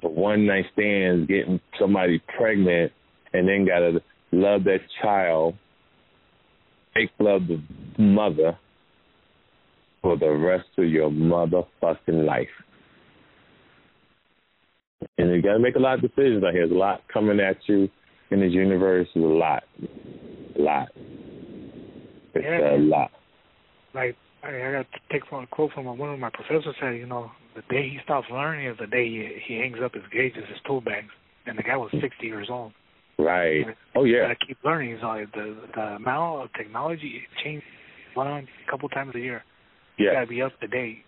to 0.00 0.08
one 0.08 0.46
night 0.46 0.64
stands, 0.72 1.28
getting 1.28 1.60
somebody 1.78 2.22
pregnant, 2.36 2.92
and 3.32 3.46
then 3.48 3.66
gotta 3.66 4.00
love 4.32 4.64
that 4.64 4.80
child, 5.02 5.54
fake 6.94 7.10
love 7.18 7.42
the 7.46 7.62
mother 8.02 8.58
for 10.02 10.16
the 10.16 10.30
rest 10.30 10.68
of 10.78 10.86
your 10.86 11.10
motherfucking 11.10 12.24
life. 12.24 12.48
And 15.18 15.30
you 15.30 15.42
gotta 15.42 15.58
make 15.58 15.76
a 15.76 15.80
lot 15.80 15.94
of 15.94 16.00
decisions 16.00 16.42
out 16.42 16.52
here. 16.52 16.66
There's 16.66 16.70
a 16.70 16.74
lot 16.74 17.02
coming 17.12 17.40
at 17.40 17.56
you 17.66 17.88
in 18.30 18.40
this 18.40 18.52
universe. 18.52 19.08
is 19.14 19.22
a 19.22 19.26
lot. 19.26 19.64
A 20.58 20.60
lot. 20.62 20.88
It's 22.34 22.44
Yeah. 22.44 22.76
a 22.76 22.78
lot. 22.78 23.10
like 23.94 24.16
I, 24.42 24.48
I 24.68 24.72
got 24.72 24.86
to 24.92 24.98
take 25.10 25.26
from 25.26 25.44
a 25.44 25.46
quote 25.46 25.72
from 25.72 25.86
one 25.86 26.10
of 26.12 26.18
my 26.18 26.30
professors 26.30 26.74
said, 26.80 26.96
you 26.96 27.06
know, 27.06 27.30
the 27.54 27.62
day 27.74 27.88
he 27.88 27.98
stops 28.04 28.28
learning 28.30 28.66
is 28.68 28.76
the 28.78 28.86
day 28.86 29.08
he 29.08 29.40
he 29.46 29.58
hangs 29.58 29.78
up 29.82 29.94
his 29.94 30.04
gauges, 30.12 30.44
his 30.48 30.58
tool 30.66 30.80
bags. 30.80 31.08
And 31.46 31.56
the 31.58 31.62
guy 31.62 31.76
was 31.76 31.90
60 32.00 32.26
years 32.26 32.48
old. 32.50 32.72
Right. 33.18 33.64
Oh 33.94 34.04
yeah. 34.04 34.22
gotta 34.22 34.36
keep 34.46 34.58
learning. 34.64 34.98
Like 35.02 35.32
the 35.32 35.56
the 35.74 35.80
amount 35.96 36.42
of 36.44 36.52
technology 36.52 37.22
changes 37.42 37.64
one 38.14 38.28
a 38.28 38.70
couple 38.70 38.88
times 38.90 39.14
a 39.14 39.18
year. 39.20 39.42
You 39.96 40.06
Yeah. 40.06 40.14
gotta 40.14 40.26
be 40.26 40.42
up 40.42 40.58
to 40.60 40.66
date. 40.66 41.04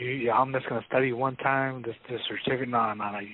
You, 0.00 0.30
I'm 0.30 0.52
just 0.52 0.66
gonna 0.68 0.84
study 0.88 1.12
one 1.12 1.36
time. 1.36 1.82
This 1.82 1.94
this 2.08 2.20
certificate, 2.26 2.70
no, 2.70 2.94
no, 2.94 3.12
no. 3.12 3.18
You, 3.18 3.28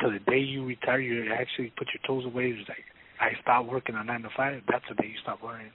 till 0.00 0.12
the 0.12 0.18
day 0.30 0.38
you 0.38 0.64
retire, 0.64 1.00
you 1.00 1.30
actually 1.32 1.72
put 1.76 1.88
your 1.92 2.00
tools 2.06 2.24
away. 2.24 2.54
It's 2.58 2.68
like 2.68 2.78
I 3.20 3.40
stopped 3.42 3.68
working 3.68 3.94
on 3.94 4.06
nine 4.06 4.22
to 4.22 4.30
five. 4.34 4.62
That's 4.68 4.84
the 4.88 4.94
day 4.94 5.08
you 5.08 5.18
stop 5.22 5.42
learning. 5.42 5.72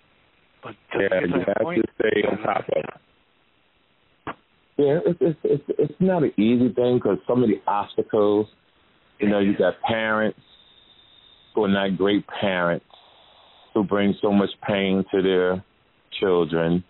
But 0.64 0.76
to 0.94 1.04
Yeah, 1.04 1.20
to 1.20 1.28
you 1.28 1.44
have 1.46 1.58
point, 1.62 1.84
to 1.84 2.10
stay 2.10 2.24
on 2.24 2.38
top 2.40 2.66
of 2.70 2.84
it. 2.84 4.36
Yeah, 4.78 5.00
it's 5.06 5.20
it's 5.22 5.40
it's, 5.44 5.64
it's 5.78 6.00
not 6.00 6.24
an 6.24 6.32
easy 6.38 6.74
thing 6.74 6.98
because 6.98 7.20
some 7.28 7.44
of 7.44 7.50
the 7.50 7.62
obstacles, 7.68 8.48
you 9.20 9.30
know, 9.30 9.40
you 9.40 9.56
got 9.56 9.76
parents 9.88 10.40
who 11.54 11.66
are 11.66 11.68
not 11.68 11.98
great 11.98 12.26
parents 12.40 12.86
who 13.76 13.84
bring 13.84 14.16
so 14.22 14.32
much 14.32 14.50
pain 14.68 15.06
to 15.14 15.22
their 15.22 15.64
children. 16.20 16.84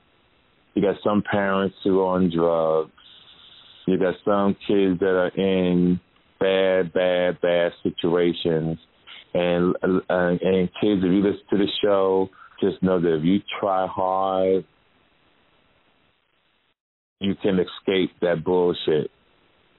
You 0.74 0.82
got 0.82 0.96
some 1.04 1.22
parents 1.30 1.76
who 1.84 2.00
are 2.00 2.16
on 2.16 2.32
drugs. 2.34 2.92
You 3.92 4.00
got 4.00 4.16
some 4.24 4.56
kids 4.70 5.02
that 5.02 5.06
are 5.06 5.28
in 5.36 6.00
bad, 6.40 6.94
bad, 6.94 7.42
bad 7.42 7.74
situations. 7.84 8.78
And 9.34 9.76
uh, 9.84 10.00
and 10.10 10.70
kids, 10.80 11.02
if 11.04 11.12
you 11.12 11.22
listen 11.22 11.42
to 11.50 11.58
the 11.58 11.68
show, 11.84 12.30
just 12.62 12.82
know 12.82 13.02
that 13.02 13.18
if 13.18 13.26
you 13.26 13.40
try 13.60 13.88
hard, 13.88 14.64
you 17.20 17.36
can 17.36 17.60
escape 17.60 18.12
that 18.22 18.46
bullshit 18.46 19.12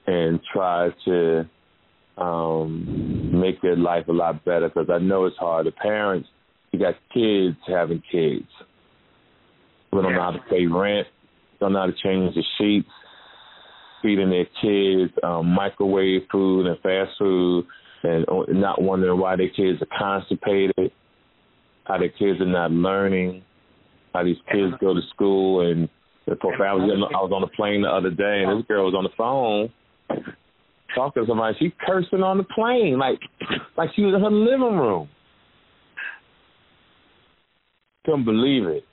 and 0.05 0.39
try 0.53 0.89
to 1.05 1.49
um 2.15 3.31
make 3.41 3.63
your 3.63 3.77
life 3.77 4.07
a 4.09 4.11
lot 4.11 4.45
better. 4.45 4.69
Because 4.69 4.89
I 4.91 4.99
know 4.99 5.25
it's 5.25 5.37
hard. 5.37 5.65
The 5.65 5.71
parents, 5.71 6.29
you 6.71 6.77
got 6.77 6.93
kids 7.11 7.57
having 7.67 8.03
kids 8.11 8.45
who 9.89 10.03
don't 10.03 10.13
know 10.13 10.21
how 10.21 10.31
to 10.31 10.43
pay 10.51 10.67
rent, 10.67 11.07
don't 11.59 11.73
know 11.73 11.79
how 11.79 11.87
to 11.87 11.93
change 12.03 12.35
the 12.35 12.43
sheets, 12.59 12.89
feeding 14.03 14.29
their 14.29 14.45
kids 14.61 15.11
um, 15.23 15.47
microwave 15.47 16.21
food 16.31 16.67
and 16.67 16.79
fast 16.81 17.17
food, 17.17 17.65
and 18.03 18.25
uh, 18.29 18.43
not 18.49 18.81
wondering 18.81 19.19
why 19.19 19.35
their 19.35 19.49
kids 19.49 19.81
are 19.81 19.97
constipated, 19.97 20.91
how 21.85 21.97
their 21.97 22.09
kids 22.09 22.39
are 22.41 22.45
not 22.45 22.71
learning, 22.71 23.41
how 24.13 24.23
these 24.23 24.37
kids 24.51 24.73
go 24.79 24.93
to 24.93 25.01
school 25.13 25.67
and 25.71 25.89
poor 26.39 26.53
I 26.53 26.73
was, 26.73 27.09
I 27.13 27.21
was 27.21 27.31
on 27.33 27.41
the 27.41 27.47
plane 27.47 27.81
the 27.81 27.89
other 27.89 28.09
day 28.09 28.43
and 28.45 28.59
this 28.59 28.67
girl 28.67 28.85
was 28.85 28.93
on 28.93 29.03
the 29.03 29.09
phone 29.17 29.69
talking 30.95 31.23
to 31.23 31.27
somebody. 31.27 31.55
She 31.59 31.73
cursing 31.85 32.23
on 32.23 32.37
the 32.37 32.43
plane 32.43 32.97
like 32.97 33.19
like 33.77 33.89
she 33.95 34.03
was 34.03 34.13
in 34.15 34.21
her 34.21 34.31
living 34.31 34.77
room. 34.77 35.09
Couldn't 38.05 38.25
believe 38.25 38.67
it. 38.67 38.83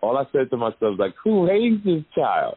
All 0.00 0.16
I 0.16 0.24
said 0.32 0.50
to 0.50 0.56
myself 0.56 0.80
was 0.80 0.98
like, 0.98 1.14
"Who 1.24 1.46
hates 1.46 1.84
this 1.84 2.02
child?" 2.14 2.56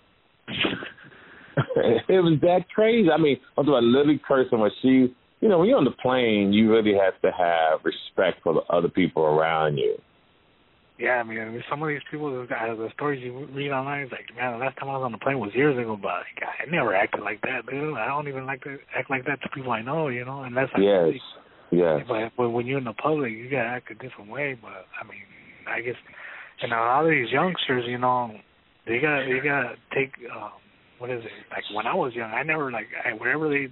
it 2.10 2.24
was 2.24 2.40
that 2.42 2.70
crazy. 2.74 3.10
I 3.10 3.18
mean, 3.18 3.38
I'm 3.58 3.66
talking 3.66 3.74
about 3.74 3.84
literally 3.84 4.22
cursing 4.28 4.60
when 4.60 4.72
she, 4.82 5.14
you 5.42 5.50
know, 5.50 5.60
when 5.60 5.68
you're 5.70 5.78
on 5.78 5.86
the 5.86 5.92
plane, 5.92 6.54
you 6.54 6.72
really 6.72 6.94
have 6.94 7.20
to 7.22 7.32
have 7.32 7.80
respect 7.84 8.44
for 8.44 8.54
the 8.54 8.62
other 8.74 8.90
people 8.90 9.24
around 9.24 9.78
you. 9.78 9.98
Yeah, 11.00 11.22
I 11.22 11.24
mean, 11.24 11.64
some 11.70 11.84
of 11.84 11.90
these 11.90 12.02
people, 12.10 12.32
the, 12.32 12.48
the 12.48 12.90
stories 12.96 13.22
you 13.24 13.48
read 13.54 13.70
online, 13.70 14.02
it's 14.02 14.12
like, 14.12 14.36
man, 14.36 14.54
the 14.54 14.66
last 14.66 14.80
time 14.80 14.90
I 14.90 14.98
was 14.98 15.06
on 15.06 15.12
the 15.12 15.20
plane 15.20 15.38
was 15.38 15.52
years 15.54 15.78
ago, 15.78 15.96
but 15.96 16.26
like, 16.26 16.42
I 16.42 16.70
never 16.72 16.96
acted 16.96 17.22
like 17.22 17.42
that, 17.42 17.70
dude. 17.70 17.96
I 17.98 18.08
don't 18.08 18.28
even 18.28 18.48
like 18.48 18.64
to 18.64 18.78
act 18.98 19.10
like 19.12 19.26
that 19.26 19.40
to 19.44 19.50
people 19.54 19.72
I 19.72 19.84
know, 19.84 20.08
you 20.08 20.26
know, 20.26 20.42
unless 20.42 20.70
I 20.74 20.80
Yes. 20.82 21.02
really- 21.04 21.22
Yes. 21.70 22.06
But 22.08 22.32
when 22.38 22.54
when 22.54 22.66
you're 22.66 22.78
in 22.78 22.86
the 22.86 22.94
public, 22.94 23.32
you 23.32 23.50
gotta 23.50 23.68
act 23.68 23.92
a 23.92 23.96
different 23.96 24.32
way. 24.32 24.58
But 24.60 24.88
I 24.96 25.04
mean, 25.04 25.20
I 25.68 25.82
guess, 25.82 25.96
and 26.62 26.72
a 26.72 26.76
lot 26.76 27.04
of 27.04 27.12
these 27.12 27.30
youngsters, 27.30 27.84
you 27.86 27.98
know, 27.98 28.32
they 28.88 29.00
gotta 29.00 29.26
they 29.28 29.40
gotta 29.44 29.76
take 29.94 30.14
um, 30.32 30.52
what 31.00 31.10
is 31.10 31.24
it? 31.24 31.32
Like 31.52 31.64
when 31.74 31.88
I 31.88 31.94
was 31.94 32.14
young, 32.14 32.32
I 32.32 32.44
never 32.44 32.72
like 32.72 32.88
I, 33.06 33.14
wherever 33.14 33.50
they 33.50 33.68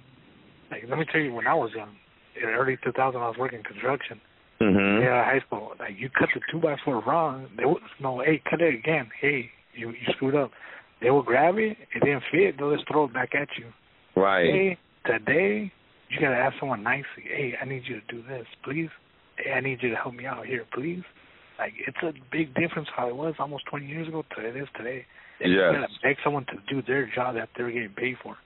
like. 0.70 0.84
Let 0.88 0.98
me 0.98 1.04
tell 1.10 1.20
you, 1.20 1.32
when 1.32 1.46
I 1.46 1.54
was 1.54 1.70
young, 1.74 1.96
in 2.40 2.48
early 2.48 2.76
2000, 2.84 3.20
I 3.20 3.28
was 3.28 3.36
working 3.38 3.62
construction. 3.62 4.20
Mhm. 4.60 5.02
Yeah, 5.02 5.24
high 5.24 5.40
school. 5.46 5.72
Like 5.78 5.98
you 5.98 6.08
cut 6.08 6.28
the 6.34 6.40
two 6.50 6.60
by 6.60 6.76
four 6.84 7.02
wrong, 7.06 7.48
they 7.56 7.64
would 7.64 7.82
no, 8.00 8.20
hey, 8.20 8.42
cut 8.48 8.60
it 8.60 8.74
again. 8.74 9.10
Hey, 9.20 9.50
you 9.74 9.90
you 9.90 10.12
screwed 10.12 10.34
up. 10.34 10.50
They 11.00 11.10
will 11.10 11.22
grab 11.22 11.58
it. 11.58 11.76
It 11.94 12.00
didn't 12.00 12.22
fit. 12.30 12.56
They'll 12.58 12.74
just 12.74 12.88
throw 12.88 13.04
it 13.04 13.12
back 13.12 13.34
at 13.34 13.48
you. 13.58 13.66
Right. 14.20 14.46
Hey, 14.46 14.78
today 15.04 15.72
you 16.08 16.20
gotta 16.20 16.36
ask 16.36 16.56
someone 16.58 16.82
nicely. 16.82 17.24
Hey, 17.24 17.54
I 17.60 17.64
need 17.66 17.82
you 17.86 18.00
to 18.00 18.06
do 18.08 18.22
this, 18.26 18.46
please. 18.64 18.88
Hey, 19.36 19.52
I 19.52 19.60
need 19.60 19.82
you 19.82 19.90
to 19.90 19.96
help 19.96 20.14
me 20.14 20.24
out 20.24 20.46
here, 20.46 20.64
please. 20.72 21.02
Like 21.58 21.74
it's 21.86 21.98
a 22.02 22.12
big 22.32 22.54
difference 22.54 22.88
how 22.96 23.08
it 23.08 23.16
was 23.16 23.34
almost 23.38 23.66
20 23.66 23.86
years 23.86 24.08
ago 24.08 24.24
to 24.36 24.46
it 24.46 24.56
is 24.56 24.68
today. 24.76 25.04
You 25.40 25.52
Yes. 25.52 25.72
gotta 25.74 25.88
beg 26.02 26.16
someone 26.24 26.44
to 26.46 26.56
do 26.66 26.82
their 26.82 27.06
job 27.06 27.34
that 27.34 27.50
they're 27.56 27.70
getting 27.70 27.90
paid 27.90 28.18
for. 28.22 28.36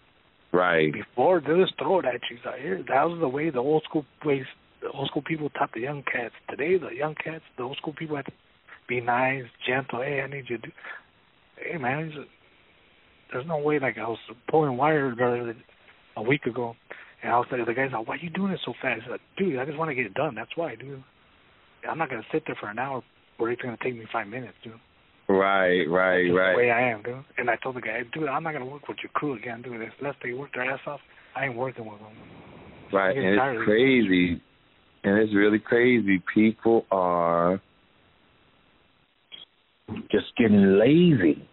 Right. 0.53 0.93
Before 0.93 1.41
they 1.41 1.55
just 1.61 1.79
throw 1.79 2.01
it 2.01 2.05
at 2.07 2.21
you. 2.31 2.39
So 2.43 2.53
here, 2.53 2.83
that 2.89 3.09
was 3.09 3.21
the 3.21 3.29
way 3.29 3.51
the 3.51 3.61
old 3.61 3.85
school 3.85 4.05
ways. 4.25 4.47
The 4.81 4.91
old 4.91 5.09
school 5.09 5.23
people 5.23 5.51
taught 5.51 5.73
the 5.73 5.81
young 5.81 6.03
cats. 6.03 6.35
Today, 6.49 6.79
the 6.79 6.89
young 6.95 7.15
cats, 7.15 7.45
the 7.57 7.63
old 7.63 7.77
school 7.77 7.93
people 7.93 8.17
have 8.17 8.25
to 8.25 8.33
be 8.89 9.01
nice, 9.01 9.45
gentle. 9.67 10.03
Hey, 10.03 10.23
I 10.23 10.27
need 10.27 10.49
you 10.49 10.59
to 10.59 10.67
do. 10.67 10.73
Hey, 11.57 11.77
man, 11.77 12.13
a, 12.17 12.25
there's 13.33 13.47
no 13.47 13.59
way. 13.59 13.79
Like 13.79 13.99
I 13.99 14.09
was 14.09 14.19
pulling 14.49 14.77
wire 14.77 15.15
the 15.15 15.25
other- 15.25 15.57
a 16.17 16.23
week 16.23 16.47
ago, 16.47 16.75
and 17.23 17.33
I 17.33 17.39
was 17.39 17.47
like, 17.53 17.65
the 17.65 17.75
guy's 17.75 17.93
like, 17.93 18.09
"Why 18.09 18.15
are 18.15 18.19
you 18.19 18.31
doing 18.31 18.53
it 18.53 18.61
so 18.65 18.73
fast?" 18.83 19.07
Said, 19.07 19.21
"Dude, 19.37 19.59
I 19.59 19.65
just 19.65 19.79
want 19.79 19.91
to 19.91 19.95
get 19.95 20.07
it 20.07 20.15
done. 20.15 20.35
That's 20.35 20.57
why, 20.57 20.75
dude. 20.75 21.05
I'm 21.89 21.99
not 21.99 22.11
gonna 22.11 22.27
sit 22.33 22.45
there 22.47 22.57
for 22.57 22.69
an 22.69 22.79
hour 22.79 23.03
where 23.37 23.51
it's 23.53 23.63
gonna 23.63 23.77
take 23.83 23.95
me 23.95 24.07
five 24.07 24.27
minutes, 24.27 24.57
dude. 24.65 24.81
Right. 25.31 25.89
Right. 25.89 26.25
That's 26.25 26.37
Right. 26.37 26.53
the 26.53 26.59
way 26.59 26.71
I 26.71 26.81
am, 26.91 27.03
dude." 27.03 27.25
And 27.39 27.49
I 27.49 27.57
told 27.57 27.77
the 27.77 27.81
guy, 27.81 28.03
"Dude, 28.13 28.29
I'm 28.29 28.43
not 28.43 28.53
gonna 28.53 28.67
work 28.67 28.89
with 28.89 28.99
your 29.03 29.11
crew 29.13 29.35
again, 29.35 29.63
dude. 29.63 29.75
Unless 30.01 30.17
they 30.23 30.33
work 30.33 30.53
their 30.53 30.65
ass 30.65 30.81
off, 30.87 31.01
I 31.37 31.47
ain't 31.47 31.55
working 31.55 31.87
with 31.87 32.01
them." 32.01 32.17
Right, 32.93 33.17
and 33.17 33.25
it's 33.25 33.65
crazy, 33.65 34.41
and 35.05 35.19
it's 35.19 35.33
really 35.33 35.61
crazy. 35.61 36.21
People 36.35 36.85
are 36.91 37.61
just 40.11 40.35
getting 40.37 40.79
lazy. 40.79 41.47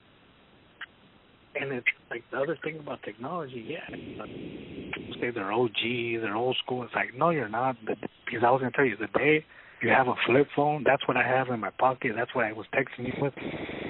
And 1.60 1.72
it's 1.72 1.88
like 2.10 2.24
the 2.32 2.38
other 2.38 2.56
thing 2.56 2.80
about 2.80 3.04
technology, 3.04 3.62
yeah. 3.62 3.86
People 3.90 5.16
say 5.20 5.30
they're 5.30 5.52
OG, 5.52 6.18
they're 6.18 6.36
old 6.36 6.56
school. 6.58 6.84
It's 6.84 6.94
like, 6.96 7.14
no, 7.14 7.30
you're 7.30 7.50
not. 7.50 7.78
Because 7.86 8.44
I 8.44 8.50
was 8.50 8.62
gonna 8.62 8.72
tell 8.72 8.86
you, 8.86 8.96
the 8.96 9.08
day 9.08 9.46
you 9.82 9.90
have 9.90 10.08
a 10.08 10.16
flip 10.26 10.48
phone, 10.56 10.84
that's 10.86 11.08
what 11.08 11.18
I 11.18 11.24
have 11.28 11.50
in 11.50 11.60
my 11.60 11.70
pocket. 11.70 12.14
That's 12.16 12.34
what 12.34 12.46
I 12.46 12.54
was 12.54 12.66
texting 12.74 13.06
you 13.06 13.14
with. 13.22 13.34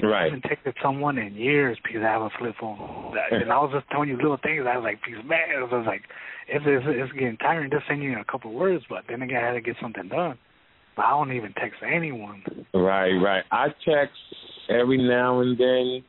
Right. 0.04 0.22
I 0.22 0.24
haven't 0.26 0.44
texted 0.44 0.74
someone 0.84 1.18
in 1.18 1.34
years 1.36 1.78
because 1.84 2.02
I 2.02 2.12
have 2.12 2.22
a 2.22 2.30
flip 2.38 2.56
phone. 2.60 2.78
And 3.32 3.52
I 3.52 3.58
was 3.60 3.72
just 3.74 3.90
telling 3.90 4.10
you 4.10 4.18
little 4.18 4.38
things. 4.42 4.66
I 4.68 4.78
was 4.78 4.84
like, 4.84 5.00
because 5.06 5.24
man, 5.26 5.40
I 5.58 5.64
was 5.64 5.86
like, 5.86 6.04
it's 6.48 6.64
it's, 6.68 6.86
it's 6.88 7.14
getting 7.14 7.38
tiring 7.38 7.72
just 7.72 7.88
sending 7.88 8.12
you 8.12 8.20
a 8.20 8.32
couple 8.32 8.54
words. 8.54 8.84
But 8.90 9.04
then 9.10 9.22
again, 9.22 9.44
I 9.44 9.48
had 9.48 9.54
to 9.54 9.62
get 9.62 9.76
something 9.82 10.08
done. 10.08 10.38
But 10.96 11.06
I 11.06 11.10
don't 11.12 11.32
even 11.32 11.54
text 11.54 11.80
anyone. 11.86 12.44
Right, 12.74 13.14
right. 13.14 13.44
I 13.52 13.68
text 13.86 14.18
every 14.70 14.98
now 14.98 15.42
and 15.42 15.58
then, 15.58 16.04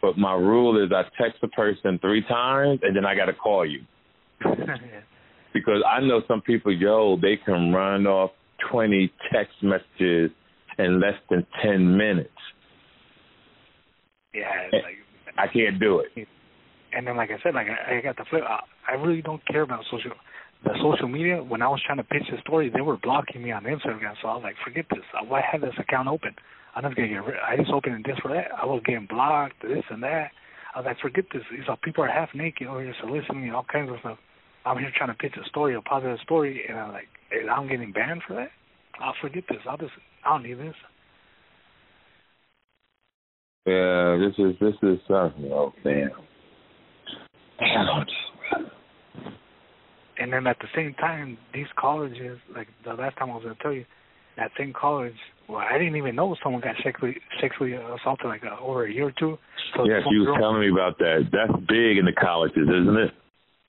but 0.00 0.18
my 0.18 0.34
rule 0.34 0.82
is 0.82 0.90
I 0.92 1.02
text 1.22 1.42
a 1.42 1.48
person 1.48 1.98
three 2.00 2.22
times 2.26 2.80
and 2.82 2.96
then 2.96 3.04
I 3.04 3.14
got 3.14 3.26
to 3.26 3.34
call 3.34 3.66
you 3.66 3.80
because 5.52 5.82
I 5.86 6.00
know 6.00 6.22
some 6.26 6.40
people, 6.40 6.72
yo, 6.72 7.18
they 7.20 7.36
can 7.36 7.72
run 7.72 8.06
off 8.06 8.30
20 8.70 9.12
text 9.32 9.54
messages 9.62 10.30
in 10.78 11.00
less 11.00 11.18
than 11.28 11.46
10 11.62 11.96
minutes. 11.96 12.30
yeah, 14.34 14.68
like 14.72 14.96
I 15.38 15.46
can't 15.46 15.78
do 15.78 16.00
it. 16.00 16.28
and 16.92 17.06
then 17.06 17.16
like 17.16 17.30
I 17.30 17.42
said, 17.42 17.54
like 17.54 17.66
I, 17.68 17.98
I 17.98 18.00
got 18.00 18.16
the 18.16 18.24
flip. 18.28 18.42
I, 18.46 18.60
I 18.88 18.94
really 18.94 19.22
don't 19.22 19.44
care 19.46 19.62
about 19.62 19.84
social 19.90 20.12
the 20.64 20.72
social 20.82 21.08
media. 21.08 21.42
When 21.42 21.62
I 21.62 21.68
was 21.68 21.80
trying 21.84 21.98
to 21.98 22.04
pitch 22.04 22.24
the 22.30 22.38
story, 22.40 22.70
they 22.72 22.82
were 22.82 22.98
blocking 22.98 23.42
me 23.42 23.52
on 23.52 23.64
Instagram. 23.64 24.14
So 24.20 24.28
I 24.28 24.34
was 24.34 24.42
like, 24.42 24.56
forget 24.64 24.86
this. 24.90 25.04
Why 25.26 25.42
have 25.50 25.60
this 25.62 25.74
account 25.78 26.08
open? 26.08 26.34
I'm 26.74 26.82
not 26.82 26.94
gonna 26.94 27.08
get 27.08 27.24
rid. 27.24 27.36
I 27.40 27.56
just 27.56 27.70
opened 27.70 28.04
this 28.04 28.18
for 28.22 28.28
that. 28.28 28.48
I 28.60 28.66
was 28.66 28.82
getting 28.84 29.06
blocked, 29.06 29.62
this 29.62 29.84
and 29.90 30.02
that. 30.02 30.30
I 30.74 30.78
was 30.78 30.86
like, 30.86 30.98
forget 31.00 31.24
this. 31.32 31.42
These 31.50 31.68
are 31.68 31.76
people 31.76 32.04
are 32.04 32.08
half 32.08 32.28
naked 32.34 32.68
over 32.68 32.82
here 32.82 32.94
soliciting 33.00 33.42
me, 33.42 33.50
all 33.50 33.66
kinds 33.70 33.90
of 33.90 33.96
stuff. 34.00 34.18
I'm 34.64 34.78
here 34.78 34.92
trying 34.94 35.10
to 35.10 35.14
pitch 35.14 35.34
a 35.42 35.48
story, 35.48 35.74
a 35.74 35.80
positive 35.80 36.18
story, 36.22 36.64
and 36.68 36.78
I'm 36.78 36.92
like, 36.92 37.08
I'm 37.50 37.68
getting 37.68 37.92
banned 37.92 38.22
for 38.26 38.34
that. 38.34 38.50
I'll 39.00 39.14
forget 39.20 39.44
this. 39.48 39.58
I'll 39.68 39.78
just, 39.78 39.92
I 40.24 40.30
don't 40.30 40.42
need 40.42 40.58
this. 40.58 40.74
Yeah, 43.66 44.16
this 44.18 44.34
is 44.38 44.54
this 44.58 44.74
is 44.82 44.98
something. 45.06 45.50
Oh 45.52 45.72
damn. 45.84 46.10
Damn. 47.58 48.06
And 50.18 50.32
then 50.32 50.46
at 50.46 50.58
the 50.58 50.66
same 50.74 50.94
time, 50.94 51.38
these 51.54 51.66
colleges, 51.78 52.38
like 52.54 52.68
the 52.84 52.94
last 52.94 53.16
time 53.16 53.30
I 53.30 53.34
was 53.34 53.42
gonna 53.44 53.56
tell 53.62 53.72
you, 53.72 53.84
that 54.36 54.50
same 54.58 54.72
college, 54.72 55.14
well, 55.48 55.58
I 55.58 55.78
didn't 55.78 55.96
even 55.96 56.16
know 56.16 56.34
someone 56.42 56.62
got 56.62 56.74
sexually 56.82 57.16
sexually 57.40 57.72
assaulted 57.72 58.26
like 58.26 58.42
uh, 58.44 58.62
over 58.62 58.86
a 58.86 58.92
year 58.92 59.08
or 59.08 59.12
two. 59.18 59.38
So 59.76 59.84
yes, 59.84 60.02
you 60.10 60.20
was 60.20 60.38
telling 60.40 60.60
me 60.60 60.70
about 60.70 60.98
that. 60.98 61.28
That's 61.30 61.52
big 61.66 61.98
in 61.98 62.06
the 62.06 62.12
colleges, 62.12 62.68
isn't 62.68 62.96
it? 62.96 63.12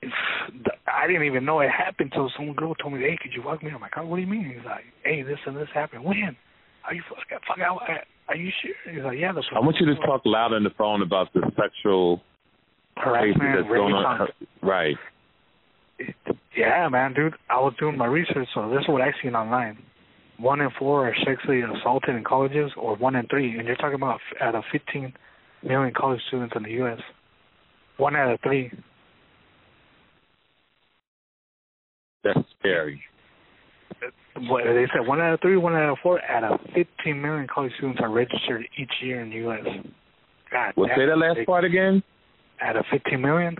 I 0.02 1.06
didn't 1.06 1.24
even 1.24 1.44
know 1.44 1.60
it 1.60 1.70
happened 1.70 2.12
until 2.12 2.30
some 2.36 2.52
girl 2.54 2.74
told 2.74 2.94
me, 2.94 3.00
"Hey, 3.00 3.16
could 3.20 3.32
you 3.32 3.42
walk 3.42 3.62
me?" 3.62 3.70
I'm 3.70 3.80
like, 3.80 3.92
oh, 3.96 4.06
"What 4.06 4.16
do 4.16 4.22
you 4.22 4.28
mean?" 4.28 4.44
He's 4.44 4.64
like, 4.64 4.84
"Hey, 5.04 5.22
this 5.22 5.38
and 5.46 5.56
this 5.56 5.68
happened. 5.72 6.04
When? 6.04 6.36
Are 6.84 6.94
you 6.94 7.02
fuck, 7.08 7.42
fuck 7.46 7.58
out? 7.60 7.82
Are 8.28 8.36
you 8.36 8.50
sure?" 8.62 8.92
He's 8.92 9.04
like, 9.04 9.18
"Yeah." 9.18 9.32
That's 9.32 9.46
I 9.54 9.60
want 9.60 9.76
you 9.80 9.86
to 9.86 9.94
talk 10.06 10.22
loud 10.24 10.52
on 10.52 10.64
the 10.64 10.70
phone 10.70 11.02
about 11.02 11.32
the 11.32 11.42
sexual 11.56 12.20
harassment 12.96 13.56
that's 13.56 13.68
going 13.68 13.94
on. 13.94 14.28
Right. 14.60 14.96
Yeah, 16.56 16.88
man, 16.88 17.14
dude. 17.14 17.34
I 17.48 17.60
was 17.60 17.74
doing 17.78 17.96
my 17.96 18.06
research, 18.06 18.48
so 18.54 18.68
this 18.70 18.80
is 18.80 18.88
what 18.88 19.02
I 19.02 19.12
seen 19.22 19.34
online. 19.34 19.78
One 20.38 20.60
in 20.60 20.70
four 20.78 21.08
are 21.08 21.14
sexually 21.24 21.62
assaulted 21.62 22.16
in 22.16 22.24
colleges, 22.24 22.72
or 22.76 22.96
one 22.96 23.14
in 23.14 23.26
three, 23.28 23.56
and 23.56 23.66
you're 23.66 23.76
talking 23.76 23.94
about 23.94 24.20
out 24.40 24.54
of 24.56 24.64
15 24.72 25.12
million 25.62 25.94
college 25.94 26.20
students 26.28 26.54
in 26.56 26.64
the 26.64 26.72
U.S. 26.72 26.98
One 27.96 28.16
out 28.16 28.32
of 28.32 28.40
three 28.40 28.72
That's 32.24 32.38
scary. 32.58 33.02
What 34.36 34.64
they 34.64 34.86
said 34.92 35.06
one 35.06 35.20
out 35.20 35.34
of 35.34 35.40
three, 35.40 35.56
one 35.56 35.74
out 35.74 35.90
of 35.90 35.98
four, 36.02 36.20
out 36.24 36.44
of 36.44 36.60
15 36.74 37.20
million 37.20 37.46
college 37.52 37.72
students 37.76 38.00
are 38.02 38.10
registered 38.10 38.66
each 38.78 38.90
year 39.02 39.20
in 39.20 39.28
the 39.30 39.36
U.S. 39.36 39.60
God, 40.50 40.72
well, 40.76 40.88
say 40.96 41.06
that 41.06 41.18
last 41.18 41.36
big. 41.36 41.46
part 41.46 41.64
again. 41.64 42.02
Out 42.60 42.76
of 42.76 42.84
15 42.90 43.20
million. 43.20 43.56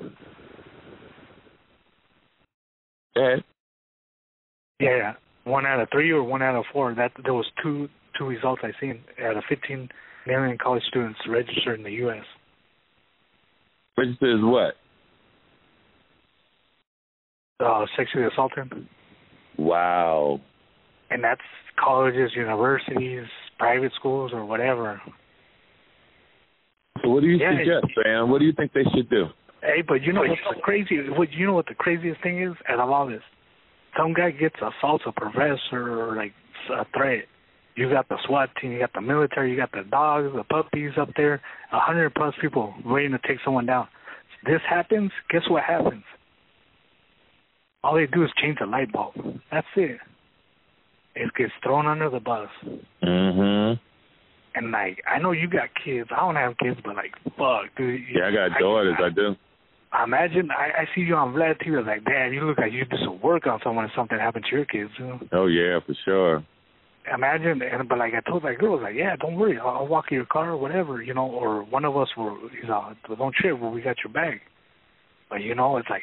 Yeah. 3.16 3.36
Yeah, 4.80 5.12
one 5.44 5.66
out 5.66 5.80
of 5.80 5.88
three 5.92 6.10
or 6.10 6.22
one 6.24 6.42
out 6.42 6.56
of 6.56 6.64
four. 6.72 6.94
That 6.94 7.12
there 7.22 7.34
was 7.34 7.46
two 7.62 7.88
two 8.18 8.26
results 8.26 8.62
I 8.64 8.72
seen 8.80 9.00
out 9.24 9.36
of 9.36 9.44
15 9.48 9.88
million 10.26 10.58
college 10.58 10.82
students 10.88 11.18
registered 11.28 11.78
in 11.78 11.84
the 11.84 11.92
U.S. 11.92 12.24
Registered 13.96 14.38
as 14.38 14.44
what? 14.44 14.74
Uh, 17.60 17.86
sexually 17.96 18.26
assaulted. 18.26 18.72
Wow. 19.58 20.40
And 21.10 21.22
that's 21.22 21.40
colleges, 21.82 22.30
universities, 22.34 23.24
private 23.58 23.92
schools, 23.98 24.32
or 24.32 24.44
whatever. 24.44 25.00
So 27.02 27.10
what 27.10 27.20
do 27.22 27.26
you 27.26 27.36
yeah, 27.36 27.52
suggest, 27.58 27.92
man? 28.04 28.30
What 28.30 28.38
do 28.38 28.44
you 28.44 28.52
think 28.52 28.72
they 28.72 28.84
should 28.94 29.10
do? 29.10 29.26
Hey, 29.62 29.82
but 29.86 30.02
you 30.02 30.12
know 30.12 30.20
what's 30.20 30.40
the 30.48 30.60
crazy? 30.60 30.98
What 31.08 31.30
you 31.32 31.46
know 31.46 31.54
what 31.54 31.66
the 31.66 31.74
craziest 31.74 32.22
thing 32.22 32.42
is? 32.42 32.54
Out 32.68 32.80
of 32.80 32.90
all 32.90 33.06
this, 33.06 33.22
some 33.96 34.12
guy 34.12 34.30
gets 34.30 34.56
assaults 34.56 35.04
a 35.06 35.12
professor 35.12 36.00
or 36.00 36.16
like 36.16 36.32
a 36.70 36.84
threat. 36.96 37.24
You 37.74 37.88
got 37.88 38.08
the 38.08 38.18
SWAT 38.26 38.50
team, 38.60 38.72
you 38.72 38.78
got 38.78 38.92
the 38.92 39.00
military, 39.00 39.50
you 39.50 39.56
got 39.56 39.72
the 39.72 39.84
dogs, 39.90 40.28
the 40.34 40.44
puppies 40.44 40.92
up 41.00 41.08
there, 41.16 41.40
a 41.72 41.78
hundred 41.78 42.14
plus 42.14 42.34
people 42.40 42.74
waiting 42.84 43.12
to 43.12 43.18
take 43.26 43.38
someone 43.44 43.64
down. 43.64 43.88
This 44.44 44.60
happens. 44.68 45.10
Guess 45.30 45.42
what 45.48 45.62
happens? 45.62 46.04
All 47.84 47.94
they 47.94 48.06
do 48.06 48.24
is 48.24 48.30
change 48.40 48.58
the 48.60 48.66
light 48.66 48.92
bulb. 48.92 49.14
That's 49.50 49.66
it. 49.76 49.98
It 51.14 51.30
gets 51.36 51.52
thrown 51.62 51.86
under 51.86 52.08
the 52.08 52.20
bus. 52.20 52.48
Mhm. 53.02 53.78
And 54.54 54.70
like, 54.70 55.02
I 55.06 55.18
know 55.18 55.32
you 55.32 55.48
got 55.48 55.68
kids. 55.84 56.08
I 56.10 56.20
don't 56.20 56.36
have 56.36 56.56
kids, 56.58 56.78
but 56.84 56.96
like, 56.96 57.12
fuck, 57.36 57.74
dude. 57.76 58.02
Yeah, 58.10 58.28
I 58.28 58.32
got 58.32 58.58
daughters. 58.58 58.96
I, 58.98 59.06
I 59.06 59.10
do. 59.10 59.36
Imagine 60.04 60.50
I, 60.50 60.82
I 60.82 60.88
see 60.94 61.02
you 61.02 61.14
on 61.16 61.34
Vlad 61.34 61.62
TV. 61.62 61.84
Like, 61.84 62.04
damn, 62.04 62.32
you 62.32 62.42
look 62.46 62.58
like 62.58 62.72
you 62.72 62.84
did 62.84 63.00
some 63.04 63.20
work 63.20 63.46
on 63.46 63.60
someone 63.62 63.84
if 63.84 63.90
something 63.94 64.18
happened 64.18 64.46
to 64.48 64.56
your 64.56 64.64
kids. 64.64 64.90
You 64.98 65.06
know? 65.06 65.20
Oh 65.32 65.46
yeah, 65.46 65.80
for 65.84 65.94
sure. 66.04 66.44
Imagine, 67.12 67.60
and 67.62 67.88
but 67.88 67.98
like 67.98 68.14
I 68.14 68.20
told 68.20 68.44
that 68.44 68.58
girl, 68.58 68.74
was 68.74 68.82
like, 68.82 68.94
yeah, 68.94 69.16
don't 69.16 69.34
worry, 69.34 69.58
I'll, 69.58 69.68
I'll 69.68 69.86
walk 69.88 70.06
you 70.10 70.18
your 70.18 70.26
car 70.26 70.50
or 70.50 70.56
whatever, 70.56 71.02
you 71.02 71.12
know, 71.12 71.26
or 71.26 71.64
one 71.64 71.84
of 71.84 71.96
us 71.96 72.08
will, 72.16 72.38
you 72.52 72.68
know, 72.68 72.92
don't 73.18 73.34
trip, 73.34 73.58
well, 73.58 73.72
we 73.72 73.82
got 73.82 73.96
your 74.04 74.12
bag. 74.12 74.38
But 75.28 75.42
you 75.42 75.54
know, 75.56 75.76
it's 75.78 75.90
like, 75.90 76.02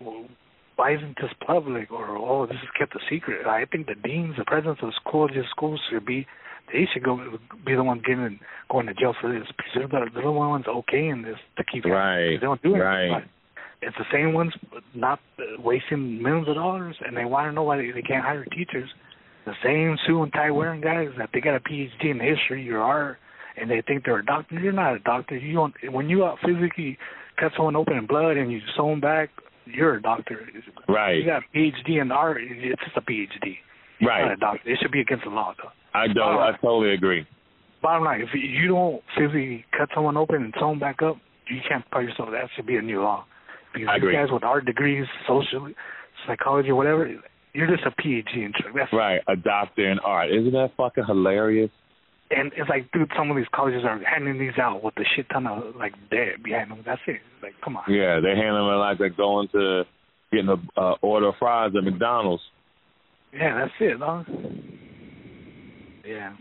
well, 0.00 0.24
why 0.76 0.94
isn't 0.94 1.16
this 1.20 1.32
public 1.46 1.90
or 1.90 2.16
oh 2.16 2.46
this 2.46 2.56
is 2.56 2.68
kept 2.78 2.94
a 2.94 3.00
secret? 3.10 3.46
I 3.46 3.64
think 3.64 3.86
the 3.86 3.94
deans, 3.94 4.36
the 4.38 4.44
presidents 4.44 4.80
of 4.82 4.90
schools, 5.00 5.30
schools 5.50 5.80
should 5.90 6.06
be 6.06 6.26
they 6.72 6.86
should 6.92 7.02
go 7.02 7.18
be 7.64 7.74
the 7.74 7.82
ones 7.82 8.02
getting 8.06 8.38
going 8.70 8.86
to 8.86 8.94
jail 8.94 9.14
for 9.20 9.32
this 9.32 9.46
because 9.56 9.72
they're 9.74 9.88
the, 9.88 10.10
they're 10.14 10.24
the 10.24 10.30
ones 10.30 10.66
okaying 10.66 11.24
this 11.24 11.38
to 11.56 11.64
keep 11.64 11.84
right. 11.84 12.36
They 12.36 12.46
don't 12.46 12.62
do 12.62 12.74
it. 12.74 12.78
Right. 12.78 13.24
It's 13.82 13.96
the 13.98 14.04
same 14.12 14.32
ones 14.32 14.52
not 14.94 15.20
wasting 15.58 16.22
millions 16.22 16.48
of 16.48 16.54
dollars, 16.54 16.96
and 17.04 17.16
they 17.16 17.24
want 17.24 17.48
to 17.48 17.52
know 17.52 17.62
why 17.62 17.76
they, 17.76 17.90
they 17.90 18.02
can't 18.02 18.24
hire 18.24 18.44
teachers. 18.46 18.88
The 19.44 19.52
same 19.62 19.96
suit 20.06 20.22
and 20.22 20.32
tie 20.32 20.50
wearing 20.50 20.80
guys 20.80 21.08
that 21.18 21.28
they 21.32 21.40
got 21.40 21.54
a 21.54 21.60
PhD 21.60 22.10
in 22.10 22.18
history 22.18 22.68
or 22.70 22.80
art, 22.80 23.18
and 23.56 23.70
they 23.70 23.82
think 23.86 24.04
they're 24.04 24.18
a 24.18 24.24
doctor. 24.24 24.58
You're 24.58 24.72
not 24.72 24.96
a 24.96 24.98
doctor. 25.00 25.36
You 25.36 25.54
don't. 25.54 25.74
When 25.90 26.08
you 26.08 26.24
out 26.24 26.38
physically 26.44 26.98
cut 27.38 27.52
someone 27.56 27.76
open 27.76 27.96
in 27.96 28.06
blood 28.06 28.36
and 28.36 28.50
you 28.50 28.60
sew 28.76 28.88
them 28.88 29.00
back 29.00 29.30
you're 29.66 29.96
a 29.96 30.02
doctor. 30.02 30.46
Right. 30.88 31.18
You 31.18 31.26
got 31.26 31.42
a 31.42 31.56
PhD 31.56 32.00
in 32.00 32.10
art. 32.10 32.38
It's 32.40 32.80
just 32.82 32.96
a 32.96 33.00
PhD. 33.00 33.56
Right. 34.00 34.32
A 34.32 34.36
doctor. 34.36 34.70
It 34.70 34.78
should 34.80 34.92
be 34.92 35.00
against 35.00 35.24
the 35.24 35.30
law, 35.30 35.54
though. 35.62 35.70
I 35.94 36.06
don't. 36.08 36.18
I 36.18 36.52
totally 36.60 36.94
agree. 36.94 37.26
Bottom 37.82 38.04
line, 38.04 38.20
if 38.20 38.28
you 38.34 38.68
don't 38.68 39.02
physically 39.16 39.64
cut 39.76 39.88
someone 39.94 40.16
open 40.16 40.42
and 40.42 40.54
sew 40.58 40.70
them 40.70 40.78
back 40.78 41.02
up, 41.02 41.16
you 41.48 41.58
can't 41.68 41.88
call 41.90 42.02
yourself. 42.02 42.30
That 42.32 42.48
should 42.56 42.66
be 42.66 42.76
a 42.76 42.82
new 42.82 43.02
law. 43.02 43.24
Because 43.72 43.88
I 43.90 43.96
you 43.96 44.02
agree. 44.02 44.14
guys 44.14 44.28
with 44.30 44.42
art 44.42 44.64
degrees, 44.64 45.06
social 45.28 45.70
psychology, 46.26 46.72
whatever, 46.72 47.08
you're 47.52 47.66
just 47.66 47.84
a 47.86 48.02
PhD 48.02 48.36
in 48.36 48.52
That's 48.74 48.92
right. 48.92 49.20
A 49.28 49.36
doctor 49.36 49.90
in 49.90 49.98
art. 50.00 50.30
Isn't 50.30 50.52
that 50.52 50.72
fucking 50.76 51.04
hilarious? 51.06 51.70
And 52.30 52.52
it's 52.56 52.68
like, 52.68 52.90
dude, 52.92 53.10
some 53.16 53.30
of 53.30 53.36
these 53.36 53.46
colleges 53.54 53.82
are 53.84 54.00
handing 54.02 54.38
these 54.38 54.58
out 54.60 54.82
with 54.82 54.94
a 54.98 55.04
shit 55.14 55.26
ton 55.30 55.46
of 55.46 55.76
like 55.76 55.92
debt 56.10 56.42
behind 56.42 56.70
them. 56.70 56.82
That's 56.84 57.00
it. 57.06 57.20
Like, 57.42 57.54
come 57.62 57.76
on. 57.76 57.84
Yeah, 57.88 58.18
they're 58.20 58.34
handing 58.34 58.54
them 58.54 58.78
like 58.78 58.98
they're 58.98 59.10
going 59.10 59.48
to 59.52 59.84
getting 60.32 60.48
a 60.48 60.80
uh, 60.80 60.94
order 61.02 61.28
of 61.28 61.34
fries 61.38 61.72
at 61.76 61.84
McDonald's. 61.84 62.42
Yeah, 63.32 63.60
that's 63.60 63.72
it, 63.80 63.98
huh? 64.00 64.24
Yeah. 66.04 66.34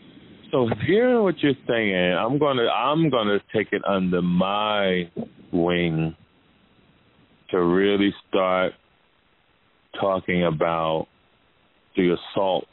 So 0.51 0.69
hearing 0.85 1.23
what 1.23 1.35
you're 1.39 1.53
saying, 1.67 2.13
I'm 2.13 2.37
gonna 2.39 2.67
I'm 2.67 3.09
gonna 3.09 3.39
take 3.53 3.67
it 3.71 3.81
under 3.85 4.21
my 4.21 5.09
wing 5.51 6.15
to 7.51 7.61
really 7.61 8.13
start 8.29 8.73
talking 9.99 10.45
about 10.45 11.07
the 11.95 12.15
assaults 12.15 12.67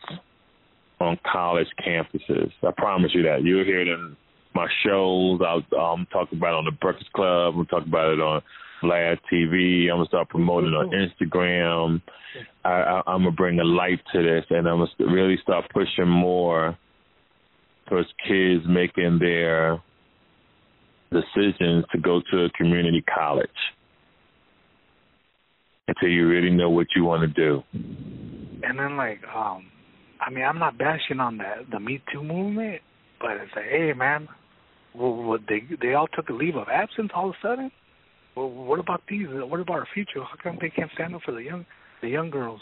on 1.02 1.18
college 1.30 1.68
campuses. 1.84 2.50
I 2.62 2.70
promise 2.76 3.12
you 3.14 3.22
that. 3.24 3.42
You'll 3.42 3.64
hear 3.64 3.80
it 3.80 3.88
in 3.88 4.16
my 4.54 4.66
shows. 4.84 5.40
I'll 5.46 5.80
um, 5.80 6.06
talk 6.12 6.30
about 6.32 6.54
it 6.54 6.58
on 6.58 6.64
the 6.64 6.72
Breakfast 6.72 7.12
Club. 7.12 7.54
I'm 7.56 7.66
talk 7.66 7.86
about 7.86 8.12
it 8.12 8.20
on 8.20 8.42
Vlad 8.82 9.18
TV. 9.32 9.90
I'm 9.90 9.98
gonna 9.98 10.06
start 10.06 10.28
promoting 10.28 10.70
on 10.70 10.90
Instagram. 10.90 12.02
I, 12.64 12.70
I, 12.70 13.02
I'm 13.06 13.22
gonna 13.22 13.32
bring 13.32 13.60
a 13.60 13.64
light 13.64 14.00
to 14.12 14.22
this, 14.22 14.44
and 14.50 14.66
I'm 14.68 14.78
gonna 14.78 15.12
really 15.12 15.38
start 15.42 15.64
pushing 15.72 16.08
more 16.08 16.76
towards 17.88 18.08
kids 18.26 18.64
making 18.66 19.18
their 19.18 19.80
decisions 21.10 21.84
to 21.92 21.98
go 21.98 22.22
to 22.30 22.44
a 22.44 22.50
community 22.50 23.04
college 23.14 23.50
until 25.88 26.08
you 26.08 26.26
really 26.26 26.50
know 26.50 26.70
what 26.70 26.86
you 26.96 27.04
want 27.04 27.22
to 27.22 27.28
do. 27.28 27.62
And 27.74 28.78
then, 28.78 28.96
like, 28.96 29.20
um, 29.34 29.66
I 30.24 30.30
mean, 30.30 30.44
I'm 30.44 30.58
not 30.58 30.78
bashing 30.78 31.20
on 31.20 31.38
the 31.38 31.66
the 31.70 31.80
Me 31.80 32.00
Too 32.12 32.22
movement, 32.22 32.80
but 33.20 33.32
it's 33.32 33.52
like, 33.56 33.64
hey, 33.64 33.92
man, 33.92 34.28
well, 34.94 35.14
what 35.14 35.40
they 35.48 35.62
they 35.80 35.94
all 35.94 36.06
took 36.08 36.28
a 36.28 36.32
leave 36.32 36.56
of 36.56 36.68
absence 36.72 37.10
all 37.14 37.30
of 37.30 37.34
a 37.42 37.46
sudden. 37.46 37.70
Well, 38.36 38.48
what 38.48 38.78
about 38.78 39.02
these? 39.08 39.26
What 39.28 39.60
about 39.60 39.78
our 39.78 39.88
future? 39.92 40.20
How 40.20 40.36
come 40.42 40.58
they 40.60 40.70
can't 40.70 40.90
stand 40.94 41.14
up 41.14 41.22
for 41.24 41.32
the 41.32 41.42
young 41.42 41.66
the 42.00 42.08
young 42.08 42.30
girls? 42.30 42.60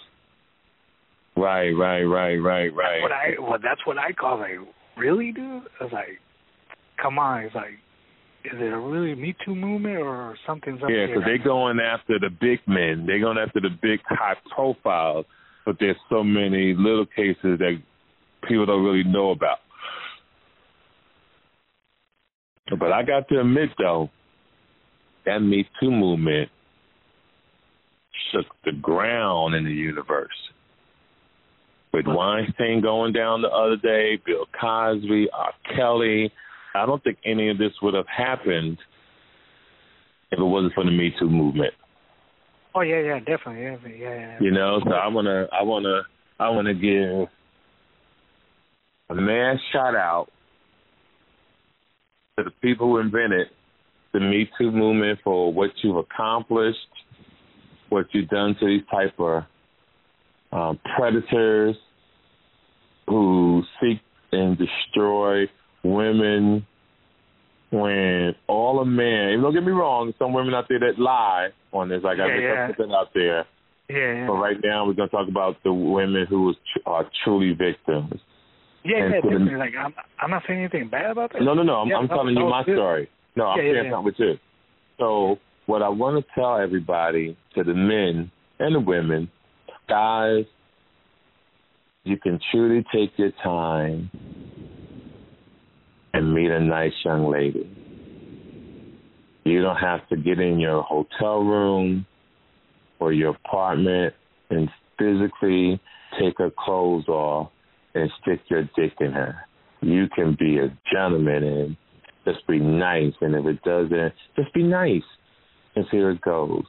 Right, 1.36 1.70
right, 1.70 2.02
right, 2.02 2.36
right, 2.36 2.74
right. 2.74 3.00
That's 3.00 3.02
what 3.02 3.12
I 3.12 3.40
well, 3.40 3.58
that's 3.62 3.86
what 3.86 3.98
I 3.98 4.12
call 4.12 4.38
like, 4.38 4.58
really, 4.96 5.32
dude. 5.32 5.62
It's 5.80 5.92
like, 5.92 6.18
come 7.00 7.18
on. 7.18 7.44
It's 7.44 7.54
like, 7.54 7.78
is 8.44 8.58
it 8.60 8.72
a 8.72 8.78
really 8.78 9.14
Me 9.14 9.34
Too 9.44 9.54
movement 9.54 9.98
or 9.98 10.36
something's 10.46 10.82
up 10.82 10.90
Yeah, 10.90 11.06
because 11.06 11.22
they're 11.24 11.38
going 11.38 11.78
after 11.78 12.18
the 12.18 12.30
big 12.30 12.60
men. 12.66 13.04
They're 13.06 13.20
going 13.20 13.38
after 13.38 13.60
the 13.60 13.70
big 13.80 14.00
high 14.08 14.34
profiles, 14.54 15.26
but 15.64 15.76
there's 15.78 15.96
so 16.08 16.22
many 16.24 16.74
little 16.74 17.06
cases 17.06 17.58
that 17.58 17.80
people 18.48 18.66
don't 18.66 18.84
really 18.84 19.04
know 19.04 19.30
about. 19.30 19.58
But 22.78 22.92
I 22.92 23.02
got 23.02 23.28
to 23.28 23.40
admit, 23.40 23.70
though, 23.78 24.10
that 25.26 25.40
Me 25.40 25.68
Too 25.80 25.90
movement 25.90 26.48
shook 28.32 28.46
the 28.64 28.72
ground 28.72 29.54
in 29.54 29.64
the 29.64 29.72
universe. 29.72 30.28
With 31.92 32.06
Weinstein 32.06 32.80
going 32.80 33.12
down 33.12 33.42
the 33.42 33.48
other 33.48 33.76
day, 33.76 34.20
Bill 34.24 34.46
Cosby, 34.60 35.28
R. 35.32 35.52
Kelly, 35.74 36.32
I 36.74 36.86
don't 36.86 37.02
think 37.02 37.18
any 37.24 37.50
of 37.50 37.58
this 37.58 37.72
would 37.82 37.94
have 37.94 38.06
happened 38.06 38.78
if 40.30 40.38
it 40.38 40.44
wasn't 40.44 40.74
for 40.74 40.84
the 40.84 40.92
Me 40.92 41.12
Too 41.18 41.28
movement. 41.28 41.74
Oh 42.74 42.82
yeah, 42.82 43.00
yeah, 43.00 43.18
definitely, 43.18 43.62
yeah, 43.62 43.76
yeah, 43.84 44.14
yeah. 44.14 44.38
You 44.40 44.50
know, 44.52 44.80
so 44.84 44.92
I 44.92 45.08
wanna, 45.08 45.46
I 45.52 45.62
wanna, 45.62 46.02
I 46.38 46.50
wanna 46.50 46.74
give 46.74 47.28
a 49.08 49.14
man 49.14 49.58
shout 49.72 49.96
out 49.96 50.28
to 52.38 52.44
the 52.44 52.50
people 52.62 52.86
who 52.86 52.98
invented 52.98 53.48
the 54.12 54.20
Me 54.20 54.48
Too 54.58 54.70
movement 54.70 55.18
for 55.24 55.52
what 55.52 55.70
you've 55.82 55.96
accomplished, 55.96 56.78
what 57.88 58.06
you've 58.12 58.28
done 58.28 58.56
to 58.60 58.66
these 58.66 58.82
type 58.90 59.18
of 59.18 59.42
um, 60.52 60.78
predators 60.96 61.76
who 63.08 63.62
seek 63.80 64.00
and 64.32 64.56
destroy 64.56 65.46
women 65.82 66.66
when 67.70 68.34
all 68.48 68.80
a 68.80 68.84
man, 68.84 69.40
don't 69.40 69.54
get 69.54 69.64
me 69.64 69.72
wrong, 69.72 70.12
some 70.18 70.32
women 70.32 70.54
out 70.54 70.66
there 70.68 70.80
that 70.80 70.98
lie 70.98 71.48
on 71.72 71.88
this. 71.88 72.02
Like 72.02 72.18
I 72.18 72.26
Yeah, 72.26 72.66
just 72.66 72.78
yeah. 72.78 72.86
that 72.86 72.94
out 72.94 73.08
there. 73.14 73.46
Yeah, 73.88 73.96
yeah. 73.96 74.26
But 74.26 74.34
right 74.34 74.56
now, 74.62 74.86
we're 74.86 74.94
going 74.94 75.08
to 75.08 75.14
talk 75.14 75.28
about 75.28 75.56
the 75.64 75.72
women 75.72 76.26
who 76.28 76.42
was 76.42 76.56
tr- 76.72 76.88
are 76.88 77.10
truly 77.24 77.52
victims. 77.52 78.20
yeah, 78.84 79.04
and 79.04 79.14
yeah, 79.14 79.20
the-. 79.20 79.56
Like 79.58 79.72
I'm, 79.78 79.94
I'm 80.20 80.30
not 80.30 80.42
saying 80.46 80.60
anything 80.60 80.88
bad 80.88 81.10
about 81.10 81.32
that. 81.32 81.42
No, 81.42 81.54
no, 81.54 81.62
no. 81.62 81.76
I'm, 81.76 81.88
Yeah, 81.88 81.96
I'm 81.96 82.08
telling 82.08 82.36
you 82.36 82.48
my 82.48 82.64
good. 82.64 82.76
story. 82.76 83.10
No, 83.36 83.46
I'm 83.46 83.58
Yeah, 83.58 83.72
sharing 83.72 83.90
something 83.92 84.04
with 84.04 84.14
you. 84.18 84.34
So, 84.98 85.38
what 85.66 85.82
I 85.82 85.88
want 85.88 86.24
to 86.24 86.32
tell 86.34 86.56
everybody, 86.58 87.36
to 87.54 87.64
the 87.64 87.74
men 87.74 88.30
and 88.58 88.74
the 88.74 88.80
women, 88.80 89.30
guys, 89.88 90.44
you 92.04 92.16
can 92.16 92.40
truly 92.50 92.84
take 92.92 93.10
your 93.16 93.30
time 93.42 94.10
and 96.12 96.34
meet 96.34 96.50
a 96.50 96.60
nice 96.60 96.92
young 97.04 97.30
lady. 97.30 97.68
You 99.44 99.62
don't 99.62 99.76
have 99.76 100.06
to 100.08 100.16
get 100.16 100.38
in 100.38 100.58
your 100.58 100.82
hotel 100.82 101.40
room 101.40 102.06
or 102.98 103.12
your 103.12 103.30
apartment 103.44 104.14
and 104.50 104.68
physically 104.98 105.80
take 106.20 106.38
her 106.38 106.50
clothes 106.56 107.08
off 107.08 107.50
and 107.94 108.10
stick 108.22 108.40
your 108.48 108.64
dick 108.76 108.92
in 109.00 109.12
her. 109.12 109.36
You 109.80 110.06
can 110.14 110.36
be 110.38 110.58
a 110.58 110.76
gentleman 110.92 111.42
and 111.42 111.76
just 112.24 112.46
be 112.46 112.58
nice. 112.58 113.14
And 113.20 113.34
if 113.34 113.46
it 113.46 113.62
doesn't, 113.62 114.12
just 114.36 114.52
be 114.52 114.62
nice 114.62 115.02
and 115.74 115.86
see 115.90 115.98
where 115.98 116.10
it 116.10 116.20
goes. 116.20 116.64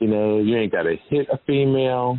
You 0.00 0.08
know, 0.08 0.38
you 0.38 0.56
ain't 0.56 0.72
got 0.72 0.82
to 0.82 0.96
hit 1.08 1.28
a 1.32 1.38
female. 1.46 2.18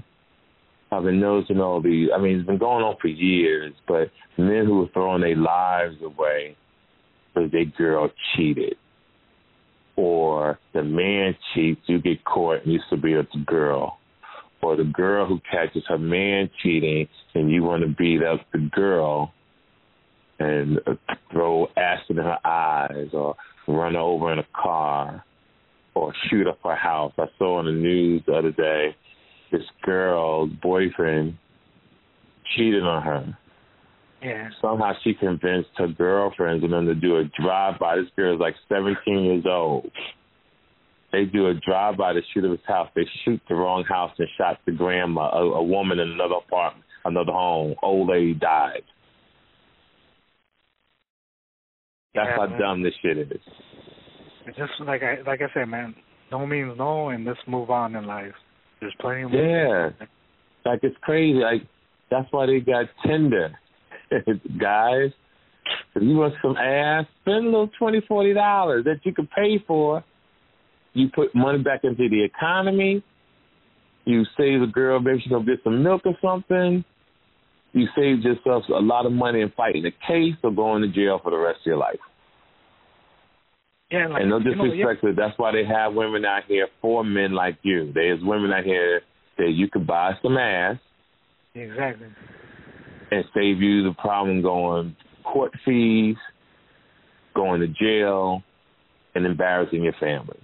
I've 0.91 1.03
been 1.03 1.19
noticing 1.19 1.59
all 1.59 1.81
these. 1.81 2.09
I 2.15 2.19
mean, 2.19 2.37
it's 2.37 2.47
been 2.47 2.57
going 2.57 2.83
on 2.83 2.95
for 3.01 3.07
years, 3.07 3.73
but 3.87 4.11
men 4.37 4.65
who 4.65 4.83
are 4.83 4.89
throwing 4.93 5.21
their 5.21 5.35
lives 5.35 5.95
away 6.03 6.55
because 7.33 7.51
their 7.51 7.65
girl 7.65 8.09
cheated, 8.35 8.75
or 9.95 10.59
the 10.73 10.83
man 10.83 11.35
cheats, 11.53 11.81
you 11.87 12.01
get 12.01 12.23
caught 12.23 12.63
and 12.63 12.73
you 12.73 12.79
be 13.01 13.13
the 13.13 13.25
girl, 13.45 13.97
or 14.61 14.75
the 14.75 14.83
girl 14.83 15.25
who 15.25 15.39
catches 15.51 15.83
her 15.87 15.97
man 15.97 16.49
cheating 16.61 17.07
and 17.33 17.51
you 17.51 17.63
want 17.63 17.83
to 17.83 17.89
beat 17.89 18.23
up 18.23 18.41
the 18.53 18.69
girl 18.73 19.33
and 20.39 20.79
uh, 20.85 20.93
throw 21.31 21.67
acid 21.77 22.17
in 22.17 22.23
her 22.23 22.45
eyes, 22.45 23.07
or 23.13 23.35
run 23.67 23.93
her 23.93 23.99
over 23.99 24.31
in 24.31 24.39
a 24.39 24.47
car, 24.53 25.23
or 25.93 26.13
shoot 26.29 26.47
up 26.47 26.59
her 26.63 26.75
house. 26.75 27.13
I 27.17 27.25
saw 27.37 27.59
on 27.59 27.65
the 27.65 27.71
news 27.71 28.21
the 28.27 28.33
other 28.33 28.51
day 28.51 28.95
this 29.55 29.67
girl's 29.83 30.51
boyfriend 30.61 31.37
cheated 32.55 32.83
on 32.83 33.01
her. 33.03 33.37
Yeah. 34.21 34.49
Somehow 34.61 34.93
she 35.03 35.13
convinced 35.13 35.69
her 35.77 35.87
girlfriends 35.87 36.63
and 36.63 36.73
them 36.73 36.85
to 36.87 36.95
do 36.95 37.17
a 37.17 37.23
drive 37.41 37.79
by. 37.79 37.95
This 37.97 38.05
girl 38.15 38.33
is 38.35 38.39
like 38.39 38.55
17 38.69 39.23
years 39.23 39.45
old. 39.47 39.91
They 41.11 41.25
do 41.25 41.47
a 41.47 41.53
drive 41.53 41.97
by 41.97 42.13
to 42.13 42.21
shoot 42.33 42.43
up 42.43 42.51
his 42.51 42.59
house. 42.67 42.89
They 42.95 43.05
shoot 43.23 43.39
the 43.47 43.55
wrong 43.55 43.83
house 43.87 44.11
and 44.17 44.27
shot 44.37 44.59
the 44.65 44.71
grandma, 44.71 45.29
a, 45.29 45.51
a 45.53 45.63
woman 45.63 45.99
in 45.99 46.09
another 46.09 46.35
apartment, 46.45 46.85
another 47.05 47.31
home. 47.31 47.75
Old 47.81 48.09
lady 48.09 48.33
died. 48.33 48.81
That's 52.15 52.27
Yeah, 52.29 52.35
how 52.37 52.47
man. 52.47 52.59
dumb 52.59 52.83
this 52.83 52.93
shit 53.01 53.17
is. 53.17 53.27
It's 54.47 54.57
just 54.57 54.71
like 54.85 55.03
I 55.03 55.21
like 55.25 55.41
I 55.41 55.53
said, 55.53 55.65
man. 55.65 55.95
No 56.31 56.45
means 56.45 56.77
no, 56.77 57.09
and 57.09 57.25
let's 57.25 57.39
move 57.47 57.69
on 57.69 57.95
in 57.95 58.05
life. 58.05 58.33
There's 58.79 58.93
plenty 58.99 59.23
of 59.23 59.31
Yeah. 59.31 59.89
Like 60.65 60.79
it's 60.83 60.97
crazy. 61.01 61.39
Like 61.39 61.61
that's 62.09 62.27
why 62.31 62.45
they 62.45 62.59
got 62.59 62.85
Tinder. 63.05 63.51
Guys, 64.59 65.11
if 65.95 66.03
you 66.03 66.15
want 66.15 66.33
some 66.41 66.55
ass, 66.57 67.05
spend 67.21 67.45
a 67.47 67.49
little 67.49 67.69
twenty, 67.79 68.01
forty 68.07 68.33
dollars 68.33 68.85
that 68.85 68.99
you 69.03 69.13
can 69.13 69.27
pay 69.27 69.63
for. 69.67 70.03
You 70.93 71.09
put 71.13 71.35
money 71.35 71.61
back 71.61 71.81
into 71.83 72.07
the 72.09 72.23
economy. 72.23 73.03
You 74.05 74.23
save 74.37 74.61
the 74.61 74.67
girl, 74.71 74.99
maybe 74.99 75.19
she's 75.21 75.31
gonna 75.31 75.45
get 75.45 75.63
some 75.63 75.83
milk 75.83 76.03
or 76.05 76.15
something. 76.21 76.85
You 77.73 77.87
saved 77.95 78.23
yourself 78.23 78.63
a 78.69 78.79
lot 78.79 79.05
of 79.05 79.11
money 79.11 79.41
in 79.41 79.51
fighting 79.57 79.83
the 79.83 79.91
case 80.07 80.35
or 80.43 80.51
going 80.51 80.81
to 80.83 80.87
jail 80.87 81.19
for 81.21 81.31
the 81.31 81.37
rest 81.37 81.59
of 81.61 81.65
your 81.65 81.77
life. 81.77 81.99
Yeah, 83.95 84.07
like 84.07 84.21
and 84.23 84.29
no 84.29 84.39
you 84.39 84.55
know, 84.55 84.65
yeah, 84.65 84.83
disrespect 84.83 85.15
that's 85.15 85.39
why 85.39 85.53
they 85.53 85.63
have 85.63 85.93
women 85.93 86.25
out 86.25 86.43
here 86.49 86.67
for 86.81 87.05
men 87.05 87.31
like 87.31 87.57
you. 87.61 87.93
There's 87.93 88.19
women 88.21 88.51
out 88.51 88.65
here 88.65 89.01
that 89.37 89.51
you 89.51 89.69
could 89.69 89.87
buy 89.87 90.11
some 90.21 90.37
ass 90.37 90.75
exactly. 91.53 92.07
and 93.11 93.23
save 93.33 93.61
you 93.61 93.83
the 93.83 93.95
problem 93.97 94.41
going 94.41 94.97
court 95.23 95.53
fees, 95.63 96.17
going 97.35 97.61
to 97.61 97.67
jail, 97.67 98.43
and 99.15 99.25
embarrassing 99.25 99.83
your 99.83 99.95
family. 99.97 100.39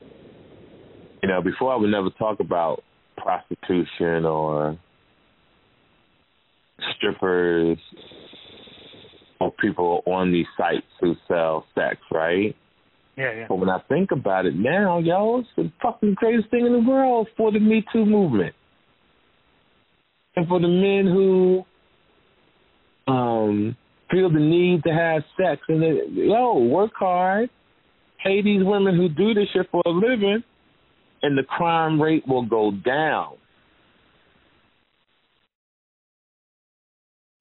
You 1.21 1.27
know, 1.27 1.41
before 1.41 1.73
I 1.73 1.75
would 1.75 1.91
never 1.91 2.09
talk 2.11 2.39
about 2.39 2.83
prostitution 3.17 4.25
or 4.25 4.79
strippers 6.95 7.77
or 9.41 9.51
people 9.61 10.03
on 10.05 10.31
these 10.31 10.47
sites 10.57 10.87
who 11.01 11.15
sell 11.27 11.65
sex, 11.75 11.97
right? 12.11 12.55
Yeah. 13.21 13.45
But 13.47 13.55
when 13.55 13.69
I 13.69 13.79
think 13.87 14.11
about 14.11 14.45
it 14.45 14.55
now, 14.55 14.99
yo, 14.99 15.39
it's 15.39 15.49
the 15.55 15.71
fucking 15.81 16.15
greatest 16.15 16.49
thing 16.49 16.65
in 16.65 16.73
the 16.73 16.89
world 16.89 17.27
for 17.37 17.51
the 17.51 17.59
Me 17.59 17.83
Too 17.93 18.05
movement. 18.05 18.55
And 20.35 20.47
for 20.47 20.59
the 20.59 20.67
men 20.67 21.05
who 21.11 21.65
um 23.11 23.75
feel 24.09 24.31
the 24.31 24.39
need 24.39 24.83
to 24.83 24.89
have 24.89 25.23
sex 25.37 25.61
and 25.67 25.81
they, 25.81 26.01
yo, 26.11 26.57
work 26.59 26.91
hard, 26.95 27.49
pay 28.23 28.41
these 28.41 28.63
women 28.63 28.95
who 28.95 29.09
do 29.09 29.33
this 29.33 29.47
shit 29.53 29.67
for 29.71 29.81
a 29.85 29.89
living, 29.89 30.43
and 31.23 31.37
the 31.37 31.43
crime 31.43 32.01
rate 32.01 32.27
will 32.27 32.45
go 32.45 32.71
down. 32.71 33.35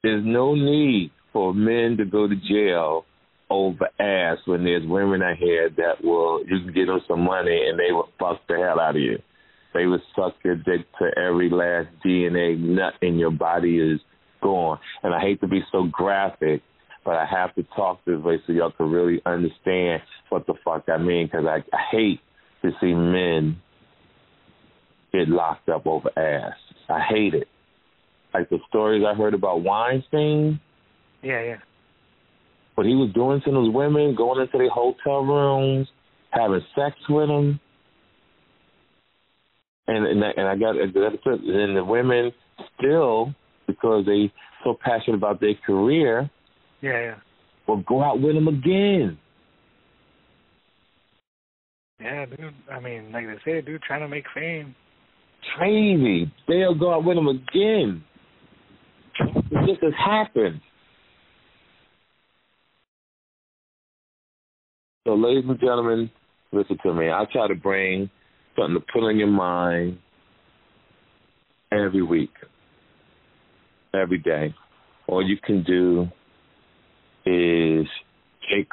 There's 0.02 0.24
no 0.24 0.54
need 0.54 1.10
for 1.32 1.52
men 1.52 1.96
to 1.98 2.04
go 2.04 2.26
to 2.26 2.34
jail 2.36 3.04
over 3.51 3.88
ass 3.98 4.38
when 4.46 4.64
there's 4.64 4.86
women 4.86 5.22
out 5.22 5.36
here 5.36 5.68
that 5.76 6.03
will 6.03 6.40
you 6.46 6.61
can 6.64 6.72
give 6.72 6.86
them 6.86 7.01
some 7.09 7.20
money 7.20 7.68
and 7.68 7.78
they 7.78 7.92
will 7.92 8.09
fuck 8.18 8.40
the 8.48 8.57
hell 8.57 8.80
out 8.80 8.96
of 8.96 9.03
you. 9.03 9.18
They 9.74 9.86
will 9.86 10.03
suck 10.16 10.34
your 10.44 10.57
dick 10.57 10.86
to 10.98 11.11
every 11.18 11.51
last 11.51 11.88
DNA 12.05 12.59
nut 12.59 12.94
in 13.03 13.18
your 13.18 13.30
body 13.30 13.78
is 13.78 14.01
gone. 14.42 14.78
And 15.03 15.14
I 15.14 15.20
hate 15.20 15.40
to 15.42 15.48
be 15.48 15.61
so 15.70 15.84
graphic, 15.84 16.62
but 17.05 17.14
I 17.14 17.26
have 17.26 17.55
to 17.55 17.62
talk 17.76 18.05
this 18.05 18.20
way 18.20 18.40
so 18.46 18.53
y'all 18.53 18.72
can 18.72 18.90
really 18.90 19.20
understand 19.24 20.03
what 20.28 20.46
the 20.46 20.55
fuck 20.64 20.84
I 20.88 20.98
mean. 20.98 21.26
Because 21.26 21.46
I, 21.46 21.59
I 21.74 21.80
hate 21.90 22.20
to 22.62 22.70
see 22.80 22.92
men 22.94 23.61
get 25.12 25.28
locked 25.28 25.68
up 25.68 25.86
over 25.86 26.11
ass. 26.18 26.57
I 26.88 27.01
hate 27.09 27.34
it. 27.34 27.48
Like 28.34 28.48
the 28.48 28.59
stories 28.68 29.05
I 29.07 29.14
heard 29.14 29.34
about 29.34 29.62
Weinstein 29.62 30.61
Yeah, 31.22 31.42
yeah. 31.42 31.57
What 32.80 32.86
he 32.86 32.94
was 32.94 33.12
doing 33.12 33.42
to 33.44 33.50
those 33.52 33.70
women, 33.74 34.14
going 34.16 34.40
into 34.40 34.56
their 34.56 34.70
hotel 34.70 35.20
rooms, 35.20 35.86
having 36.30 36.62
sex 36.74 36.96
with 37.10 37.28
them, 37.28 37.60
and 39.86 40.06
and, 40.06 40.24
I- 40.24 40.32
and 40.34 40.48
I 40.48 40.56
got 40.56 40.76
and 40.80 41.76
the 41.76 41.84
women 41.84 42.32
still 42.78 43.34
because 43.66 44.06
they 44.06 44.32
so 44.64 44.78
passionate 44.82 45.18
about 45.18 45.42
their 45.42 45.52
career 45.66 46.30
Yeah, 46.80 46.92
yeah. 46.92 47.14
will 47.68 47.82
go 47.82 48.02
out 48.02 48.18
with 48.18 48.34
him 48.34 48.48
again. 48.48 49.18
Yeah, 52.00 52.24
dude. 52.24 52.54
I 52.72 52.80
mean, 52.80 53.12
like 53.12 53.26
they 53.26 53.36
say, 53.44 53.60
dude, 53.60 53.82
trying 53.82 54.00
to 54.00 54.08
make 54.08 54.24
fame. 54.34 54.74
Crazy. 55.58 56.32
They'll 56.48 56.74
go 56.78 56.94
out 56.94 57.04
with 57.04 57.18
him 57.18 57.28
again. 57.28 58.02
This 59.50 59.76
has 59.82 59.92
happened. 60.02 60.62
So, 65.11 65.16
ladies 65.16 65.42
and 65.48 65.58
gentlemen, 65.58 66.08
listen 66.52 66.78
to 66.84 66.94
me. 66.94 67.11
I 67.11 67.24
try 67.32 67.48
to 67.48 67.56
bring 67.56 68.08
something 68.56 68.74
to 68.74 68.92
put 68.92 69.02
on 69.02 69.18
your 69.18 69.26
mind 69.26 69.98
every 71.72 72.04
week, 72.04 72.30
every 73.92 74.18
day. 74.18 74.54
All 75.08 75.20
you 75.20 75.36
can 75.44 75.64
do 75.64 76.06
is 77.26 77.88
take 78.54 78.68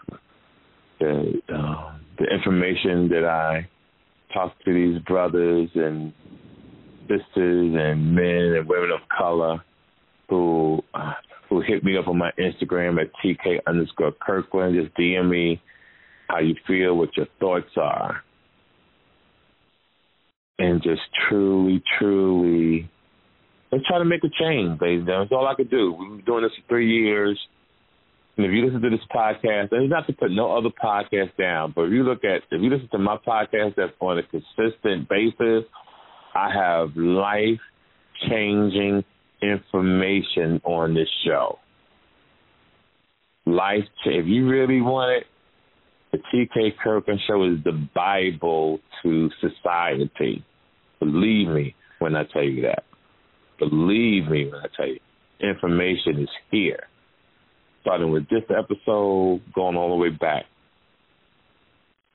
the 0.99 1.41
uh, 1.51 1.97
the 2.19 2.25
information 2.25 3.09
that 3.09 3.25
I 3.25 3.67
talk 4.31 4.53
to 4.63 4.71
these 4.71 5.01
brothers 5.05 5.71
and 5.73 6.13
sisters 7.07 7.75
and 7.75 8.13
men 8.13 8.53
and 8.59 8.69
women 8.69 8.91
of 8.91 8.99
color 9.09 9.63
who 10.29 10.83
uh, 10.93 11.13
who 11.49 11.61
hit 11.61 11.83
me 11.83 11.97
up 11.97 12.07
on 12.07 12.19
my 12.19 12.29
Instagram 12.38 13.01
at 13.01 13.09
TK 13.25 13.57
underscore 13.65 14.11
Kirkland. 14.21 14.75
Just 14.79 14.95
DM 14.95 15.31
me 15.31 15.59
how 16.28 16.39
you 16.39 16.55
feel, 16.65 16.95
what 16.95 17.15
your 17.15 17.28
thoughts 17.39 17.71
are. 17.78 18.23
And 20.59 20.82
just 20.82 21.01
truly, 21.30 21.84
truly, 21.99 22.89
let's 23.71 23.86
try 23.88 23.99
to 23.99 24.05
make 24.05 24.23
a 24.23 24.30
change, 24.30 24.80
gentlemen. 24.80 25.05
That's 25.05 25.32
all 25.32 25.47
I 25.47 25.55
could 25.55 25.69
do. 25.69 25.93
We've 25.93 26.17
been 26.17 26.25
doing 26.25 26.43
this 26.43 26.51
for 26.61 26.67
three 26.67 27.03
years. 27.03 27.39
And 28.38 28.45
if 28.45 28.51
you 28.51 28.65
listen 28.65 28.82
to 28.82 28.89
this 28.89 29.05
podcast, 29.13 29.71
and 29.71 29.84
it's 29.84 29.91
not 29.91 30.05
to 30.07 30.13
put 30.13 30.32
no 30.32 30.55
other 30.55 30.69
podcast 30.69 31.36
down, 31.38 31.73
but 31.75 31.84
if 31.84 31.91
you 31.91 32.03
look 32.03 32.23
at, 32.23 32.43
if 32.51 32.61
you 32.61 32.69
listen 32.69 32.89
to 32.91 32.97
my 32.99 33.17
podcast 33.17 33.75
that's 33.75 33.93
on 33.99 34.19
a 34.19 34.23
consistent 34.23 35.09
basis, 35.09 35.63
I 36.36 36.51
have 36.53 36.95
life 36.95 37.59
changing 38.30 39.03
information 39.41 40.61
on 40.63 40.93
this 40.93 41.09
show. 41.25 41.59
Life, 43.45 43.86
if 44.05 44.25
you 44.28 44.47
really 44.47 44.82
want 44.82 45.17
it, 45.17 45.28
the 46.11 46.19
TK 46.33 46.77
Kirkland 46.83 47.19
Show 47.27 47.43
is 47.43 47.63
the 47.63 47.87
Bible 47.93 48.79
to 49.03 49.29
society. 49.41 50.43
Believe 50.99 51.47
me 51.47 51.75
when 51.99 52.15
I 52.15 52.23
tell 52.31 52.43
you 52.43 52.63
that. 52.63 52.83
Believe 53.59 54.29
me 54.29 54.45
when 54.45 54.61
I 54.61 54.67
tell 54.75 54.87
you. 54.87 54.99
Information 55.39 56.21
is 56.21 56.29
here. 56.51 56.83
Starting 57.81 58.11
with 58.11 58.27
this 58.29 58.43
episode, 58.49 59.41
going 59.53 59.75
all 59.75 59.89
the 59.89 59.95
way 59.95 60.09
back. 60.09 60.45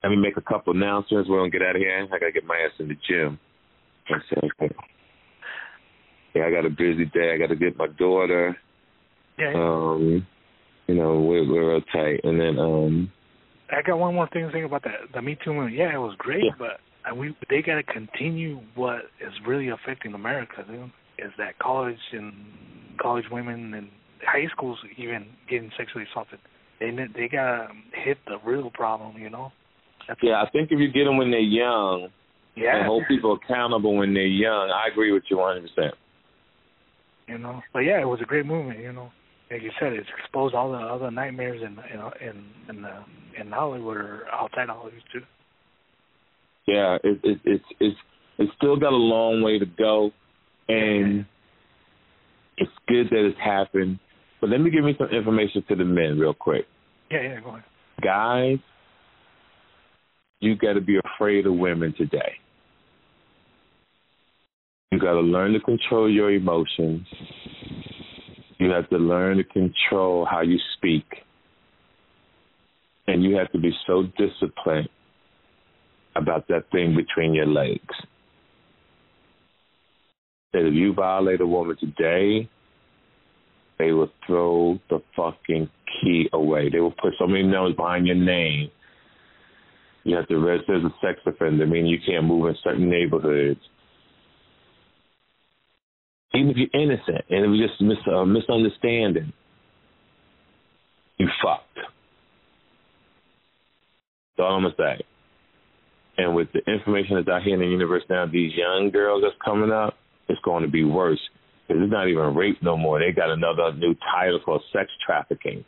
Let 0.03 0.11
me 0.11 0.17
make 0.17 0.37
a 0.37 0.43
couple 0.43 0.75
announcements. 0.75 1.29
We're 1.29 1.39
gonna 1.39 1.51
get 1.51 1.63
out 1.63 1.77
of 1.77 1.83
here. 1.83 2.09
I 2.13 2.19
gotta 2.19 2.33
get 2.33 2.45
my 2.45 2.57
ass 2.57 2.73
in 2.81 2.89
the 2.89 2.97
gym. 3.09 3.39
I. 4.11 4.69
Yeah, 6.35 6.47
I 6.47 6.51
got 6.51 6.65
a 6.65 6.71
busy 6.71 7.05
day. 7.07 7.33
I 7.35 7.39
got 7.39 7.49
to 7.49 7.57
get 7.57 7.77
my 7.77 7.89
daughter. 7.89 8.57
Yeah. 9.39 9.53
Um, 9.55 10.27
you 10.87 10.95
know, 10.95 11.21
we're 11.21 11.47
we're 11.47 11.75
real 11.75 11.81
tight, 11.93 12.21
and 12.25 12.41
then 12.41 12.59
um, 12.59 13.13
I 13.73 13.83
got 13.83 13.99
one 13.99 14.15
more 14.15 14.29
thing 14.33 14.47
to 14.47 14.53
say 14.53 14.63
about 14.63 14.83
that. 14.85 15.13
The 15.15 15.23
Me 15.23 15.37
Too 15.45 15.53
movement. 15.53 15.77
Yeah, 15.77 15.95
it 15.95 15.99
was 15.99 16.15
great, 16.19 16.45
Yeah. 16.45 16.53
but 16.59 16.81
and 17.05 17.19
we 17.19 17.35
they 17.51 17.63
got 17.63 17.77
to 17.77 17.83
continue 17.83 18.61
what 18.75 18.99
is 19.21 19.33
really 19.47 19.69
affecting 19.71 20.15
America. 20.15 20.65
Dude, 20.69 20.91
is 21.19 21.33
that 21.39 21.59
college 21.59 21.99
and 22.13 22.33
college 23.01 23.25
women 23.31 23.75
and 23.75 23.89
high 24.25 24.47
schools 24.53 24.79
even 24.97 25.27
getting 25.49 25.71
sexually 25.77 26.05
assaulted. 26.11 26.39
They 26.81 26.91
they 26.91 27.29
got 27.29 27.45
to 27.57 27.69
hit 28.05 28.19
the 28.27 28.39
real 28.45 28.71
problem. 28.71 29.17
You 29.21 29.31
know. 29.31 29.53
That's, 30.07 30.21
yeah, 30.23 30.43
I 30.43 30.51
think 30.51 30.71
if 30.73 30.79
you 30.81 30.89
get 30.91 31.05
them 31.05 31.17
when 31.17 31.31
they're 31.31 31.39
young 31.41 32.09
Yeah. 32.57 32.77
and 32.77 32.87
hold 32.87 33.05
people 33.07 33.35
accountable 33.35 33.97
when 33.97 34.13
they're 34.15 34.27
young, 34.27 34.71
I 34.71 34.89
agree 34.91 35.13
with 35.13 35.23
you 35.31 35.39
100. 35.39 35.63
percent 35.63 35.95
you 37.29 37.39
know. 37.39 37.63
But 37.73 37.81
yeah, 37.81 38.01
it 38.01 38.07
was 38.09 38.21
a 38.21 38.25
great 38.27 38.47
movement, 38.47 38.81
you 38.81 38.93
know. 38.93 39.11
Like 39.51 39.63
you 39.63 39.71
said, 39.79 39.93
it's 39.93 40.09
exposed 40.19 40.55
all 40.55 40.73
the 40.73 40.79
other 40.79 41.11
nightmares 41.11 41.63
in 41.63 41.79
in 41.93 42.01
in 42.29 42.45
in, 42.69 42.83
the, 42.83 42.95
in 43.41 43.51
Hollywood 43.51 43.97
or 43.97 44.27
outside 44.33 44.69
Hollywood 44.69 45.03
too. 45.13 45.21
Yeah, 46.67 46.99
it, 47.03 47.21
it, 47.25 47.41
it's 47.45 47.65
it's 47.81 47.97
it's 48.39 48.53
still 48.57 48.77
got 48.77 48.93
a 48.93 48.97
long 48.97 49.43
way 49.43 49.59
to 49.59 49.67
go, 49.67 50.11
and 50.69 51.27
it's 52.57 52.71
good 52.87 53.07
that 53.11 53.27
it's 53.27 53.39
happened. 53.39 53.99
But 54.41 54.51
let 54.51 54.61
me 54.61 54.71
give 54.71 54.85
me 54.85 54.95
some 54.99 55.09
information 55.09 55.65
to 55.69 55.77
the 55.77 55.85
men 55.85 56.19
real 56.19 56.35
quick. 56.35 56.67
Yeah, 57.11 57.23
yeah, 57.23 57.41
go 57.41 57.51
ahead. 57.51 57.65
guys, 58.03 58.59
you 60.41 60.57
got 60.57 60.75
to 60.75 60.81
be 60.81 60.99
afraid 60.99 61.47
of 61.47 61.55
women 61.55 61.95
today. 61.97 62.35
You 64.91 64.99
got 64.99 65.13
to 65.13 65.21
learn 65.21 65.53
to 65.53 65.61
control 65.61 66.11
your 66.11 66.31
emotions. 66.33 67.07
You 68.59 68.71
have 68.71 68.89
to 68.91 68.99
learn 68.99 69.39
to 69.39 69.45
control 69.45 70.27
how 70.31 70.43
you 70.43 70.59
speak. 70.77 71.05
And 73.07 73.23
you 73.23 73.37
have 73.37 73.51
to 73.53 73.59
be 73.59 73.73
so 73.87 74.05
disciplined 74.17 74.89
about 76.15 76.47
that 76.49 76.71
thing 76.71 76.95
between 76.95 77.35
your 77.35 77.47
legs. 77.47 77.95
That 80.53 80.67
if 80.67 80.75
you 80.75 80.93
violate 80.93 81.41
a 81.41 81.47
woman 81.47 81.77
today, 81.81 82.49
they 83.79 83.93
will 83.93 84.11
throw 84.27 84.79
the 84.91 85.01
fucking 85.17 85.69
key 86.01 86.29
away. 86.33 86.69
They 86.71 86.81
will 86.81 86.93
put 86.93 87.15
so 87.19 87.27
many 87.27 87.45
numbers 87.45 87.75
behind 87.75 88.07
your 88.07 88.17
name. 88.17 88.71
You 90.05 90.17
have 90.17 90.29
to 90.29 90.39
register 90.39 90.77
as 90.77 90.85
a 90.85 90.95
sex 91.01 91.21
offender, 91.27 91.67
meaning 91.67 91.87
you 91.87 91.99
can't 92.05 92.25
move 92.25 92.49
in 92.49 92.57
certain 92.63 92.91
neighborhoods. 92.91 93.61
Even 96.35 96.51
if 96.51 96.57
you're 96.57 96.83
innocent 96.83 97.25
and 97.31 97.45
it 97.45 97.49
was 97.49 97.61
just 97.61 97.81
mis- 97.81 98.15
a 98.15 98.27
misunderstanding, 98.27 99.33
you 101.19 101.29
fucked. 101.43 101.79
All 104.43 104.57
I'm 104.57 104.63
gonna 104.63 104.75
say. 104.77 105.05
And 106.19 106.35
with 106.35 106.49
the 106.53 106.61
information 106.71 107.17
that's 107.17 107.29
out 107.29 107.43
here 107.43 107.55
in 107.55 107.61
the 107.61 107.67
universe 107.67 108.03
now, 108.11 108.27
these 108.27 108.53
young 108.55 108.91
girls 108.93 109.23
that's 109.23 109.37
coming 109.43 109.73
up, 109.73 109.95
it's 110.29 110.41
going 110.43 110.63
to 110.63 110.69
be 110.69 110.85
worse. 110.85 111.21
Because 111.67 111.83
it's 111.83 111.93
not 111.93 112.09
even 112.09 112.35
rape 112.35 112.59
no 112.63 112.77
more. 112.77 112.99
They 112.99 113.13
got 113.13 113.31
another 113.31 113.73
new 113.73 113.95
title 114.15 114.41
called 114.45 114.63
sex 114.73 114.91
trafficking. 115.05 115.65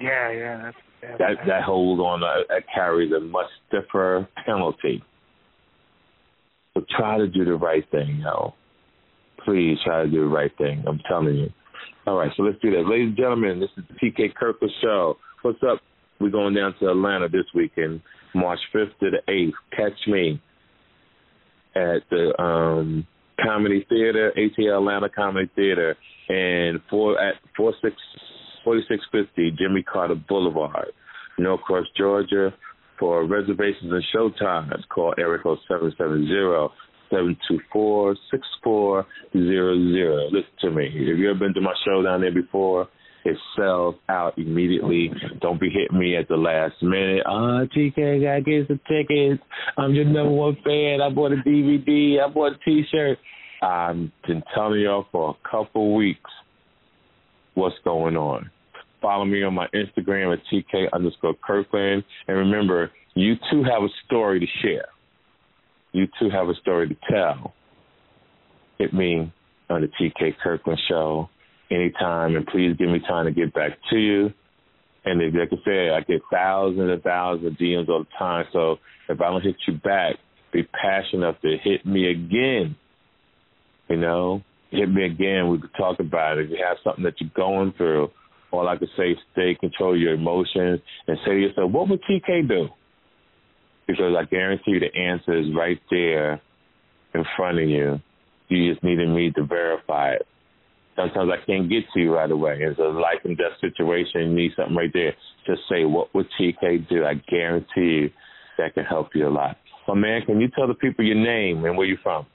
Yeah, 0.00 0.32
yeah, 0.32 0.62
that's 0.62 0.76
yeah, 1.02 1.16
That 1.18 1.46
that 1.46 1.62
holds 1.64 2.00
on. 2.00 2.22
Uh, 2.22 2.44
that 2.48 2.62
carries 2.72 3.12
a 3.12 3.20
much 3.20 3.46
stiffer 3.68 4.26
penalty. 4.44 5.02
So 6.74 6.84
try 6.96 7.18
to 7.18 7.28
do 7.28 7.44
the 7.44 7.54
right 7.54 7.84
thing, 7.90 8.22
yo. 8.24 8.54
Please 9.44 9.78
try 9.84 10.04
to 10.04 10.10
do 10.10 10.20
the 10.20 10.34
right 10.34 10.52
thing. 10.56 10.84
I'm 10.86 11.00
telling 11.08 11.36
you. 11.36 11.50
All 12.06 12.16
right, 12.16 12.30
so 12.36 12.42
let's 12.42 12.58
do 12.60 12.70
that, 12.72 12.88
ladies 12.88 13.08
and 13.08 13.16
gentlemen. 13.16 13.60
This 13.60 13.70
is 13.76 13.84
the 13.88 13.94
TK 13.94 14.34
Kirkland 14.34 14.72
Show. 14.80 15.18
What's 15.42 15.62
up? 15.62 15.80
We're 16.22 16.30
going 16.30 16.54
down 16.54 16.74
to 16.78 16.88
Atlanta 16.88 17.28
this 17.28 17.46
weekend, 17.52 18.00
March 18.32 18.60
5th 18.72 18.96
to 19.00 19.10
the 19.10 19.18
8th. 19.28 19.52
Catch 19.76 20.06
me 20.06 20.40
at 21.74 22.02
the 22.10 22.40
um, 22.40 23.06
Comedy 23.44 23.84
Theater, 23.88 24.32
ATL 24.36 24.78
Atlanta 24.78 25.08
Comedy 25.08 25.50
Theater, 25.56 25.96
and 26.28 26.80
four 26.88 27.20
at 27.20 27.34
four 27.56 27.74
six 27.82 27.96
forty 28.62 28.82
six 28.88 29.04
fifty 29.10 29.50
Jimmy 29.58 29.82
Carter 29.82 30.14
Boulevard, 30.28 30.92
Norcross, 31.38 31.86
Georgia. 31.96 32.54
For 32.98 33.26
reservations 33.26 33.90
and 33.90 34.04
show 34.12 34.30
times, 34.38 34.84
call 34.94 35.12
Eric 35.18 35.42
770-724-6400. 35.42 36.68
Listen 40.30 40.44
to 40.60 40.70
me. 40.70 40.86
If 40.86 41.18
you 41.18 41.30
ever 41.30 41.38
been 41.40 41.54
to 41.54 41.60
my 41.60 41.74
show 41.84 42.02
down 42.02 42.20
there 42.20 42.32
before, 42.32 42.86
it 43.24 43.36
sells 43.56 43.94
out 44.08 44.36
immediately. 44.38 45.10
Don't 45.40 45.60
be 45.60 45.70
hitting 45.70 45.98
me 45.98 46.16
at 46.16 46.28
the 46.28 46.36
last 46.36 46.74
minute. 46.82 47.22
Ah, 47.26 47.62
TK, 47.74 48.22
gotta 48.22 48.40
get 48.40 48.66
some 48.68 48.80
tickets. 48.88 49.42
I'm 49.76 49.94
your 49.94 50.04
number 50.04 50.30
one 50.30 50.56
fan. 50.64 51.00
I 51.00 51.08
bought 51.10 51.32
a 51.32 51.36
DVD. 51.36 52.20
I 52.20 52.28
bought 52.28 52.52
a 52.52 52.58
T-shirt. 52.64 53.18
I've 53.62 53.96
been 54.26 54.42
telling 54.54 54.80
y'all 54.80 55.06
for 55.12 55.30
a 55.30 55.48
couple 55.48 55.94
weeks 55.94 56.30
what's 57.54 57.76
going 57.84 58.16
on. 58.16 58.50
Follow 59.00 59.24
me 59.24 59.42
on 59.42 59.54
my 59.54 59.68
Instagram 59.74 60.32
at 60.32 60.40
TK 60.52 60.86
underscore 60.92 61.34
Kirkland. 61.44 62.04
And 62.26 62.36
remember, 62.36 62.90
you 63.14 63.34
too 63.50 63.62
have 63.62 63.82
a 63.82 63.88
story 64.06 64.40
to 64.40 64.46
share. 64.62 64.86
You 65.92 66.06
too 66.18 66.30
have 66.30 66.48
a 66.48 66.54
story 66.54 66.88
to 66.88 66.96
tell. 67.10 67.54
Hit 68.78 68.92
me 68.92 69.32
on 69.70 69.82
the 69.82 69.88
TK 69.88 70.34
Kirkland 70.42 70.80
Show 70.88 71.28
anytime, 71.72 72.36
and 72.36 72.46
please 72.46 72.76
give 72.78 72.88
me 72.88 73.00
time 73.00 73.26
to 73.26 73.32
get 73.32 73.54
back 73.54 73.72
to 73.90 73.96
you. 73.96 74.32
And 75.04 75.20
like 75.36 75.48
I 75.52 75.56
said, 75.64 75.90
I 75.90 76.00
get 76.00 76.22
thousands 76.30 76.90
and 76.90 77.02
thousands 77.02 77.46
of 77.46 77.52
DMs 77.54 77.88
all 77.88 78.04
the 78.04 78.18
time. 78.18 78.44
So 78.52 78.76
if 79.08 79.20
I 79.20 79.30
don't 79.30 79.42
hit 79.42 79.56
you 79.66 79.74
back, 79.74 80.16
be 80.52 80.62
passionate 80.62 81.26
enough 81.26 81.40
to 81.42 81.56
hit 81.62 81.84
me 81.84 82.10
again. 82.10 82.76
You 83.88 83.96
know, 83.96 84.42
hit 84.70 84.88
me 84.88 85.04
again. 85.06 85.48
We 85.48 85.60
could 85.60 85.74
talk 85.76 85.98
about 85.98 86.38
it. 86.38 86.44
If 86.44 86.50
you 86.50 86.64
have 86.64 86.76
something 86.84 87.04
that 87.04 87.14
you're 87.20 87.30
going 87.34 87.74
through, 87.76 88.10
all 88.52 88.68
I 88.68 88.76
could 88.76 88.90
say 88.96 89.16
stay, 89.32 89.56
control 89.58 89.98
your 89.98 90.14
emotions, 90.14 90.80
and 91.08 91.18
say 91.24 91.32
to 91.32 91.40
yourself, 91.40 91.72
what 91.72 91.88
would 91.88 92.02
TK 92.02 92.46
do? 92.46 92.68
because 93.86 94.14
I 94.18 94.24
guarantee 94.24 94.72
you 94.72 94.80
the 94.80 94.94
answer 94.96 95.38
is 95.38 95.46
right 95.54 95.80
there 95.90 96.40
in 97.14 97.24
front 97.36 97.58
of 97.58 97.68
you. 97.68 98.00
You 98.48 98.72
just 98.72 98.84
needed 98.84 99.08
me 99.08 99.30
to 99.32 99.44
verify 99.44 100.12
it. 100.12 100.26
Sometimes 100.96 101.30
I 101.32 101.44
can't 101.46 101.70
get 101.70 101.84
to 101.94 102.00
you 102.00 102.14
right 102.14 102.30
away. 102.30 102.58
It's 102.60 102.78
a 102.78 102.82
life 102.82 103.20
and 103.24 103.36
death 103.36 103.58
situation. 103.60 104.20
You 104.20 104.34
need 104.34 104.52
something 104.56 104.76
right 104.76 104.92
there. 104.92 105.14
Just 105.46 105.62
say, 105.68 105.84
what 105.84 106.14
would 106.14 106.26
TK 106.38 106.88
do? 106.88 107.04
I 107.04 107.14
guarantee 107.14 107.66
you 107.76 108.10
that 108.58 108.74
can 108.74 108.84
help 108.84 109.08
you 109.14 109.26
a 109.26 109.30
lot. 109.30 109.56
So, 109.86 109.94
man, 109.94 110.22
can 110.26 110.40
you 110.40 110.48
tell 110.54 110.68
the 110.68 110.74
people 110.74 111.04
your 111.04 111.16
name 111.16 111.64
and 111.64 111.76
where 111.76 111.86
you're 111.86 111.98
from? 112.02 112.26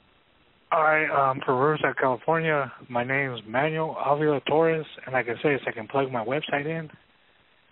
All 0.69 0.83
right, 0.83 1.09
um, 1.09 1.39
from 1.45 1.59
Riverside, 1.59 1.95
California. 1.97 2.69
My 2.89 3.05
name 3.05 3.33
is 3.33 3.39
Manuel 3.47 3.95
Avila 4.05 4.41
Torres, 4.49 4.85
and 5.05 5.13
like 5.13 5.27
I 5.29 5.35
say, 5.41 5.55
if 5.55 5.61
I 5.65 5.71
can 5.71 5.87
plug 5.87 6.11
my 6.11 6.25
website 6.25 6.65
in. 6.65 6.89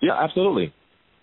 Yeah, 0.01 0.13
absolutely. 0.13 0.73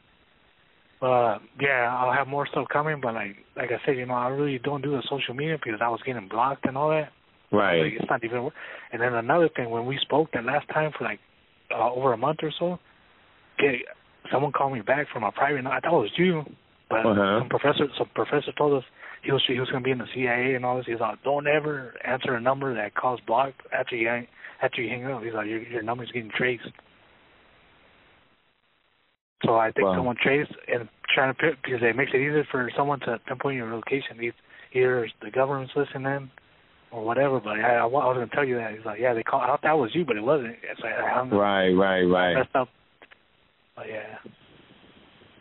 But 1.01 1.39
yeah, 1.59 1.89
I'll 1.91 2.13
have 2.13 2.27
more 2.27 2.47
stuff 2.47 2.67
coming. 2.71 2.99
But 3.01 3.13
like 3.13 3.35
like 3.55 3.69
I 3.71 3.85
said, 3.85 3.97
you 3.97 4.05
know, 4.05 4.13
I 4.13 4.29
really 4.29 4.59
don't 4.59 4.81
do 4.81 4.91
the 4.91 5.03
social 5.09 5.33
media 5.33 5.57
because 5.63 5.79
I 5.81 5.89
was 5.89 5.99
getting 6.05 6.27
blocked 6.27 6.65
and 6.65 6.77
all 6.77 6.89
that. 6.89 7.09
Right. 7.51 7.83
Like, 7.83 7.93
it's 7.99 8.09
not 8.09 8.23
even. 8.23 8.49
And 8.91 9.01
then 9.01 9.13
another 9.13 9.49
thing, 9.55 9.69
when 9.69 9.85
we 9.85 9.97
spoke 10.01 10.29
that 10.33 10.45
last 10.45 10.67
time 10.73 10.91
for 10.97 11.03
like 11.03 11.19
uh, 11.71 11.91
over 11.91 12.13
a 12.13 12.17
month 12.17 12.39
or 12.43 12.51
so, 12.59 12.79
okay, 13.59 13.81
someone 14.31 14.51
called 14.51 14.73
me 14.73 14.81
back 14.81 15.07
from 15.13 15.23
a 15.23 15.31
private. 15.31 15.65
I 15.65 15.79
thought 15.79 15.97
it 15.99 16.01
was 16.01 16.11
you, 16.17 16.43
but 16.89 17.05
Uh-huh. 17.05 17.39
some 17.39 17.49
professor, 17.49 17.87
some 17.97 18.09
professor 18.15 18.51
told 18.57 18.77
us 18.81 18.83
he 19.23 19.31
was 19.31 19.43
he 19.47 19.59
was 19.59 19.69
going 19.69 19.83
to 19.83 19.85
be 19.85 19.91
in 19.91 19.97
the 19.99 20.07
CIA 20.13 20.55
and 20.55 20.65
all 20.65 20.77
this. 20.77 20.85
He's 20.87 20.99
like, 20.99 21.23
don't 21.23 21.47
ever 21.47 21.93
answer 22.05 22.33
a 22.35 22.41
number 22.41 22.73
that 22.75 22.95
calls 22.95 23.19
blocked 23.27 23.61
after 23.73 23.95
you 23.95 24.07
hang, 24.07 24.27
after 24.61 24.81
you 24.81 24.89
hang 24.89 25.05
up. 25.05 25.23
He's 25.23 25.33
like, 25.33 25.47
your 25.47 25.61
your 25.61 25.81
number's 25.83 26.11
getting 26.11 26.31
traced. 26.35 26.63
So 29.45 29.55
I 29.55 29.71
think 29.71 29.85
Wow. 29.87 29.95
someone 29.95 30.15
traced 30.21 30.51
and 30.67 30.87
trying 31.13 31.33
to 31.33 31.51
because 31.63 31.81
it 31.81 31.95
makes 31.95 32.11
it 32.13 32.17
easier 32.17 32.45
for 32.51 32.69
someone 32.75 32.99
to 33.01 33.19
pinpoint 33.27 33.57
your 33.57 33.73
location. 33.73 34.17
Either- 34.21 34.33
Either 34.73 35.07
the 35.21 35.31
government's 35.31 35.71
listening 35.73 36.29
or 36.91 37.05
whatever. 37.05 37.39
But 37.39 37.59
I, 37.59 37.75
I, 37.75 37.83
I 37.83 37.85
was 37.85 38.15
going 38.17 38.27
to 38.27 38.35
tell 38.35 38.43
you 38.43 38.55
that. 38.57 38.75
He's 38.75 38.83
like, 38.85 38.99
yeah, 38.99 39.13
they 39.13 39.23
call. 39.23 39.39
I 39.39 39.47
thought 39.47 39.61
that 39.63 39.71
was 39.77 39.91
you, 39.93 40.03
but 40.03 40.17
it 40.17 40.21
wasn't. 40.21 40.49
It's 40.69 40.81
like 40.81 40.91
I 40.93 41.13
hung 41.13 41.29
Right, 41.29 41.69
right, 41.69 42.03
right. 42.03 42.33
messed 42.33 42.53
up. 42.55 42.67
But 43.77 43.85
yeah. 43.87 44.17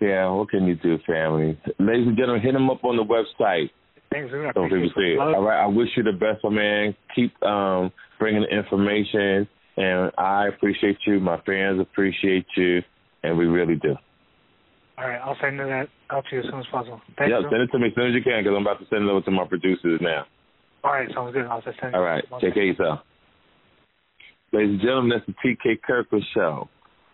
Yeah, 0.01 0.31
what 0.31 0.51
can 0.51 0.67
you 0.67 0.77
do, 0.77 0.99
family? 1.07 1.59
Ladies 1.81 2.07
and 2.07 2.17
gentlemen, 2.17 2.43
hit 2.43 2.53
them 2.53 2.71
up 2.71 2.85
on 2.85 2.97
the 2.97 3.03
website. 3.05 3.71
Thanks. 4.13 4.31
I 4.33 4.53
So 4.55 4.65
people 4.65 4.91
see 4.97 5.15
it. 5.15 5.19
All 5.19 5.43
right, 5.43 5.65
I 5.65 5.67
wish 5.67 5.89
you 5.97 6.03
the 6.05 6.13
best, 6.13 6.45
my 6.45 6.51
man. 6.51 6.95
Keep 7.17 7.43
um, 7.43 7.91
bringing 8.21 8.43
the 8.43 8.57
information, 8.57 9.49
and 9.77 10.13
I 10.17 10.47
appreciate 10.49 10.99
you. 11.07 11.19
My 11.19 11.41
fans 11.47 11.81
appreciate 11.81 12.47
you, 12.57 12.83
and 13.25 13.37
we 13.37 13.47
really 13.47 13.75
do. 13.77 13.97
All 14.97 15.09
right, 15.09 15.21
I'll 15.25 15.37
send 15.41 15.59
that 15.59 15.89
out 16.11 16.25
to 16.31 16.37
you 16.37 16.43
as 16.43 16.49
soon 16.49 16.61
as 16.61 16.67
possible. 16.71 17.01
Thank 17.19 17.31
yeah, 17.31 17.41
you. 17.41 17.49
send 17.51 17.63
it 17.63 17.73
to 17.73 17.79
me 17.79 17.89
as 17.89 17.95
soon 17.97 18.09
as 18.09 18.15
you 18.15 18.23
can, 18.23 18.45
because 18.45 18.55
I'm 18.57 18.63
about 18.63 18.79
to 18.79 18.87
send 18.91 19.05
it 19.05 19.11
over 19.11 19.23
to 19.23 19.31
my 19.31 19.47
producers 19.47 20.01
now. 20.01 20.25
All 20.85 20.93
right, 20.93 21.09
sounds 21.13 21.33
good. 21.33 21.47
I'll 21.47 21.63
just 21.63 21.81
send 21.81 21.97
All 21.97 22.03
right, 22.03 22.23
take 22.41 22.55
care 22.55 22.63
of 22.63 22.79
yourself. 22.79 23.01
Ladies 24.53 24.71
and 24.71 24.81
gentlemen, 24.81 25.19
that's 25.19 25.27
the 25.27 25.35
TK 25.45 25.83
Kirkland 25.83 26.25
Show. 26.33 26.69